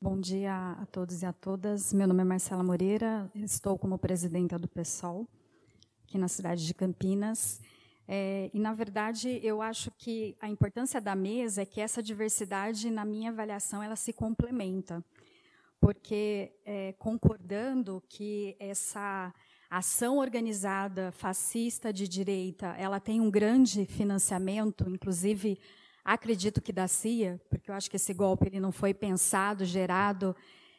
[0.02, 1.92] Bom dia a todos e a todas.
[1.92, 5.28] Meu nome é Marcela Moreira, estou como presidenta do PSOL,
[6.06, 7.60] aqui na cidade de Campinas.
[8.08, 12.90] É, e, na verdade, eu acho que a importância da mesa é que essa diversidade,
[12.90, 15.04] na minha avaliação, ela se complementa.
[15.82, 19.34] Porque, é, concordando que essa
[19.70, 25.60] ação organizada fascista de direita ela tem um grande financiamento, inclusive
[26.04, 30.36] acredito que da CIA, porque eu acho que esse golpe ele não foi pensado, gerado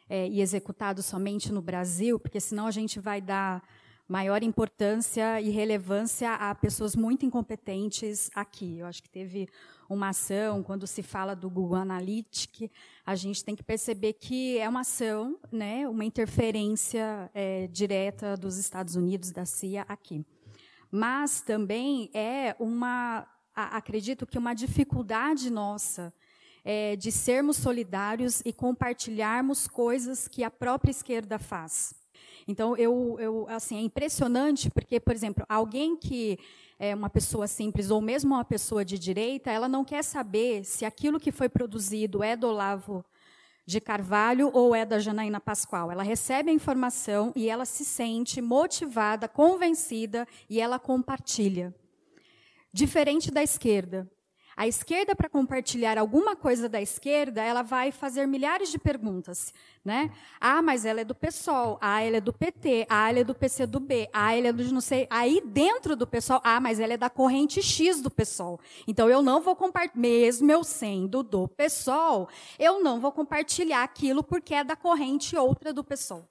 [0.09, 3.63] é, e executado somente no Brasil, porque senão a gente vai dar
[4.11, 8.79] maior importância e relevância a pessoas muito incompetentes aqui.
[8.79, 9.47] Eu acho que teve
[9.87, 12.69] uma ação, quando se fala do Google Analytics,
[13.05, 18.57] a gente tem que perceber que é uma ação, né, uma interferência é, direta dos
[18.57, 20.25] Estados Unidos, da CIA, aqui.
[20.91, 23.25] Mas também é uma
[23.55, 26.13] acredito que uma dificuldade nossa
[26.63, 31.93] é de sermos solidários e compartilharmos coisas que a própria esquerda faz.
[32.47, 36.37] Então, eu, eu, assim, é impressionante porque, por exemplo, alguém que
[36.79, 40.83] é uma pessoa simples ou mesmo uma pessoa de direita, ela não quer saber se
[40.83, 43.05] aquilo que foi produzido é do Olavo
[43.65, 45.91] de Carvalho ou é da Janaína Pascoal.
[45.91, 51.73] Ela recebe a informação e ela se sente motivada, convencida e ela compartilha.
[52.73, 54.09] Diferente da esquerda.
[54.55, 59.53] A esquerda, para compartilhar alguma coisa da esquerda, ela vai fazer milhares de perguntas.
[59.83, 60.11] Né?
[60.39, 61.79] Ah, mas ela é do PSOL.
[61.81, 62.85] Ah, ela é do PT.
[62.89, 64.09] Ah, ela é do PCdoB.
[64.13, 65.07] Ah, ela é do não sei.
[65.09, 68.59] Aí dentro do PSOL, ah, mas ela é da corrente X do PSOL.
[68.87, 72.29] Então eu não vou compartilhar, mesmo eu sendo do PSOL,
[72.59, 76.27] eu não vou compartilhar aquilo porque é da corrente outra do PSOL.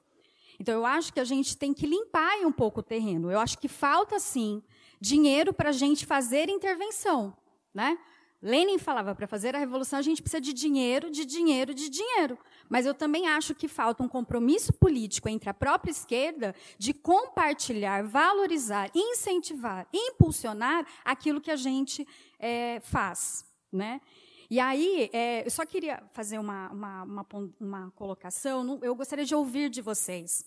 [0.60, 3.30] Então eu acho que a gente tem que limpar um pouco o terreno.
[3.30, 4.62] Eu acho que falta sim
[5.00, 7.36] dinheiro para a gente fazer intervenção.
[7.72, 7.98] né?
[8.42, 12.38] Lenin falava, para fazer a revolução a gente precisa de dinheiro, de dinheiro, de dinheiro.
[12.70, 18.02] Mas eu também acho que falta um compromisso político entre a própria esquerda de compartilhar,
[18.04, 22.06] valorizar, incentivar, impulsionar aquilo que a gente
[22.38, 23.44] é, faz.
[23.70, 24.00] Né?
[24.48, 27.26] E aí, é, eu só queria fazer uma, uma, uma,
[27.60, 30.46] uma colocação, eu gostaria de ouvir de vocês.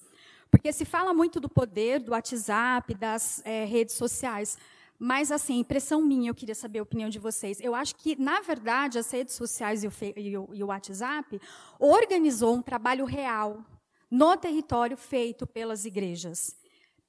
[0.53, 4.55] Porque se fala muito do poder do WhatsApp, das é, redes sociais.
[4.99, 7.59] Mas, assim, impressão minha, eu queria saber a opinião de vocês.
[7.59, 11.41] Eu acho que, na verdade, as redes sociais e o, e o, e o WhatsApp
[11.79, 13.65] organizou um trabalho real
[14.11, 16.55] no território feito pelas igrejas,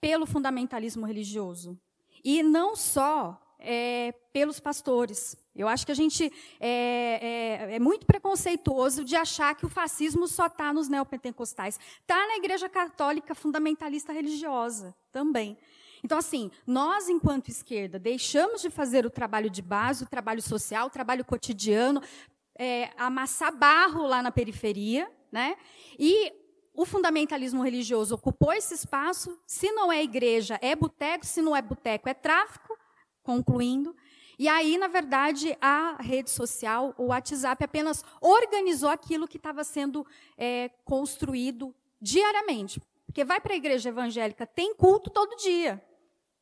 [0.00, 1.78] pelo fundamentalismo religioso.
[2.24, 5.36] E não só é, pelos pastores.
[5.56, 10.26] Eu acho que a gente é, é, é, muito preconceituoso de achar que o fascismo
[10.26, 11.78] só está nos neopentecostais.
[12.00, 15.56] Está na igreja católica fundamentalista religiosa também.
[16.02, 20.88] Então, assim, nós, enquanto esquerda, deixamos de fazer o trabalho de base, o trabalho social,
[20.88, 22.02] o trabalho cotidiano,
[22.58, 25.56] é, amassar barro lá na periferia, né?
[25.98, 26.32] E
[26.74, 29.38] o fundamentalismo religioso ocupou esse espaço.
[29.46, 31.24] Se não é igreja, é boteco.
[31.24, 32.76] Se não é boteco, é tráfico.
[33.22, 33.94] Concluindo.
[34.38, 40.06] E aí, na verdade, a rede social, o WhatsApp, apenas organizou aquilo que estava sendo
[40.36, 42.80] é, construído diariamente.
[43.06, 45.82] Porque vai para a igreja evangélica, tem culto todo dia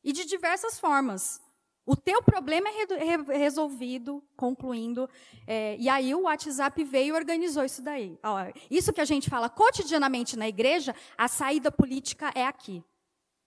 [0.03, 1.41] e de diversas formas.
[1.85, 5.09] O teu problema é resolvido, concluindo.
[5.45, 8.17] É, e aí o WhatsApp veio e organizou isso daí.
[8.23, 8.37] Ó,
[8.71, 12.81] isso que a gente fala cotidianamente na igreja, a saída política é aqui.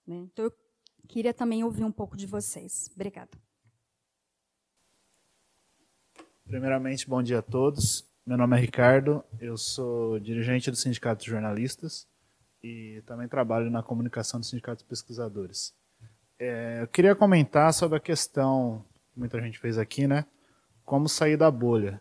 [0.06, 0.16] Né?
[0.16, 0.52] Então eu
[1.08, 2.90] queria também ouvir um pouco de vocês.
[2.94, 3.45] Obrigada.
[6.48, 8.08] Primeiramente, bom dia a todos.
[8.24, 12.06] Meu nome é Ricardo, eu sou dirigente do Sindicato de Jornalistas
[12.62, 15.74] e também trabalho na comunicação do Sindicato de Pesquisadores.
[16.38, 20.24] É, eu queria comentar sobre a questão que muita gente fez aqui, né?
[20.84, 21.98] Como sair da bolha.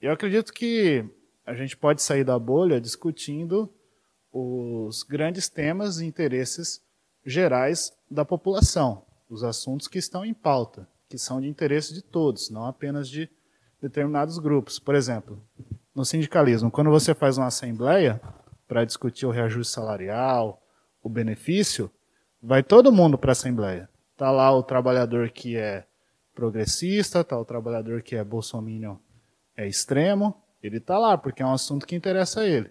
[0.00, 1.08] Eu acredito que
[1.46, 3.72] a gente pode sair da bolha discutindo
[4.32, 6.82] os grandes temas e interesses
[7.24, 12.50] gerais da população, os assuntos que estão em pauta, que são de interesse de todos,
[12.50, 13.30] não apenas de
[13.80, 14.78] determinados grupos.
[14.78, 15.42] Por exemplo,
[15.94, 18.20] no sindicalismo, quando você faz uma assembleia
[18.68, 20.62] para discutir o reajuste salarial,
[21.02, 21.90] o benefício,
[22.42, 23.88] vai todo mundo para a Assembleia.
[24.12, 25.86] Está lá o trabalhador que é
[26.34, 28.96] progressista, está o trabalhador que é bolsominion,
[29.56, 32.70] é extremo, ele está lá, porque é um assunto que interessa a ele.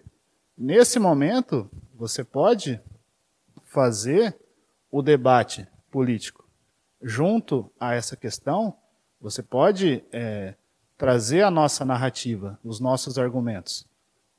[0.56, 2.80] Nesse momento, você pode
[3.64, 4.38] fazer
[4.90, 6.48] o debate político.
[7.02, 8.76] Junto a essa questão,
[9.20, 10.54] você pode é,
[11.00, 13.86] trazer a nossa narrativa, os nossos argumentos.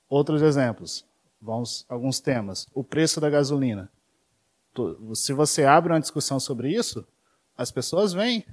[0.07, 1.03] Outros exemplos,
[1.41, 2.67] vamos alguns temas.
[2.71, 3.89] O preço da gasolina
[5.15, 7.05] se você abre uma discussão sobre isso,
[7.57, 8.45] as pessoas vêm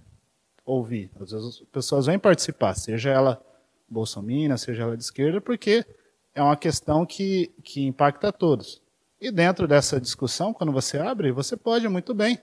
[0.65, 3.43] ouvir, as pessoas vêm participar, seja ela
[3.89, 5.87] bolsominion, seja ela de esquerda, porque
[6.35, 8.83] é uma questão que, que impacta a todos.
[9.21, 12.39] E dentro dessa discussão, quando você abre, você pode muito bem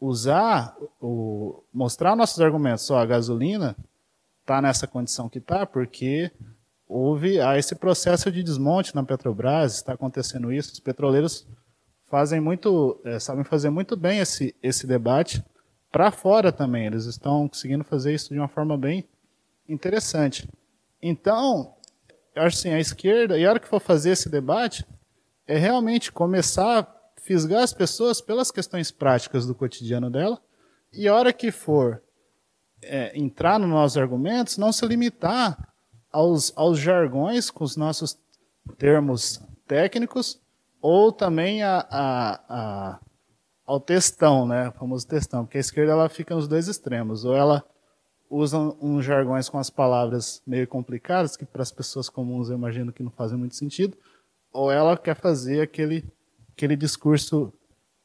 [0.00, 2.84] usar, o, mostrar nossos argumentos.
[2.84, 3.76] Só a gasolina
[4.46, 6.30] está nessa condição que está, porque
[6.86, 11.44] houve há esse processo de desmonte na Petrobras, está acontecendo isso, os petroleiros
[12.08, 15.44] fazem muito, é, sabem fazer muito bem esse, esse debate
[15.90, 16.86] para fora também.
[16.86, 19.04] Eles estão conseguindo fazer isso de uma forma bem
[19.68, 20.48] interessante.
[21.02, 21.74] Então,
[22.32, 24.86] eu acho assim, a esquerda, e a hora que for fazer esse debate,
[25.44, 30.40] é realmente começar a fisgar as pessoas pelas questões práticas do cotidiano dela,
[30.92, 32.00] e a hora que for
[32.82, 35.72] é, entrar nos nossos argumentos, não se limitar
[36.12, 38.18] aos, aos jargões com os nossos
[38.78, 40.40] termos técnicos,
[40.80, 43.00] ou também a, a, a,
[43.66, 44.68] ao textão, né?
[44.68, 47.24] O famoso textão, porque a esquerda ela fica nos dois extremos.
[47.24, 47.64] Ou ela
[48.30, 52.92] usa uns jargões com as palavras meio complicadas, que para as pessoas comuns eu imagino
[52.92, 53.96] que não fazem muito sentido,
[54.52, 56.04] ou ela quer fazer aquele,
[56.52, 57.52] aquele discurso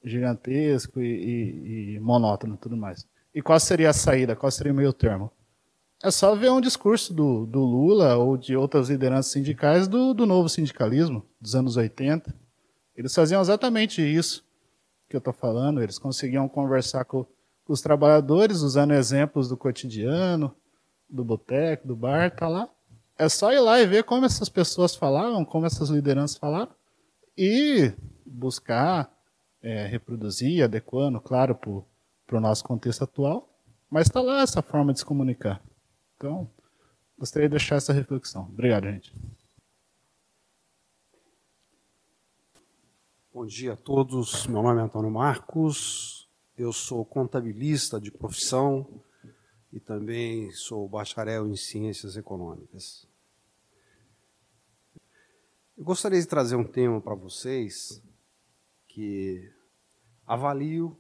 [0.03, 3.07] gigantesco e, e, e monótono e tudo mais.
[3.33, 4.35] E qual seria a saída?
[4.35, 5.31] Qual seria o meio termo?
[6.03, 10.25] É só ver um discurso do, do Lula ou de outras lideranças sindicais do, do
[10.25, 12.33] novo sindicalismo, dos anos 80,
[12.95, 14.43] eles faziam exatamente isso
[15.09, 15.81] que eu estou falando.
[15.81, 17.23] Eles conseguiam conversar com,
[17.63, 20.55] com, os trabalhadores, usando exemplos do cotidiano,
[21.09, 22.69] do boteco, do bar, tá lá.
[23.17, 26.71] É só ir lá e ver como essas pessoas falavam, como essas lideranças falaram,
[27.37, 27.93] e
[28.25, 29.11] buscar
[29.61, 31.71] é, reproduzir, adequando, claro, para
[32.37, 33.47] o nosso contexto atual.
[33.89, 35.61] Mas está lá essa forma de se comunicar.
[36.15, 36.49] Então,
[37.17, 38.43] gostaria de deixar essa reflexão.
[38.43, 39.13] Obrigado, gente.
[43.33, 44.45] Bom dia a todos.
[44.47, 46.29] Meu nome é Antônio Marcos.
[46.57, 48.87] Eu sou contabilista de profissão.
[49.73, 53.07] e também sou bacharel em Ciências Econômicas.
[55.77, 58.03] Eu gostaria de trazer um tema para vocês
[58.87, 59.49] que
[60.27, 60.99] avalio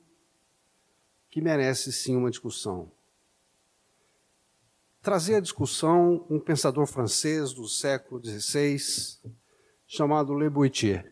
[1.31, 2.91] que merece sim uma discussão.
[5.01, 8.77] Trazer à discussão um pensador francês do século XVI
[9.87, 11.11] chamado Le Boitier,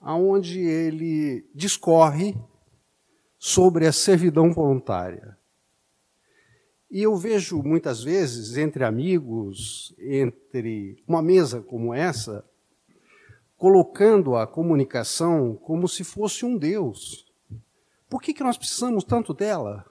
[0.00, 2.34] aonde ele discorre
[3.36, 5.36] sobre a servidão voluntária.
[6.88, 12.44] E eu vejo muitas vezes entre amigos, entre uma mesa como essa,
[13.56, 17.31] colocando a comunicação como se fosse um Deus.
[18.12, 19.90] Por que, que nós precisamos tanto dela?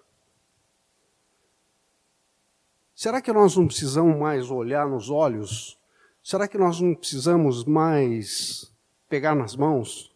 [2.94, 5.76] Será que nós não precisamos mais olhar nos olhos?
[6.22, 8.72] Será que nós não precisamos mais
[9.10, 10.16] pegar nas mãos?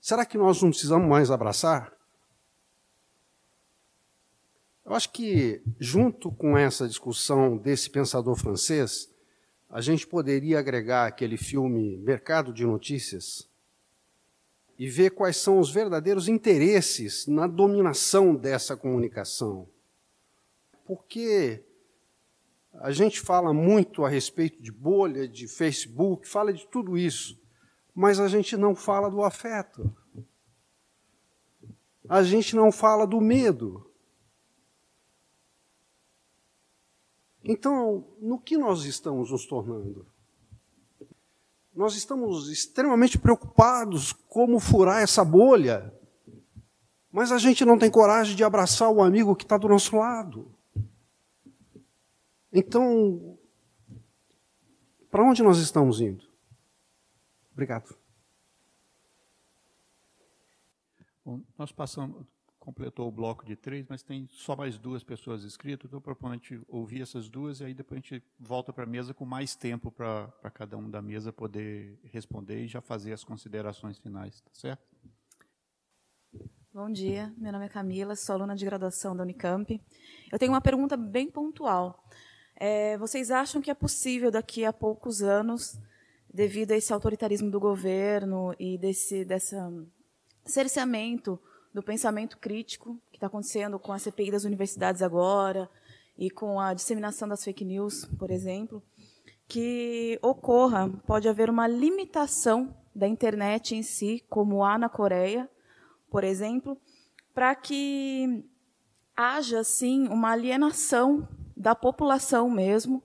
[0.00, 1.96] Será que nós não precisamos mais abraçar?
[4.84, 9.08] Eu acho que, junto com essa discussão desse pensador francês,
[9.70, 13.48] a gente poderia agregar aquele filme Mercado de Notícias
[14.78, 19.68] e ver quais são os verdadeiros interesses na dominação dessa comunicação.
[20.84, 21.64] Porque
[22.74, 27.42] a gente fala muito a respeito de bolha, de Facebook, fala de tudo isso,
[27.92, 29.92] mas a gente não fala do afeto.
[32.08, 33.90] A gente não fala do medo.
[37.42, 40.06] Então, no que nós estamos nos tornando?
[41.78, 45.94] Nós estamos extremamente preocupados como furar essa bolha,
[47.08, 50.52] mas a gente não tem coragem de abraçar o amigo que está do nosso lado.
[52.52, 53.38] Então,
[55.08, 56.28] para onde nós estamos indo?
[57.52, 57.96] Obrigado.
[61.24, 62.26] Bom, nós passamos,
[62.68, 66.36] completou o bloco de três, mas tem só mais duas pessoas inscritas, então proponho a
[66.36, 69.56] gente ouvir essas duas e aí depois a gente volta para a mesa com mais
[69.56, 74.50] tempo para cada um da mesa poder responder e já fazer as considerações finais, tá
[74.52, 74.86] certo?
[76.70, 79.80] Bom dia, meu nome é Camila, sou aluna de graduação da Unicamp.
[80.30, 82.04] Eu tenho uma pergunta bem pontual.
[82.54, 85.80] É, vocês acham que é possível daqui a poucos anos,
[86.30, 89.72] devido a esse autoritarismo do governo e desse dessa
[90.44, 91.40] cerceamento
[91.78, 95.70] do pensamento crítico que está acontecendo com a CPI das universidades agora
[96.18, 98.82] e com a disseminação das fake news, por exemplo,
[99.46, 105.48] que ocorra, pode haver uma limitação da internet em si, como há na Coreia,
[106.10, 106.76] por exemplo,
[107.32, 108.44] para que
[109.16, 113.00] haja, sim, uma alienação da população mesmo,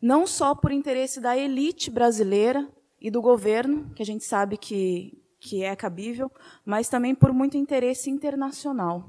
[0.00, 2.66] não só por interesse da elite brasileira
[2.98, 6.32] e do governo, que a gente sabe que que é cabível,
[6.64, 9.04] mas também por muito interesse internacional.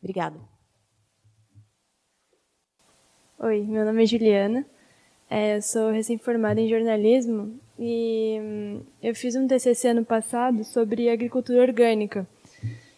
[0.00, 0.40] Obrigada.
[3.38, 4.66] Oi, meu nome é Juliana,
[5.30, 11.62] é, sou recém-formada em jornalismo e hum, eu fiz um TCC ano passado sobre agricultura
[11.62, 12.26] orgânica.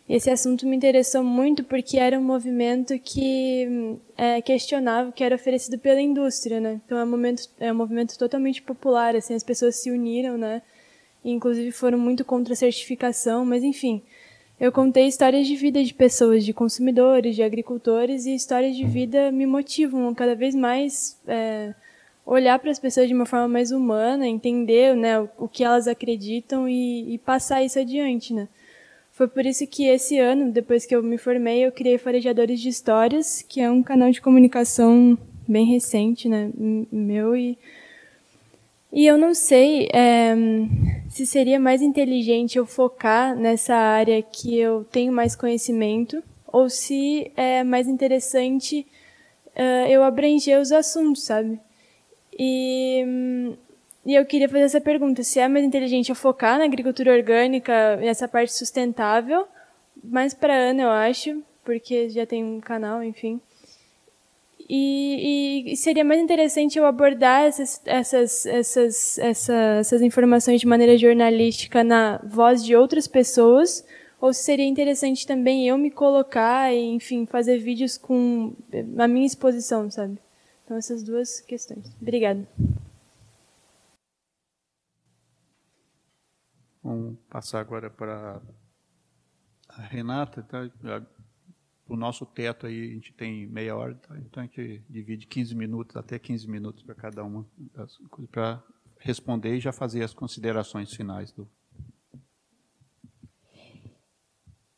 [0.09, 5.23] Esse assunto me interessou muito porque era um movimento que hum, é, questionava o que
[5.23, 6.81] era oferecido pela indústria, né?
[6.87, 10.63] Então é um, momento, é um movimento totalmente popular, assim, as pessoas se uniram, né?
[11.31, 14.03] Inclusive foram muito contra a certificação, mas enfim.
[14.61, 19.31] Eu contei histórias de vida de pessoas, de consumidores, de agricultores, e histórias de vida
[19.31, 21.73] me motivam cada vez mais é,
[22.27, 25.87] olhar para as pessoas de uma forma mais humana, entender né, o, o que elas
[25.87, 28.35] acreditam e, e, passar isso adiante.
[28.35, 28.49] Né?
[29.13, 32.69] Foi por isso que esse ano, depois que eu me formei, eu criei Farejadores de
[32.69, 36.51] Histórias, que é um canal de comunicação bem recente, né,
[36.91, 37.57] meu, e
[38.93, 40.35] e eu não sei é,
[41.19, 47.33] se seria mais inteligente eu focar nessa área que eu tenho mais conhecimento ou se
[47.37, 48.87] é mais interessante
[49.57, 51.59] uh, eu abranger os assuntos, sabe?
[52.39, 53.05] E,
[54.07, 57.97] e eu queria fazer essa pergunta: se é mais inteligente eu focar na agricultura orgânica,
[57.97, 59.49] nessa parte sustentável,
[60.05, 63.41] mais para Ana, eu acho, porque já tem um canal, enfim.
[64.69, 71.83] E, e, seria mais interessante eu abordar essas, essas, essas, essas, informações de maneira jornalística
[71.83, 73.83] na voz de outras pessoas,
[74.21, 78.55] ou seria interessante também eu me colocar e, enfim, fazer vídeos com
[78.99, 80.19] a minha exposição, sabe?
[80.65, 81.91] Então, essas duas questões.
[81.99, 82.47] Obrigada.
[86.83, 88.43] Vamos passar agora para
[89.69, 90.43] a Renata.
[90.43, 90.69] Tá?
[91.89, 94.17] O nosso teto aí, a gente tem meia hora, tá?
[94.19, 97.49] então a gente divide 15 minutos, até 15 minutos para cada uma
[98.31, 98.63] para
[98.99, 101.49] responder e já fazer as considerações finais do.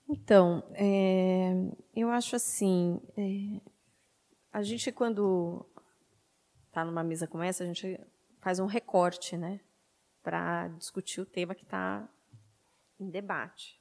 [0.09, 1.53] Então, é,
[1.95, 3.61] eu acho assim, é,
[4.53, 5.67] a gente quando
[6.67, 7.99] está numa mesa como essa, a gente
[8.41, 9.61] faz um recorte, né,
[10.23, 12.09] para discutir o tema que está
[12.99, 13.80] em debate.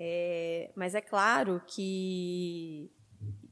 [0.00, 2.88] É, mas é claro que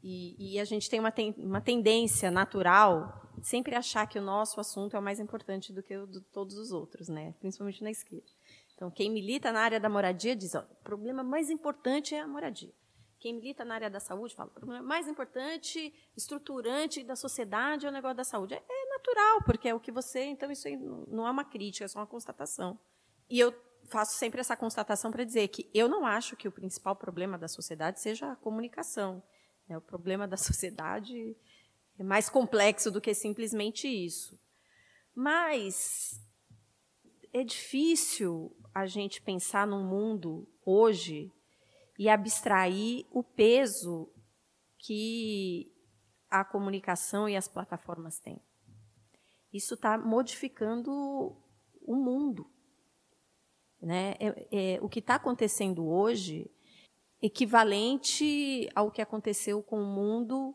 [0.00, 4.60] e, e a gente tem uma, ten, uma tendência natural sempre achar que o nosso
[4.60, 7.34] assunto é o mais importante do que o de todos os outros, né?
[7.40, 8.30] principalmente na esquerda.
[8.76, 12.28] Então, quem milita na área da moradia diz: ó, o problema mais importante é a
[12.28, 12.72] moradia.
[13.18, 17.88] Quem milita na área da saúde fala: o problema mais importante, estruturante da sociedade é
[17.88, 18.54] o negócio da saúde.
[18.54, 20.22] É, é natural, porque é o que você.
[20.24, 20.68] Então, isso
[21.08, 22.78] não é uma crítica, é só uma constatação.
[23.28, 23.52] E eu
[23.86, 27.48] faço sempre essa constatação para dizer que eu não acho que o principal problema da
[27.48, 29.22] sociedade seja a comunicação.
[29.68, 29.76] Né?
[29.76, 31.36] O problema da sociedade
[31.98, 34.38] é mais complexo do que simplesmente isso.
[35.14, 36.20] Mas
[37.32, 41.32] é difícil a gente pensar num mundo hoje
[41.98, 44.12] e abstrair o peso
[44.78, 45.72] que
[46.28, 48.40] a comunicação e as plataformas têm.
[49.52, 50.90] Isso está modificando
[51.80, 52.50] o mundo.
[53.80, 54.14] Né?
[54.18, 56.50] É, é, o que está acontecendo hoje
[57.20, 60.54] equivalente ao que aconteceu com o mundo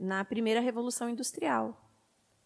[0.00, 1.80] na primeira revolução industrial.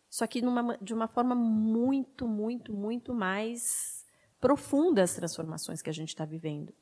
[0.09, 4.07] Só que numa, de uma forma muito, muito, muito mais
[4.41, 6.73] profunda as transformações que a gente está vivendo.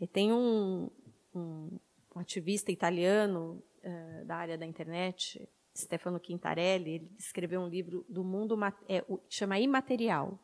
[0.00, 0.90] E tem um,
[1.34, 1.78] um,
[2.14, 8.58] ativista italiano uh, da área da internet, Stefano Quintarelli, ele escreveu um livro do mundo
[8.88, 10.38] é, chama Imaterial.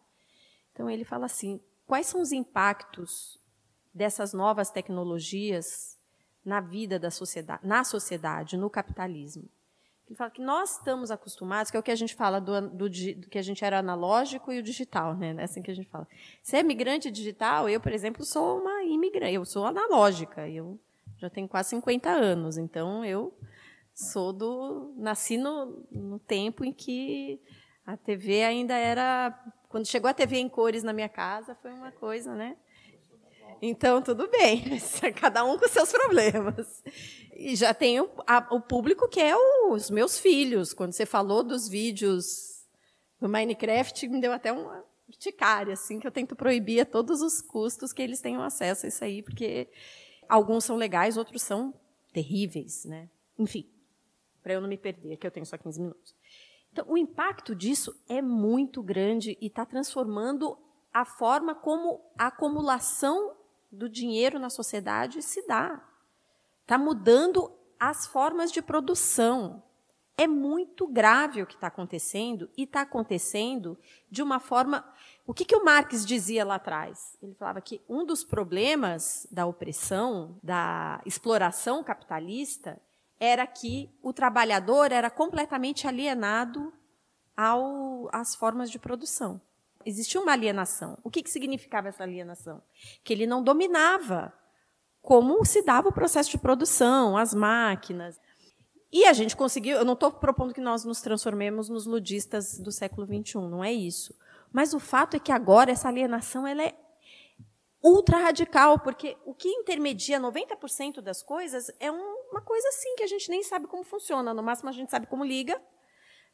[0.72, 3.38] Então ele fala assim: quais são os impactos
[3.92, 5.98] dessas novas tecnologias
[6.44, 9.48] na vida da sociedade, na sociedade, no capitalismo.
[10.06, 12.90] Ele fala que nós estamos acostumados, que é o que a gente fala do, do,
[12.90, 15.34] do, que a gente era analógico e o digital, né?
[15.38, 16.06] É assim que a gente fala.
[16.42, 17.70] Você é migrante digital?
[17.70, 20.78] Eu, por exemplo, sou uma imigrante, eu sou analógica, eu
[21.16, 23.34] já tenho quase 50 anos, então eu
[23.94, 27.40] sou do nasci no, no tempo em que
[27.86, 29.30] a TV ainda era
[29.74, 32.56] quando chegou a TV em cores na minha casa, foi uma coisa, né?
[33.60, 34.62] Então, tudo bem,
[35.20, 36.80] cada um com seus problemas.
[37.32, 38.08] E já tenho
[38.52, 40.72] o público que é os meus filhos.
[40.72, 42.64] Quando você falou dos vídeos
[43.20, 47.42] do Minecraft, me deu até uma urticária, assim, que eu tento proibir a todos os
[47.42, 49.68] custos que eles tenham acesso a isso aí, porque
[50.28, 51.74] alguns são legais, outros são
[52.12, 53.10] terríveis, né?
[53.36, 53.68] Enfim,
[54.40, 56.14] para eu não me perder, que eu tenho só 15 minutos.
[56.74, 60.58] Então, o impacto disso é muito grande e está transformando
[60.92, 63.36] a forma como a acumulação
[63.70, 65.80] do dinheiro na sociedade se dá.
[66.62, 69.62] Está mudando as formas de produção.
[70.18, 73.78] É muito grave o que está acontecendo e está acontecendo
[74.10, 74.84] de uma forma.
[75.24, 77.16] O que, que o Marx dizia lá atrás?
[77.22, 82.82] Ele falava que um dos problemas da opressão, da exploração capitalista,
[83.18, 86.72] era que o trabalhador era completamente alienado
[87.36, 89.40] ao, às formas de produção
[89.84, 90.98] existia uma alienação.
[91.02, 92.62] O que, que significava essa alienação?
[93.02, 94.32] Que ele não dominava
[95.02, 98.18] como se dava o processo de produção, as máquinas.
[98.90, 99.76] E a gente conseguiu.
[99.76, 103.72] Eu não estou propondo que nós nos transformemos nos ludistas do século XXI, não é
[103.72, 104.14] isso.
[104.52, 106.74] Mas o fato é que agora essa alienação ela é
[107.82, 111.90] ultra radical, porque o que intermedia 90% das coisas é
[112.34, 114.34] uma coisa assim que a gente nem sabe como funciona.
[114.34, 115.62] No máximo a gente sabe como liga,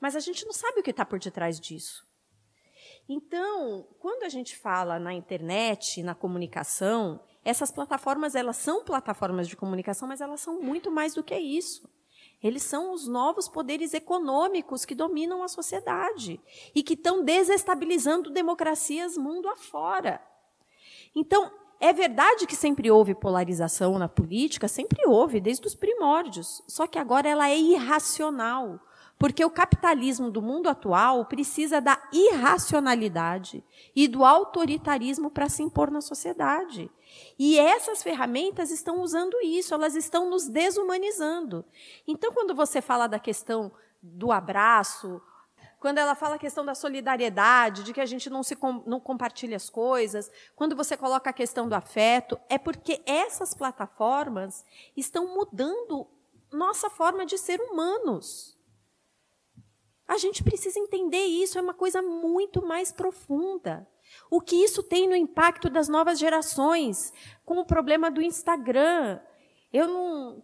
[0.00, 2.08] mas a gente não sabe o que está por detrás disso.
[3.06, 9.56] Então, quando a gente fala na internet, na comunicação, essas plataformas elas são plataformas de
[9.56, 11.86] comunicação, mas elas são muito mais do que isso.
[12.42, 16.40] Eles são os novos poderes econômicos que dominam a sociedade
[16.74, 20.18] e que estão desestabilizando democracias mundo afora.
[21.14, 26.62] Então, é verdade que sempre houve polarização na política, sempre houve, desde os primórdios.
[26.68, 28.78] Só que agora ela é irracional.
[29.18, 33.64] Porque o capitalismo do mundo atual precisa da irracionalidade
[33.96, 36.90] e do autoritarismo para se impor na sociedade.
[37.38, 41.64] E essas ferramentas estão usando isso, elas estão nos desumanizando.
[42.06, 45.20] Então, quando você fala da questão do abraço,
[45.80, 49.56] quando ela fala a questão da solidariedade, de que a gente não se não compartilha
[49.56, 54.62] as coisas, quando você coloca a questão do afeto, é porque essas plataformas
[54.94, 56.06] estão mudando
[56.52, 58.58] nossa forma de ser humanos.
[60.06, 63.88] A gente precisa entender isso, é uma coisa muito mais profunda.
[64.30, 67.12] O que isso tem no impacto das novas gerações,
[67.44, 69.20] com o problema do Instagram.
[69.72, 70.42] Eu não,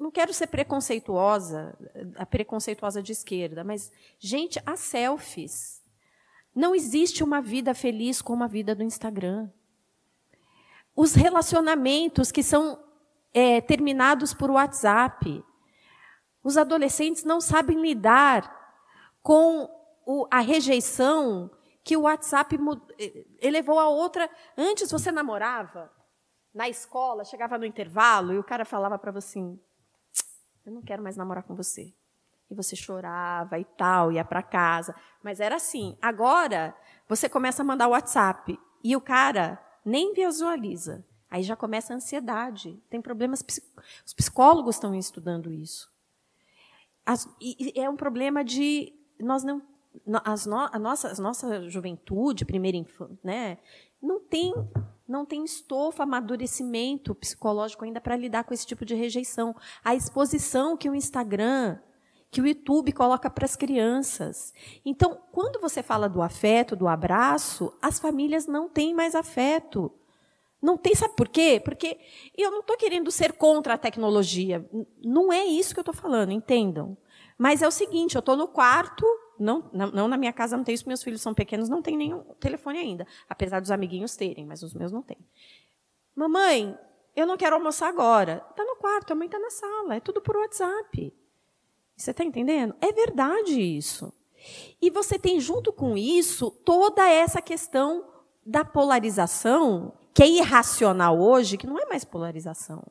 [0.00, 1.76] não, quero ser preconceituosa,
[2.16, 5.82] a preconceituosa de esquerda, mas, gente, as selfies.
[6.54, 9.50] Não existe uma vida feliz como a vida do Instagram.
[10.94, 12.82] os relacionamentos que são
[13.32, 15.42] é, terminados por WhatsApp.
[16.42, 18.50] Os adolescentes não sabem lidar
[19.22, 19.70] com
[20.04, 21.50] o, a rejeição
[21.84, 22.58] que o WhatsApp
[22.98, 24.28] eh, elevou a outra.
[24.56, 25.90] Antes você namorava
[26.54, 29.60] na escola, chegava no intervalo e o cara falava para você assim:
[30.64, 31.94] Eu não quero mais namorar com você.
[32.50, 34.94] E você chorava e tal, ia para casa.
[35.22, 35.96] Mas era assim.
[36.02, 36.76] Agora,
[37.08, 41.04] você começa a mandar WhatsApp e o cara nem visualiza.
[41.30, 42.78] Aí já começa a ansiedade.
[42.90, 43.42] Tem problemas.
[44.04, 45.90] Os psicólogos estão estudando isso.
[47.06, 48.92] As, e, é um problema de.
[49.18, 49.62] Nós não.
[50.24, 53.58] As no, a, nossa, a nossa juventude, primeira infância, né,
[54.00, 54.54] não tem
[55.06, 59.54] não tem estofa, amadurecimento psicológico ainda para lidar com esse tipo de rejeição.
[59.84, 61.78] A exposição que o Instagram,
[62.30, 64.54] que o YouTube coloca para as crianças.
[64.84, 69.92] Então, quando você fala do afeto, do abraço, as famílias não têm mais afeto.
[70.60, 71.60] Não tem, sabe por quê?
[71.62, 71.98] Porque
[72.38, 74.64] eu não estou querendo ser contra a tecnologia.
[75.02, 76.96] Não é isso que eu estou falando, entendam.
[77.36, 79.04] Mas é o seguinte: eu estou no quarto,
[79.42, 82.22] não, não, na minha casa não tem isso, meus filhos são pequenos, não tem nenhum
[82.40, 83.06] telefone ainda.
[83.28, 85.18] Apesar dos amiguinhos terem, mas os meus não têm.
[86.14, 86.78] Mamãe,
[87.14, 88.44] eu não quero almoçar agora.
[88.50, 91.12] Está no quarto, a mãe está na sala, é tudo por WhatsApp.
[91.96, 92.74] Você está entendendo?
[92.80, 94.12] É verdade isso.
[94.80, 98.04] E você tem junto com isso toda essa questão
[98.44, 102.82] da polarização, que é irracional hoje, que não é mais polarização.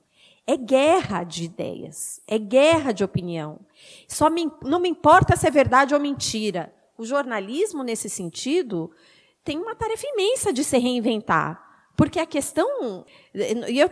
[0.46, 3.60] É guerra de ideias, é guerra de opinião.
[4.08, 6.74] Só me, não me importa se é verdade ou mentira.
[6.98, 8.92] O jornalismo, nesse sentido,
[9.44, 11.72] tem uma tarefa imensa de se reinventar.
[11.96, 13.06] Porque a questão.
[13.34, 13.90] E eu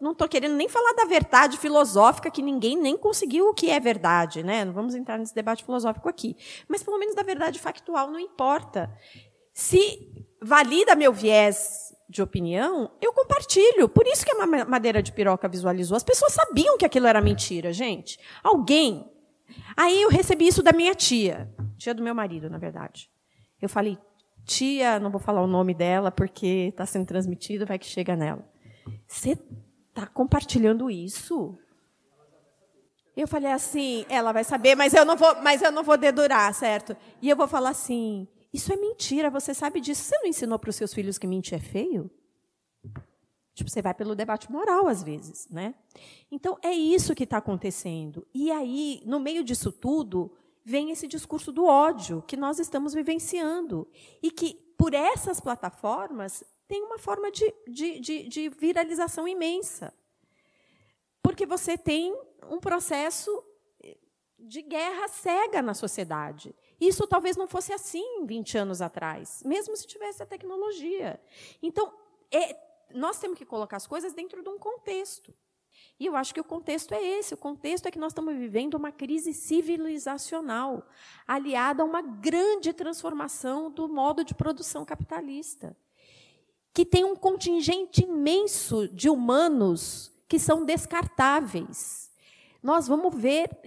[0.00, 3.78] não estou querendo nem falar da verdade filosófica, que ninguém nem conseguiu o que é
[3.78, 4.42] verdade.
[4.42, 4.64] Né?
[4.64, 6.36] Não vamos entrar nesse debate filosófico aqui.
[6.66, 8.92] Mas, pelo menos, da verdade factual não importa.
[9.52, 10.10] Se
[10.40, 13.88] valida meu viés de opinião, eu compartilho.
[13.88, 15.96] Por isso que a madeira de piroca visualizou.
[15.96, 18.18] As pessoas sabiam que aquilo era mentira, gente.
[18.42, 19.10] Alguém.
[19.76, 23.10] Aí eu recebi isso da minha tia, tia do meu marido, na verdade.
[23.60, 23.98] Eu falei,
[24.44, 28.44] tia, não vou falar o nome dela porque está sendo transmitido, vai que chega nela.
[29.06, 29.38] Você
[29.88, 31.56] está compartilhando isso?
[33.16, 36.52] Eu falei assim, ela vai saber, mas eu não vou, mas eu não vou dedurar,
[36.54, 36.96] certo?
[37.20, 40.02] E eu vou falar assim, isso é mentira, você sabe disso.
[40.04, 42.10] Você não ensinou para os seus filhos que mentir é feio?
[43.54, 45.74] Tipo, você vai pelo debate moral às vezes, né?
[46.30, 48.26] Então é isso que está acontecendo.
[48.34, 50.34] E aí, no meio disso tudo,
[50.64, 53.88] vem esse discurso do ódio que nós estamos vivenciando
[54.22, 59.92] e que por essas plataformas tem uma forma de, de, de, de viralização imensa,
[61.22, 62.16] porque você tem
[62.50, 63.30] um processo
[64.38, 66.54] de guerra cega na sociedade.
[66.82, 71.20] Isso talvez não fosse assim 20 anos atrás, mesmo se tivesse a tecnologia.
[71.62, 71.92] Então,
[72.28, 72.58] é,
[72.92, 75.32] nós temos que colocar as coisas dentro de um contexto.
[76.00, 78.74] E eu acho que o contexto é esse: o contexto é que nós estamos vivendo
[78.74, 80.84] uma crise civilizacional,
[81.24, 85.76] aliada a uma grande transformação do modo de produção capitalista,
[86.74, 92.10] que tem um contingente imenso de humanos que são descartáveis.
[92.60, 93.60] Nós vamos ver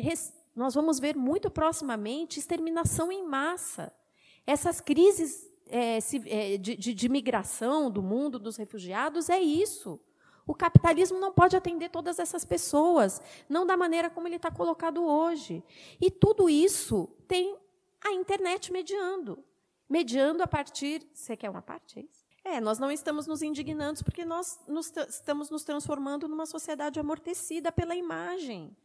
[0.56, 3.92] nós vamos ver muito proximamente exterminação em massa.
[4.48, 10.00] Essas crises é, é, de, de, de migração do mundo dos refugiados é isso.
[10.48, 13.20] O capitalismo não pode atender todas essas pessoas,
[13.50, 15.64] não da maneira como ele está colocado hoje.
[16.00, 17.58] E tudo isso tem
[18.00, 19.44] a internet mediando.
[19.90, 21.06] Mediando a partir.
[21.14, 22.00] Você quer uma parte?
[22.00, 22.26] É isso?
[22.44, 27.72] É, nós não estamos nos indignando porque nós nos, estamos nos transformando numa sociedade amortecida
[27.72, 28.76] pela imagem.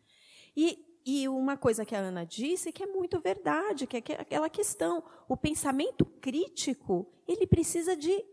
[0.56, 4.50] E e uma coisa que a Ana disse que é muito verdade, que é aquela
[4.50, 8.24] questão, o pensamento crítico, ele precisa de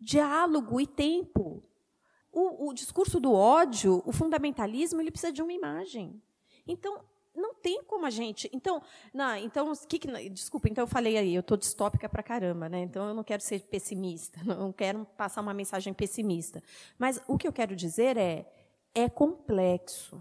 [0.00, 1.62] diálogo e tempo.
[2.32, 6.20] O, o discurso do ódio, o fundamentalismo, ele precisa de uma imagem.
[6.66, 7.00] Então,
[7.34, 8.50] não tem como a gente.
[8.52, 12.68] Então, não, então, que, que, desculpa, então eu falei aí, eu estou distópica para caramba,
[12.68, 12.80] né?
[12.80, 16.62] Então eu não quero ser pessimista, não quero passar uma mensagem pessimista.
[16.98, 18.50] Mas o que eu quero dizer é,
[18.94, 20.20] é complexo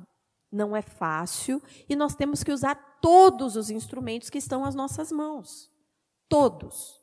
[0.54, 5.12] não é fácil e nós temos que usar todos os instrumentos que estão às nossas
[5.12, 5.72] mãos.
[6.30, 7.02] Todos.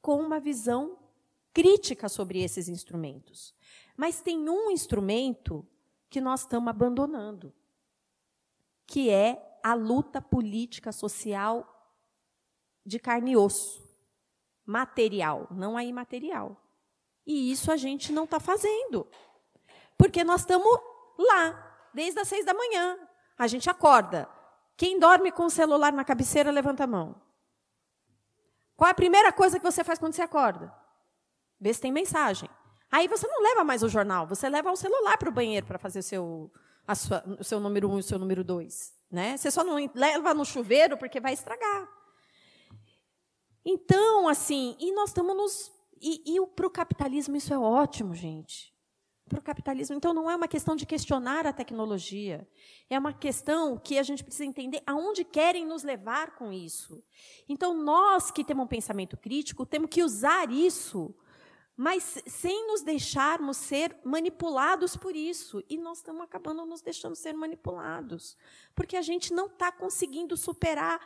[0.00, 0.96] Com uma visão
[1.52, 3.54] crítica sobre esses instrumentos.
[3.96, 5.66] Mas tem um instrumento
[6.08, 7.52] que nós estamos abandonando,
[8.86, 11.74] que é a luta política social
[12.86, 13.86] de carne e osso,
[14.64, 16.56] material, não a imaterial.
[17.26, 19.06] E isso a gente não está fazendo,
[19.98, 20.80] porque nós estamos
[21.18, 21.67] lá,
[21.98, 22.96] desde as seis da manhã.
[23.36, 24.28] A gente acorda.
[24.76, 27.20] Quem dorme com o celular na cabeceira, levanta a mão.
[28.76, 30.72] Qual é a primeira coisa que você faz quando você acorda?
[31.60, 32.48] Vê se tem mensagem.
[32.88, 35.78] Aí você não leva mais o jornal, você leva o celular para o banheiro para
[35.78, 36.52] fazer o seu,
[36.94, 38.94] sua, o seu número um e o seu número dois.
[39.10, 39.36] Né?
[39.36, 41.88] Você só não leva no chuveiro porque vai estragar.
[43.64, 45.72] Então, assim, e nós estamos nos.
[46.00, 48.72] E, e para o capitalismo isso é ótimo, gente.
[49.28, 49.94] Para o capitalismo.
[49.96, 52.48] Então, não é uma questão de questionar a tecnologia.
[52.88, 57.02] É uma questão que a gente precisa entender aonde querem nos levar com isso.
[57.48, 61.14] Então, nós que temos um pensamento crítico, temos que usar isso
[61.80, 65.62] mas sem nos deixarmos ser manipulados por isso.
[65.68, 68.36] E nós estamos acabando nos deixando ser manipulados,
[68.74, 70.98] porque a gente não está conseguindo superar.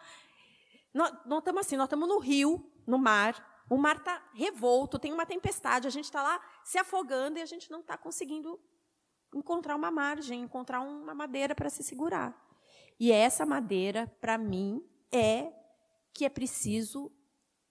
[0.94, 5.15] Nós, nós estamos assim, nós estamos no rio, no mar, o mar está revolto, tem
[5.15, 8.61] uma tempestade, a gente está lá se afogando e a gente não está conseguindo
[9.35, 12.39] encontrar uma margem, encontrar uma madeira para se segurar.
[13.01, 15.51] E essa madeira, para mim, é
[16.12, 17.11] que é preciso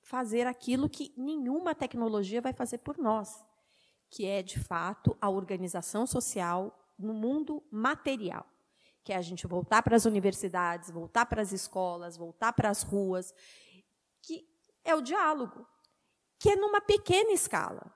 [0.02, 3.46] fazer aquilo que nenhuma tecnologia vai fazer por nós,
[4.10, 8.48] que é, de fato, a organização social no mundo material.
[9.04, 12.82] Que é a gente voltar para as universidades, voltar para as escolas, voltar para as
[12.82, 13.36] ruas,
[14.24, 14.50] que
[14.84, 15.68] é o diálogo,
[16.42, 17.94] que é numa pequena escala.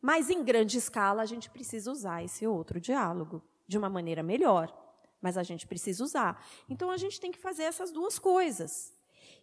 [0.00, 4.72] Mas em grande escala a gente precisa usar esse outro diálogo de uma maneira melhor,
[5.20, 6.40] mas a gente precisa usar.
[6.68, 8.94] Então a gente tem que fazer essas duas coisas.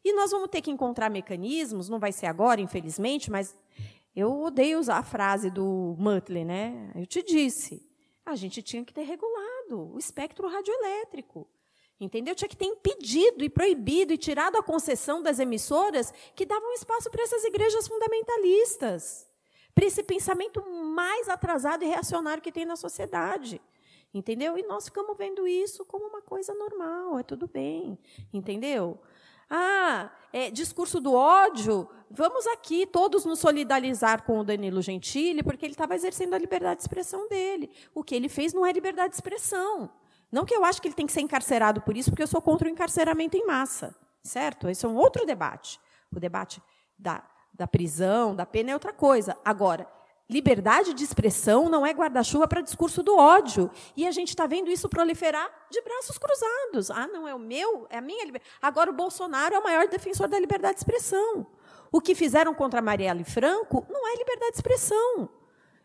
[0.05, 3.57] E nós vamos ter que encontrar mecanismos, não vai ser agora, infelizmente, mas
[4.15, 6.93] eu odeio usar a frase do Muttley, né?
[6.95, 7.85] Eu te disse,
[8.25, 11.45] a gente tinha que ter regulado o espectro radioelétrico.
[12.01, 12.33] Entendeu?
[12.33, 17.11] Tinha que ter impedido e proibido e tirado a concessão das emissoras que davam espaço
[17.11, 19.29] para essas igrejas fundamentalistas,
[19.75, 23.61] para esse pensamento mais atrasado e reacionário que tem na sociedade.
[24.11, 24.57] Entendeu?
[24.57, 27.99] E nós ficamos vendo isso como uma coisa normal, é tudo bem.
[28.33, 28.99] Entendeu?
[29.47, 35.65] Ah, é, discurso do ódio, vamos aqui todos nos solidarizar com o Danilo Gentili, porque
[35.65, 37.69] ele estava exercendo a liberdade de expressão dele.
[37.93, 40.00] O que ele fez não é liberdade de expressão.
[40.31, 42.41] Não que eu acho que ele tem que ser encarcerado por isso, porque eu sou
[42.41, 43.95] contra o encarceramento em massa.
[44.23, 44.69] Certo?
[44.69, 45.79] Esse é um outro debate.
[46.15, 46.61] O debate
[46.97, 49.35] da, da prisão, da pena é outra coisa.
[49.43, 49.87] Agora,
[50.31, 53.69] Liberdade de expressão não é guarda-chuva para discurso do ódio.
[53.97, 56.89] E a gente está vendo isso proliferar de braços cruzados.
[56.89, 58.49] Ah, não é o meu, é a minha liberdade.
[58.61, 61.45] Agora o Bolsonaro é o maior defensor da liberdade de expressão.
[61.91, 65.29] O que fizeram contra Marielle Franco não é liberdade de expressão.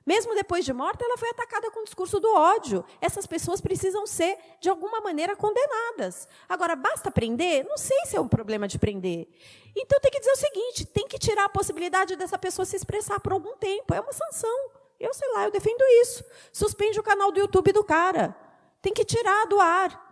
[0.06, 2.84] Mesmo depois de morta, ela foi atacada com o discurso do ódio.
[3.00, 6.28] Essas pessoas precisam ser, de alguma maneira, condenadas.
[6.48, 7.64] Agora, basta prender?
[7.64, 9.26] Não sei se é um problema de prender.
[9.74, 13.18] Então, tem que dizer o seguinte: tem que tirar a possibilidade dessa pessoa se expressar
[13.18, 13.92] por algum tempo.
[13.92, 14.70] É uma sanção.
[15.00, 16.24] Eu sei lá, eu defendo isso.
[16.52, 18.34] Suspende o canal do YouTube do cara.
[18.80, 20.06] Tem que tirar do ar.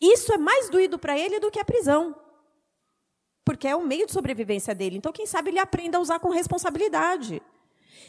[0.00, 2.16] Isso é mais doído para ele do que a prisão.
[3.44, 4.96] Porque é o meio de sobrevivência dele.
[4.96, 7.42] Então, quem sabe ele aprenda a usar com responsabilidade.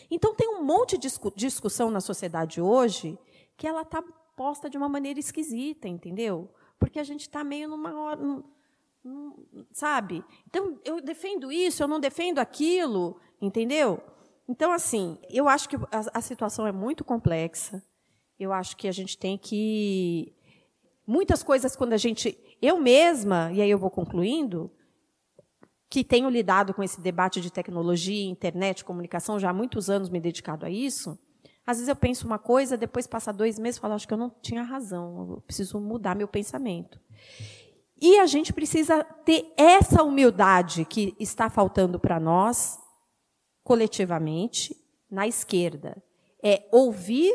[0.09, 3.17] Então, tem um monte de discussão na sociedade hoje
[3.55, 4.01] que ela está
[4.35, 6.49] posta de uma maneira esquisita, entendeu?
[6.79, 8.21] Porque a gente está meio numa hora.
[9.71, 10.23] Sabe?
[10.47, 14.01] Então, eu defendo isso, eu não defendo aquilo, entendeu?
[14.47, 17.83] Então, assim, eu acho que a, a situação é muito complexa.
[18.39, 20.33] Eu acho que a gente tem que.
[21.05, 22.37] Muitas coisas, quando a gente.
[22.61, 24.71] Eu mesma, e aí eu vou concluindo,
[25.89, 30.19] que tenho lidado com esse debate de tecnologia, internet, comunicação, já há muitos anos me
[30.19, 31.17] dedicado a isso,
[31.65, 34.17] às vezes eu penso uma coisa, depois passa dois meses e falo, acho que eu
[34.17, 36.99] não tinha razão, eu preciso mudar meu pensamento.
[38.01, 42.79] E a gente precisa ter essa humildade que está faltando para nós,
[43.63, 44.75] coletivamente,
[45.09, 46.01] na esquerda.
[46.41, 47.33] É ouvir,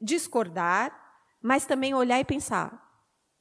[0.00, 0.92] discordar,
[1.40, 2.82] mas também olhar e pensar,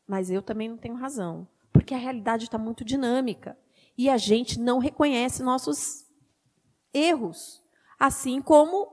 [0.08, 1.48] mas eu também não tenho razão
[1.86, 3.56] porque a realidade está muito dinâmica
[3.96, 6.04] e a gente não reconhece nossos
[6.92, 7.62] erros,
[8.00, 8.92] assim como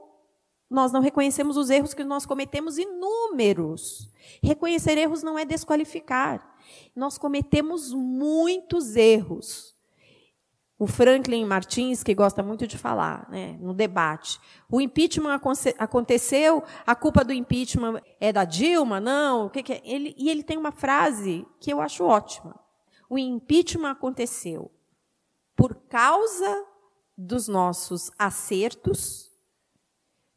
[0.69, 4.11] nós não reconhecemos os erros que nós cometemos inúmeros.
[4.43, 6.55] Reconhecer erros não é desqualificar.
[6.95, 9.75] Nós cometemos muitos erros.
[10.79, 14.39] O Franklin Martins, que gosta muito de falar né, no debate,
[14.71, 15.41] o impeachment
[15.79, 19.01] aconteceu, a culpa do impeachment é da Dilma?
[19.01, 19.47] Não.
[19.47, 19.81] O que, que é?
[19.83, 22.62] Ele, e ele tem uma frase que eu acho ótima
[23.13, 24.71] o impeachment aconteceu
[25.55, 26.65] por causa
[27.15, 29.31] dos nossos acertos,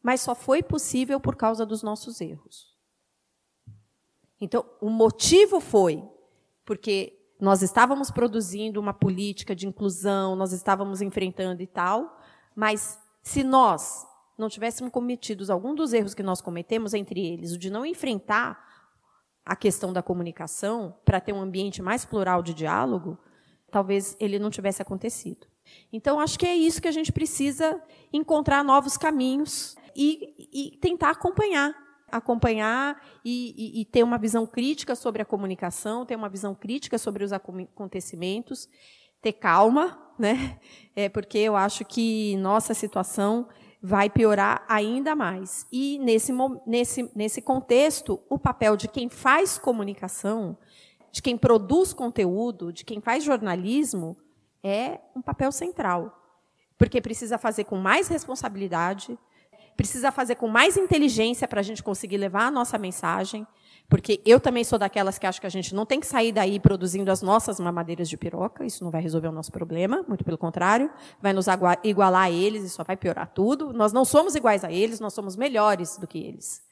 [0.04, 2.76] mas só foi possível por causa dos nossos erros.
[4.42, 6.04] Então, o motivo foi
[6.66, 12.20] porque nós estávamos produzindo uma política de inclusão, nós estávamos enfrentando e tal,
[12.54, 14.06] mas se nós
[14.38, 18.75] não tivéssemos cometido algum dos erros que nós cometemos, entre eles o de não enfrentar
[19.46, 23.18] a questão da comunicação para ter um ambiente mais plural de diálogo,
[23.70, 25.48] talvez ele não tivesse acontecido.
[25.92, 27.82] Então, acho que é isso que a gente precisa
[28.12, 31.74] encontrar novos caminhos e, e tentar acompanhar.
[32.12, 36.98] Acompanhar e, e, e ter uma visão crítica sobre a comunicação, ter uma visão crítica
[36.98, 38.70] sobre os acontecimentos,
[39.22, 40.60] ter calma, né?
[40.96, 43.50] É porque eu acho que nossa situação
[43.86, 45.68] vai piorar ainda mais.
[45.72, 46.34] E nesse,
[46.66, 50.58] nesse, nesse contexto, o papel de quem faz comunicação,
[51.12, 54.18] de quem produz conteúdo, de quem faz jornalismo,
[54.64, 56.20] é um papel central.
[56.80, 59.16] Porque precisa fazer com mais responsabilidade,
[59.78, 63.46] precisa fazer com mais inteligência para a gente conseguir levar a nossa mensagem,
[63.88, 66.60] porque eu também sou daquelas que acho que a gente não tem que sair daí
[66.60, 70.38] produzindo as nossas mamadeiras de piroca, isso não vai resolver o nosso problema, muito pelo
[70.38, 70.90] contrário,
[71.22, 71.46] vai nos
[71.84, 73.72] igualar a eles e só vai piorar tudo.
[73.74, 76.64] Nós não somos iguais a eles, nós somos melhores do que eles.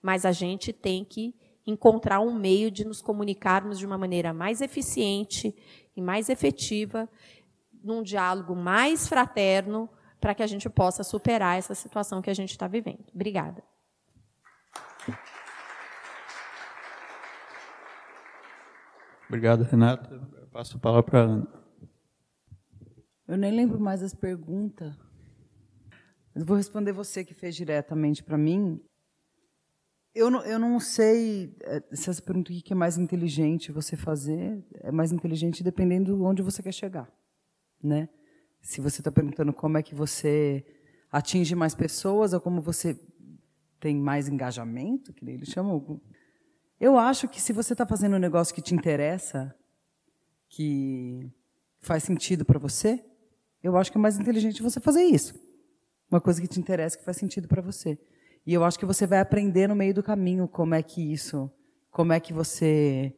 [0.00, 1.34] Mas a gente tem que
[1.66, 5.54] encontrar um meio de nos comunicarmos de uma maneira mais eficiente
[5.96, 7.08] e mais efetiva,
[7.82, 9.88] num diálogo mais fraterno,
[10.20, 13.04] para que a gente possa superar essa situação que a gente está vivendo.
[13.12, 13.62] Obrigada.
[19.32, 20.14] Obrigado, Renata.
[20.14, 21.48] Eu passo a palavra para a Ana.
[23.26, 24.94] Eu nem lembro mais as perguntas.
[26.36, 28.78] Vou responder você que fez diretamente para mim.
[30.14, 34.62] Eu não, eu não sei eh, se essa pergunta que é mais inteligente você fazer
[34.74, 37.10] é mais inteligente dependendo de onde você quer chegar,
[37.82, 38.10] né?
[38.60, 40.62] Se você está perguntando como é que você
[41.10, 43.00] atinge mais pessoas ou como você
[43.80, 45.98] tem mais engajamento, que eles chamam,
[46.82, 49.54] eu acho que se você está fazendo um negócio que te interessa,
[50.48, 51.30] que
[51.78, 53.04] faz sentido para você,
[53.62, 55.32] eu acho que é mais inteligente você fazer isso.
[56.10, 57.96] Uma coisa que te interessa, que faz sentido para você.
[58.44, 61.48] E eu acho que você vai aprender no meio do caminho como é que isso,
[61.88, 63.14] como é que você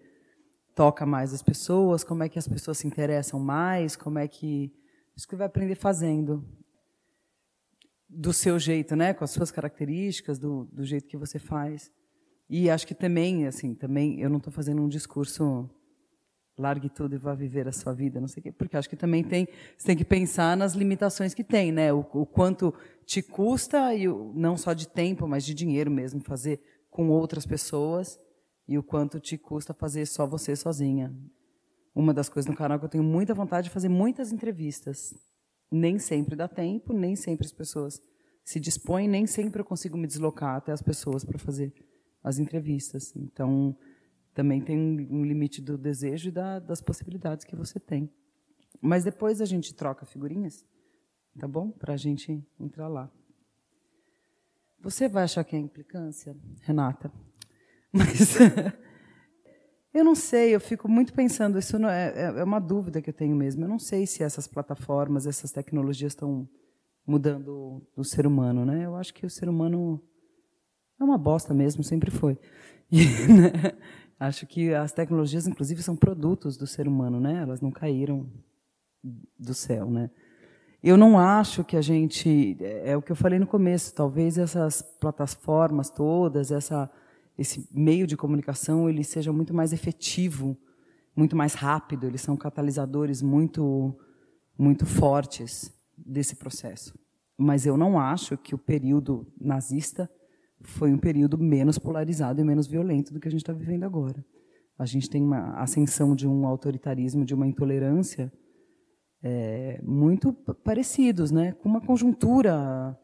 [0.74, 4.70] toca mais as pessoas, como é que as pessoas se interessam mais, como é que
[5.16, 6.46] isso que vai aprender fazendo
[8.06, 11.90] do seu jeito, né, com as suas características, do, do jeito que você faz.
[12.48, 15.68] E acho que também, assim, também eu não estou fazendo um discurso
[16.58, 18.96] largue tudo e vá viver a sua vida, não sei o quê, porque acho que
[18.96, 21.92] também tem, você tem que pensar nas limitações que tem, né?
[21.92, 22.72] O, o quanto
[23.04, 26.60] te custa e o, não só de tempo, mas de dinheiro mesmo fazer
[26.90, 28.18] com outras pessoas
[28.68, 31.12] e o quanto te custa fazer só você sozinha.
[31.94, 35.14] Uma das coisas no canal que eu tenho muita vontade de fazer muitas entrevistas.
[35.70, 38.00] Nem sempre dá tempo, nem sempre as pessoas
[38.44, 41.72] se dispõem, nem sempre eu consigo me deslocar até as pessoas para fazer
[42.24, 43.14] as entrevistas.
[43.14, 43.76] Então,
[44.32, 48.10] também tem um limite do desejo e da, das possibilidades que você tem.
[48.80, 50.64] Mas depois a gente troca figurinhas,
[51.38, 51.70] tá bom?
[51.70, 53.10] Para a gente entrar lá.
[54.80, 57.12] Você vai achar que é implicância, Renata?
[57.92, 58.36] Mas
[59.94, 63.14] eu não sei, eu fico muito pensando, isso é, é, é uma dúvida que eu
[63.14, 63.64] tenho mesmo.
[63.64, 66.48] Eu não sei se essas plataformas, essas tecnologias estão
[67.06, 68.84] mudando o ser humano, né?
[68.84, 70.02] Eu acho que o ser humano
[71.04, 72.38] é uma bosta mesmo, sempre foi.
[72.92, 72.98] E,
[73.32, 73.50] né,
[74.20, 77.40] acho que as tecnologias, inclusive, são produtos do ser humano, né?
[77.40, 78.26] Elas não caíram
[79.38, 80.10] do céu, né?
[80.82, 83.94] Eu não acho que a gente é, é o que eu falei no começo.
[83.94, 86.90] Talvez essas plataformas todas, essa
[87.38, 90.56] esse meio de comunicação, ele seja muito mais efetivo,
[91.16, 92.06] muito mais rápido.
[92.06, 93.96] Eles são catalisadores muito
[94.58, 96.94] muito fortes desse processo.
[97.36, 100.08] Mas eu não acho que o período nazista
[100.64, 104.24] foi um período menos polarizado e menos violento do que a gente está vivendo agora.
[104.78, 108.32] A gente tem uma ascensão de um autoritarismo, de uma intolerância
[109.22, 111.52] é, muito parecidos, né?
[111.52, 112.98] com uma conjuntura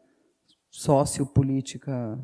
[0.69, 2.19] sociopolítica,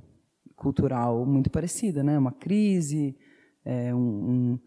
[0.56, 2.04] cultural muito parecida.
[2.04, 2.18] Né?
[2.18, 3.16] Uma crise,
[3.64, 4.60] é, um, um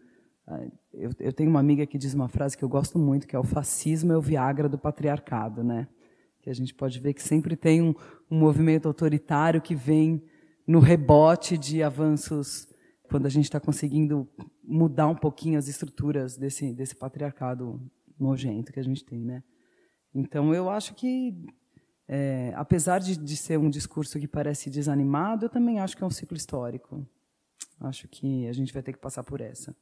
[0.93, 3.39] eu, eu, tenho uma amiga que diz uma frase que eu gosto muito, que é
[3.39, 5.87] o fascismo é o Viagra do patriarcado, né?
[6.41, 7.93] Que a gente pode ver que sempre tem um,
[8.29, 10.21] um movimento autoritário que vem
[10.67, 12.67] no rebote de avanços,
[13.09, 14.29] quando a gente está conseguindo
[14.63, 17.81] mudar um pouquinho as estruturas desse, desse patriarcado
[18.19, 19.25] nojento que a gente tem.
[19.25, 19.43] Né?
[20.13, 21.35] Então, eu acho que,
[22.07, 26.07] é, apesar de, de ser um discurso que parece desanimado, eu também acho que é
[26.07, 27.05] um ciclo histórico.
[27.79, 29.75] Acho que a gente vai ter que passar por essa.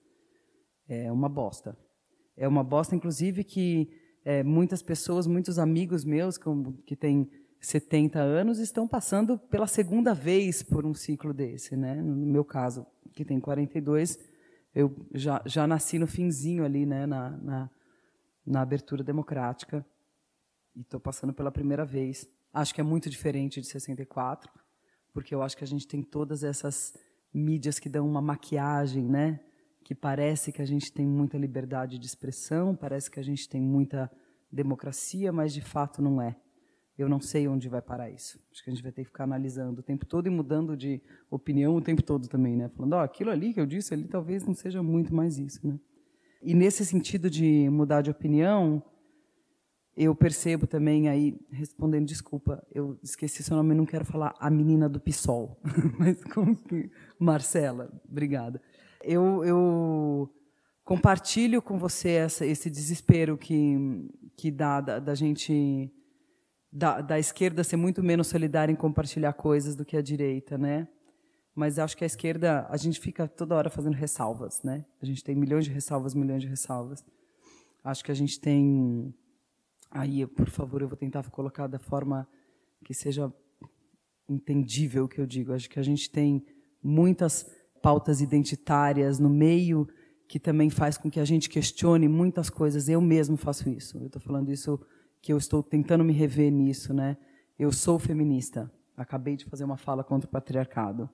[0.87, 1.77] É uma bosta.
[2.35, 3.89] É uma bosta, inclusive, que
[4.23, 6.49] é, muitas pessoas, muitos amigos meus que,
[6.85, 7.29] que têm
[7.59, 11.95] 70 anos estão passando pela segunda vez por um ciclo desse, né?
[11.95, 14.17] No meu caso, que tem 42,
[14.73, 17.05] eu já, já nasci no finzinho ali, né?
[17.05, 17.69] Na, na,
[18.45, 19.85] na abertura democrática
[20.75, 22.27] e estou passando pela primeira vez.
[22.53, 24.51] Acho que é muito diferente de 64,
[25.13, 26.97] porque eu acho que a gente tem todas essas
[27.33, 29.39] mídias que dão uma maquiagem, né?
[29.83, 33.61] Que parece que a gente tem muita liberdade de expressão, parece que a gente tem
[33.61, 34.09] muita
[34.51, 36.35] democracia, mas de fato não é.
[36.99, 38.37] Eu não sei onde vai parar isso.
[38.51, 41.01] Acho que a gente vai ter que ficar analisando o tempo todo e mudando de
[41.31, 42.67] opinião o tempo todo também, né?
[42.75, 45.65] Falando, ó, oh, aquilo ali que eu disse ali talvez não seja muito mais isso,
[45.65, 45.79] né?
[46.43, 48.83] E nesse sentido de mudar de opinião,
[49.95, 54.89] eu percebo também aí, respondendo, desculpa, eu esqueci seu nome, não quero falar a menina
[54.89, 55.57] do PSOL,
[55.97, 56.91] mas como que...
[57.17, 58.61] Marcela, obrigada.
[59.01, 60.29] Eu, eu
[60.83, 65.89] compartilho com você essa, esse desespero que, que dá da, da gente
[66.71, 70.87] da, da, esquerda ser muito menos solidária em compartilhar coisas do que a direita, né?
[71.55, 74.85] Mas acho que a esquerda a gente fica toda hora fazendo ressalvas, né?
[75.01, 77.03] A gente tem milhões de ressalvas, milhões de ressalvas.
[77.83, 79.13] Acho que a gente tem
[79.89, 82.27] aí, por favor, eu vou tentar colocar da forma
[82.83, 83.33] que seja
[84.27, 85.53] entendível o que eu digo.
[85.53, 86.45] Acho que a gente tem
[86.83, 87.49] muitas
[87.81, 89.87] pautas identitárias no meio
[90.27, 92.87] que também faz com que a gente questione muitas coisas.
[92.87, 93.97] Eu mesmo faço isso.
[93.97, 94.79] Eu estou falando isso
[95.21, 97.17] que eu estou tentando me rever nisso, né?
[97.57, 98.71] Eu sou feminista.
[98.95, 101.09] Acabei de fazer uma fala contra o patriarcado.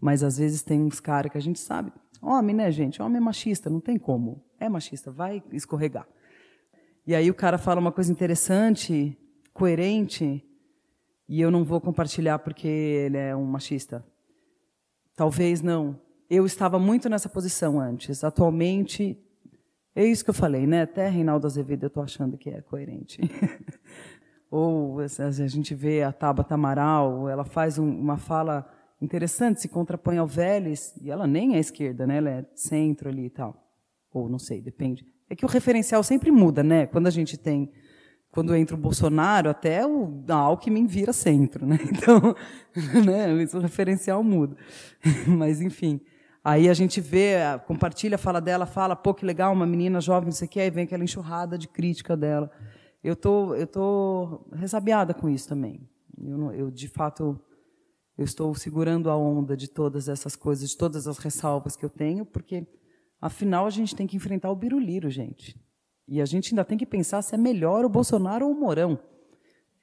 [0.00, 3.00] Mas às vezes tem uns caras que a gente sabe, homem, né, gente?
[3.00, 4.42] Homem é machista, não tem como.
[4.58, 6.06] É machista, vai escorregar.
[7.06, 9.16] E aí o cara fala uma coisa interessante,
[9.52, 10.44] coerente,
[11.28, 14.04] e eu não vou compartilhar porque ele é um machista.
[15.14, 15.98] Talvez não.
[16.28, 18.24] Eu estava muito nessa posição antes.
[18.24, 19.18] Atualmente
[19.94, 20.82] é isso que eu falei, né?
[20.82, 23.20] Até Reinaldo Azevedo eu estou achando que é coerente.
[24.50, 28.70] Ou a gente vê a Tabata Amaral, ela faz um, uma fala
[29.00, 32.18] interessante, se contrapõe ao Vélez, e ela nem é esquerda, né?
[32.18, 33.66] Ela é centro ali e tal.
[34.12, 35.06] Ou não sei, depende.
[35.28, 36.86] É que o referencial sempre muda, né?
[36.86, 37.72] Quando a gente tem
[38.32, 41.78] quando entra o Bolsonaro, até o Alckmin vira centro, né?
[41.92, 42.34] Então,
[43.04, 44.56] né, o referencial muda.
[45.26, 46.00] Mas enfim,
[46.44, 47.36] Aí a gente vê,
[47.66, 51.04] compartilha fala dela, fala, pô, que legal, uma menina jovem, isso aqui, aí vem aquela
[51.04, 52.50] enxurrada de crítica dela.
[53.02, 55.88] Eu tô, eu tô resabiada com isso também.
[56.20, 57.40] Eu, eu, de fato,
[58.18, 61.90] eu estou segurando a onda de todas essas coisas, de todas as ressalvas que eu
[61.90, 62.66] tenho, porque,
[63.20, 65.56] afinal, a gente tem que enfrentar o biruliro, gente.
[66.08, 68.98] E a gente ainda tem que pensar se é melhor o Bolsonaro ou o Mourão.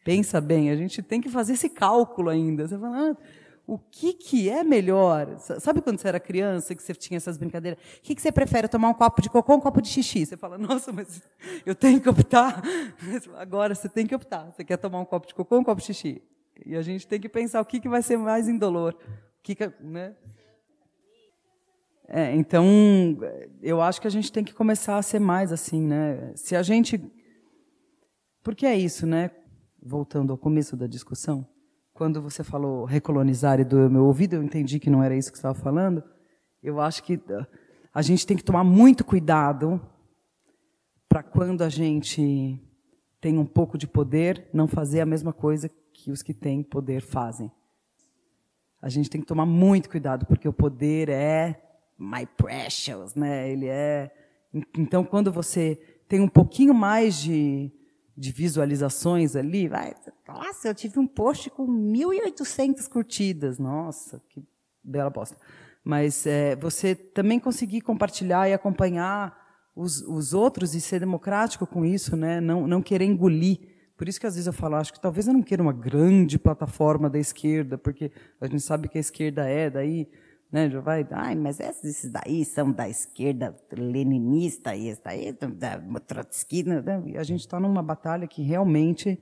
[0.03, 2.67] Pensa bem, a gente tem que fazer esse cálculo ainda.
[2.67, 3.17] Você fala, ah,
[3.69, 5.37] o que, que é melhor?
[5.37, 7.79] Sabe quando você era criança que você tinha essas brincadeiras?
[7.99, 10.25] O que, que você prefere, tomar um copo de cocô ou um copo de xixi?
[10.25, 11.21] Você fala, nossa, mas
[11.63, 12.63] eu tenho que optar.
[13.37, 14.51] Agora você tem que optar.
[14.51, 16.19] Você quer tomar um copo de cocô ou um copo de xixi?
[16.65, 18.95] E a gente tem que pensar o que, que vai ser mais indolor.
[18.95, 20.15] O que, que né?
[22.07, 22.65] É, então,
[23.61, 26.31] eu acho que a gente tem que começar a ser mais assim, né?
[26.35, 26.99] Se a gente,
[28.41, 29.29] porque é isso, né?
[29.79, 31.47] Voltando ao começo da discussão,
[31.99, 35.37] quando você falou recolonizar e doeu meu ouvido, eu entendi que não era isso que
[35.37, 36.01] você estava falando.
[36.63, 37.45] Eu acho que ah,
[37.93, 39.81] a gente tem que tomar muito cuidado
[41.09, 42.57] para quando a gente
[43.19, 47.01] tem um pouco de poder, não fazer a mesma coisa que os que têm poder
[47.01, 47.51] fazem.
[48.81, 51.61] A gente tem que tomar muito cuidado, porque o poder é
[51.99, 53.51] my precious, né?
[53.51, 54.09] Ele é.
[54.77, 55.75] Então, quando você
[56.07, 57.69] tem um pouquinho mais de
[58.19, 59.95] de visualizações ali, vai,
[60.27, 64.43] nossa, eu tive um post com 1.800 curtidas, nossa, que
[64.83, 65.37] bela bosta.
[65.81, 69.33] Mas é, você também conseguir compartilhar e acompanhar
[69.73, 72.41] os, os outros e ser democrático com isso, né?
[72.41, 73.57] não, não querer engolir.
[73.97, 76.37] Por isso que às vezes eu falo, acho que talvez eu não queira uma grande
[76.37, 80.09] plataforma da esquerda, porque a gente sabe que a esquerda é, daí
[80.51, 85.79] né, já vai, ai, mas esses daí são da esquerda leninista, e esse daí da
[85.99, 86.81] trotskina.
[86.81, 87.17] Né?
[87.17, 89.21] A gente está numa batalha que realmente,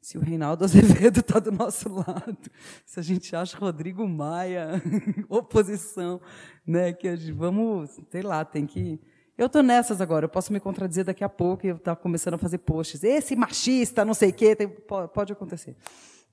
[0.00, 2.50] se o Reinaldo Azevedo está do nosso lado,
[2.84, 4.82] se a gente acha Rodrigo Maia
[5.28, 6.20] oposição,
[6.66, 9.00] né, que gente, vamos, sei lá, tem que
[9.38, 12.34] eu estou nessas agora, eu posso me contradizer daqui a pouco e eu tá começando
[12.34, 13.04] a fazer posts.
[13.04, 15.76] Esse machista, não sei o quê, tem, pode acontecer.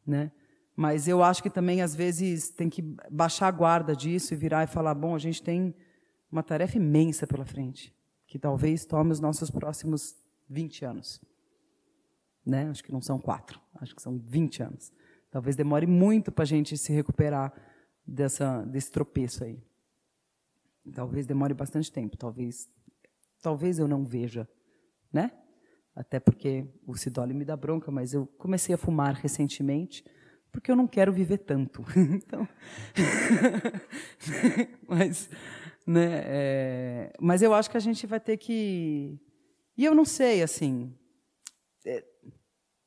[0.08, 0.32] Né?
[0.76, 2.82] Mas eu acho que também, às vezes, tem que
[3.12, 5.76] baixar a guarda disso e virar e falar: bom, a gente tem
[6.32, 7.96] uma tarefa imensa pela frente,
[8.26, 10.16] que talvez tome os nossos próximos
[10.50, 11.22] 20 anos.
[12.46, 12.70] Né?
[12.70, 14.92] Acho que não são quatro, acho que são 20 anos.
[15.30, 17.54] Talvez demore muito para a gente se recuperar
[18.06, 19.64] dessa, desse tropeço aí.
[20.94, 22.68] Talvez demore bastante tempo, talvez,
[23.42, 24.50] talvez eu não veja,
[25.12, 25.32] né?
[25.96, 30.04] Até porque o Sidoli me dá bronca, mas eu comecei a fumar recentemente
[30.54, 31.84] porque eu não quero viver tanto.
[31.98, 32.48] então,
[34.88, 35.28] mas,
[35.86, 39.20] né, é, mas eu acho que a gente vai ter que.
[39.76, 40.94] E eu não sei, assim.
[41.84, 42.06] É,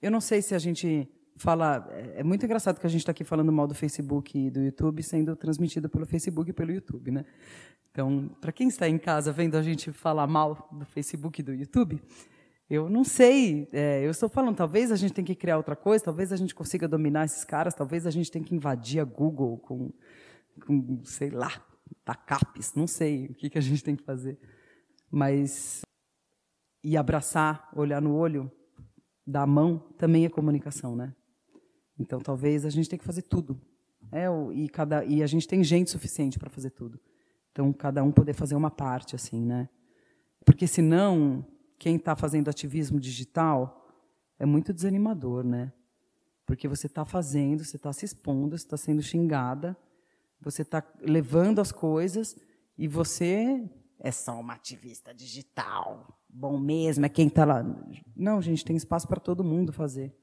[0.00, 1.88] eu não sei se a gente fala.
[1.90, 4.60] É, é muito engraçado que a gente está aqui falando mal do Facebook e do
[4.60, 7.24] YouTube, sendo transmitido pelo Facebook e pelo YouTube, né?
[7.90, 11.52] Então, para quem está em casa vendo a gente falar mal do Facebook e do
[11.52, 12.00] YouTube,
[12.68, 13.68] Eu não sei.
[13.72, 16.54] É, eu estou falando, talvez a gente tenha que criar outra coisa, talvez a gente
[16.54, 19.92] consiga dominar esses caras, talvez a gente tenha que invadir a Google com,
[20.66, 21.64] com sei lá,
[22.04, 24.38] TACAPs, não sei o que, que a gente tem que fazer.
[25.10, 25.82] Mas
[26.82, 28.50] e abraçar, olhar no olho,
[29.26, 31.14] dar a mão, também é comunicação, né?
[31.98, 33.60] Então talvez a gente tenha que fazer tudo.
[34.12, 37.00] É, e, cada, e a gente tem gente suficiente para fazer tudo.
[37.52, 39.68] Então cada um poder fazer uma parte, assim, né?
[40.44, 41.44] Porque senão
[41.78, 43.86] quem está fazendo ativismo digital
[44.38, 45.72] é muito desanimador, né?
[46.44, 49.76] Porque você está fazendo, você está se expondo, você está sendo xingada,
[50.40, 52.36] você está levando as coisas
[52.78, 56.18] e você é só uma ativista digital.
[56.28, 57.64] Bom mesmo, é quem está lá.
[58.14, 60.14] Não, gente, tem espaço para todo mundo fazer,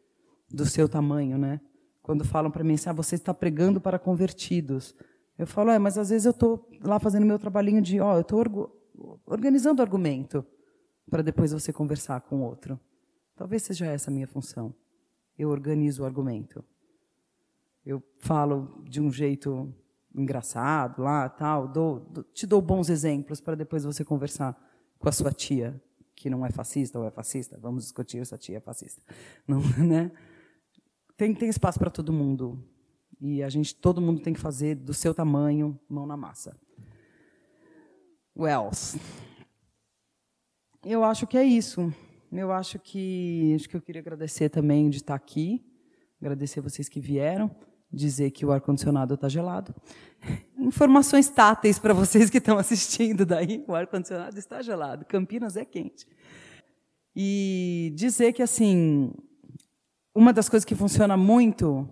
[0.49, 1.59] do seu tamanho, né?
[2.01, 4.95] Quando falam para mim assim, ah, você está pregando para convertidos.
[5.38, 8.21] Eu falo, é, mas às vezes eu estou lá fazendo meu trabalhinho de, ó, eu
[8.21, 8.43] estou
[9.25, 10.45] organizando argumento
[11.09, 12.80] para depois você conversar com o outro.
[13.35, 14.73] Talvez seja essa a minha função.
[15.38, 16.63] Eu organizo o argumento.
[17.85, 19.73] Eu falo de um jeito
[20.15, 24.55] engraçado lá, tal, dou, te dou bons exemplos para depois você conversar
[24.99, 25.81] com a sua tia,
[26.15, 27.57] que não é fascista ou é fascista.
[27.59, 29.01] Vamos discutir se a tia é fascista.
[29.47, 30.11] Não, né?
[31.17, 32.63] Tem, tem espaço para todo mundo.
[33.19, 36.55] E a gente, todo mundo tem que fazer do seu tamanho, mão na massa.
[38.35, 38.97] Wells.
[40.85, 41.93] Eu acho que é isso.
[42.30, 45.64] Eu acho que acho que eu queria agradecer também de estar aqui,
[46.19, 47.49] agradecer vocês que vieram,
[47.89, 49.73] dizer que o ar condicionado está gelado.
[50.60, 55.05] Informações táteis para vocês que estão assistindo daí, o ar condicionado está gelado.
[55.05, 56.05] Campinas é quente.
[57.15, 59.14] E dizer que assim,
[60.14, 61.88] uma das coisas que funciona muito,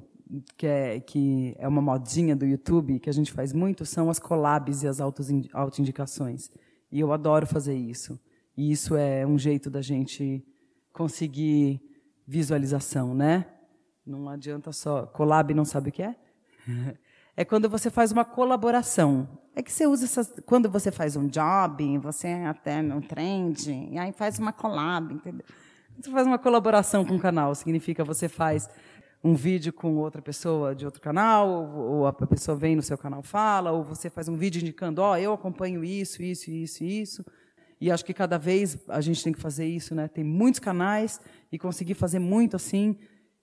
[0.58, 4.20] que é, que é uma modinha do YouTube, que a gente faz muito, são as
[4.20, 6.50] collabs e as autoindicações.
[6.92, 8.20] E eu adoro fazer isso.
[8.56, 10.44] E isso é um jeito da gente
[10.94, 11.82] conseguir
[12.28, 13.46] visualização, né?
[14.06, 15.06] Não adianta só.
[15.06, 16.16] Collab não sabe o que é?
[17.34, 19.28] É quando você faz uma colaboração.
[19.56, 20.34] É que você usa essas.
[20.46, 25.46] Quando você faz um job, você até um trend, e aí faz uma collab, entendeu?
[25.98, 28.70] Você faz uma colaboração com o canal, significa você faz
[29.24, 33.22] um vídeo com outra pessoa de outro canal, ou a pessoa vem no seu canal
[33.22, 37.26] fala, ou você faz um vídeo indicando, ó, oh, eu acompanho isso, isso, isso, isso.
[37.82, 40.08] E acho que cada vez a gente tem que fazer isso, né?
[40.08, 41.20] Tem muitos canais
[41.52, 42.96] e conseguir fazer muito assim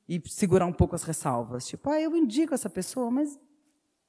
[0.08, 1.66] e segurar um pouco as ressalvas.
[1.66, 3.36] Tipo, ah, eu indico essa pessoa, mas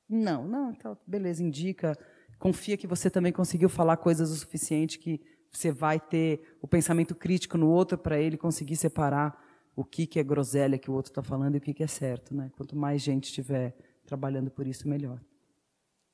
[0.07, 1.97] não, não, então, beleza, indica.
[2.38, 5.19] Confia que você também conseguiu falar coisas o suficiente que
[5.51, 9.43] você vai ter o pensamento crítico no outro para ele conseguir separar
[9.76, 11.88] o que, que é groselha que o outro está falando e o que, que é
[11.88, 12.35] certo.
[12.35, 12.51] Né?
[12.56, 13.76] Quanto mais gente estiver
[14.06, 15.19] trabalhando por isso, melhor.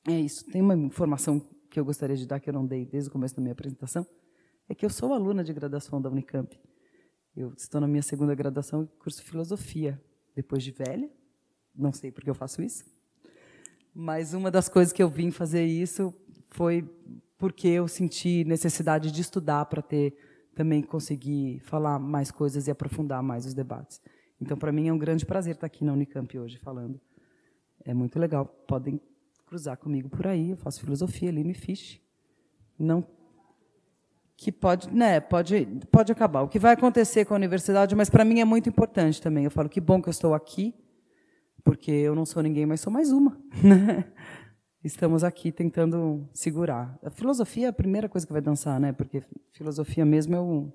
[0.08, 0.44] É isso.
[0.46, 3.34] Tem uma informação que eu gostaria de dar, que eu não dei desde o começo
[3.36, 4.06] da minha apresentação,
[4.68, 6.58] é que eu sou aluna de graduação da Unicamp.
[7.36, 10.00] Eu estou na minha segunda graduação, curso filosofia,
[10.34, 11.10] depois de velha.
[11.74, 12.84] Não sei porque eu faço isso.
[13.94, 16.14] Mas uma das coisas que eu vim fazer isso
[16.50, 16.82] foi
[17.38, 20.16] porque eu senti necessidade de estudar para ter
[20.54, 24.00] também conseguir falar mais coisas e aprofundar mais os debates.
[24.40, 27.00] Então, para mim é um grande prazer estar aqui na Unicamp hoje falando.
[27.84, 28.46] É muito legal.
[28.66, 29.00] Podem
[29.56, 31.98] cruzar comigo por aí, eu faço filosofia ali no IFISH.
[32.78, 33.04] Não
[34.38, 36.42] que pode, né, pode, pode acabar.
[36.42, 39.44] O que vai acontecer com a universidade, mas para mim é muito importante também.
[39.44, 40.74] Eu falo que bom que eu estou aqui,
[41.64, 43.40] porque eu não sou ninguém, mas sou mais uma.
[44.84, 46.98] Estamos aqui tentando segurar.
[47.02, 48.92] A filosofia é a primeira coisa que vai dançar, né?
[48.92, 49.22] Porque
[49.52, 50.70] filosofia mesmo é o,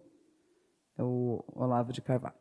[0.97, 2.33] é o Olavo de Carvalho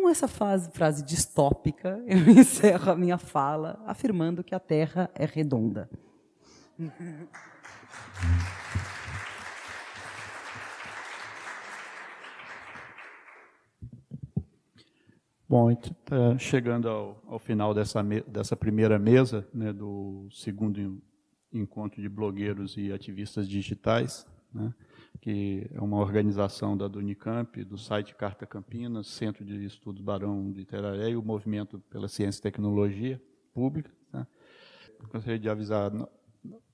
[0.00, 5.26] com essa frase, frase distópica, eu encerro a minha fala afirmando que a Terra é
[5.26, 5.88] redonda.
[15.46, 21.02] Bom, tá chegando ao, ao, final dessa, dessa primeira mesa, né, do segundo
[21.52, 24.26] encontro de blogueiros e ativistas digitais.
[24.54, 24.72] Né?
[25.20, 30.64] Que é uma organização da Unicamp, do site Carta Campinas, Centro de Estudos Barão de
[30.64, 33.20] Teraré e o Movimento pela Ciência e Tecnologia
[33.52, 33.90] Pública.
[34.12, 34.26] Né?
[35.12, 35.92] Gostaria de avisar,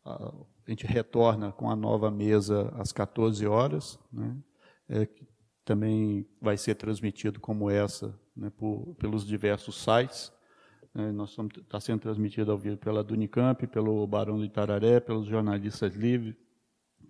[0.04, 0.32] a
[0.68, 4.36] gente retorna com a nova mesa às 14 horas, né?
[4.88, 5.26] é, que
[5.64, 10.32] também vai ser transmitido como essa né, por, pelos diversos sites.
[10.94, 15.94] É, nós está sendo transmitido ao vivo pela Unicamp, pelo Barão de Itararé, pelos jornalistas
[15.94, 16.34] livres,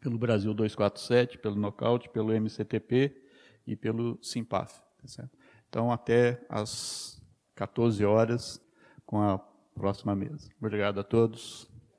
[0.01, 3.23] pelo Brasil 247, pelo Nocaute, pelo MCTP
[3.67, 4.81] e pelo Simpaf.
[5.17, 5.29] Tá
[5.69, 7.23] então, até às
[7.55, 8.61] 14 horas
[9.05, 9.39] com a
[9.75, 10.49] próxima mesa.
[10.59, 11.69] Obrigado a todos.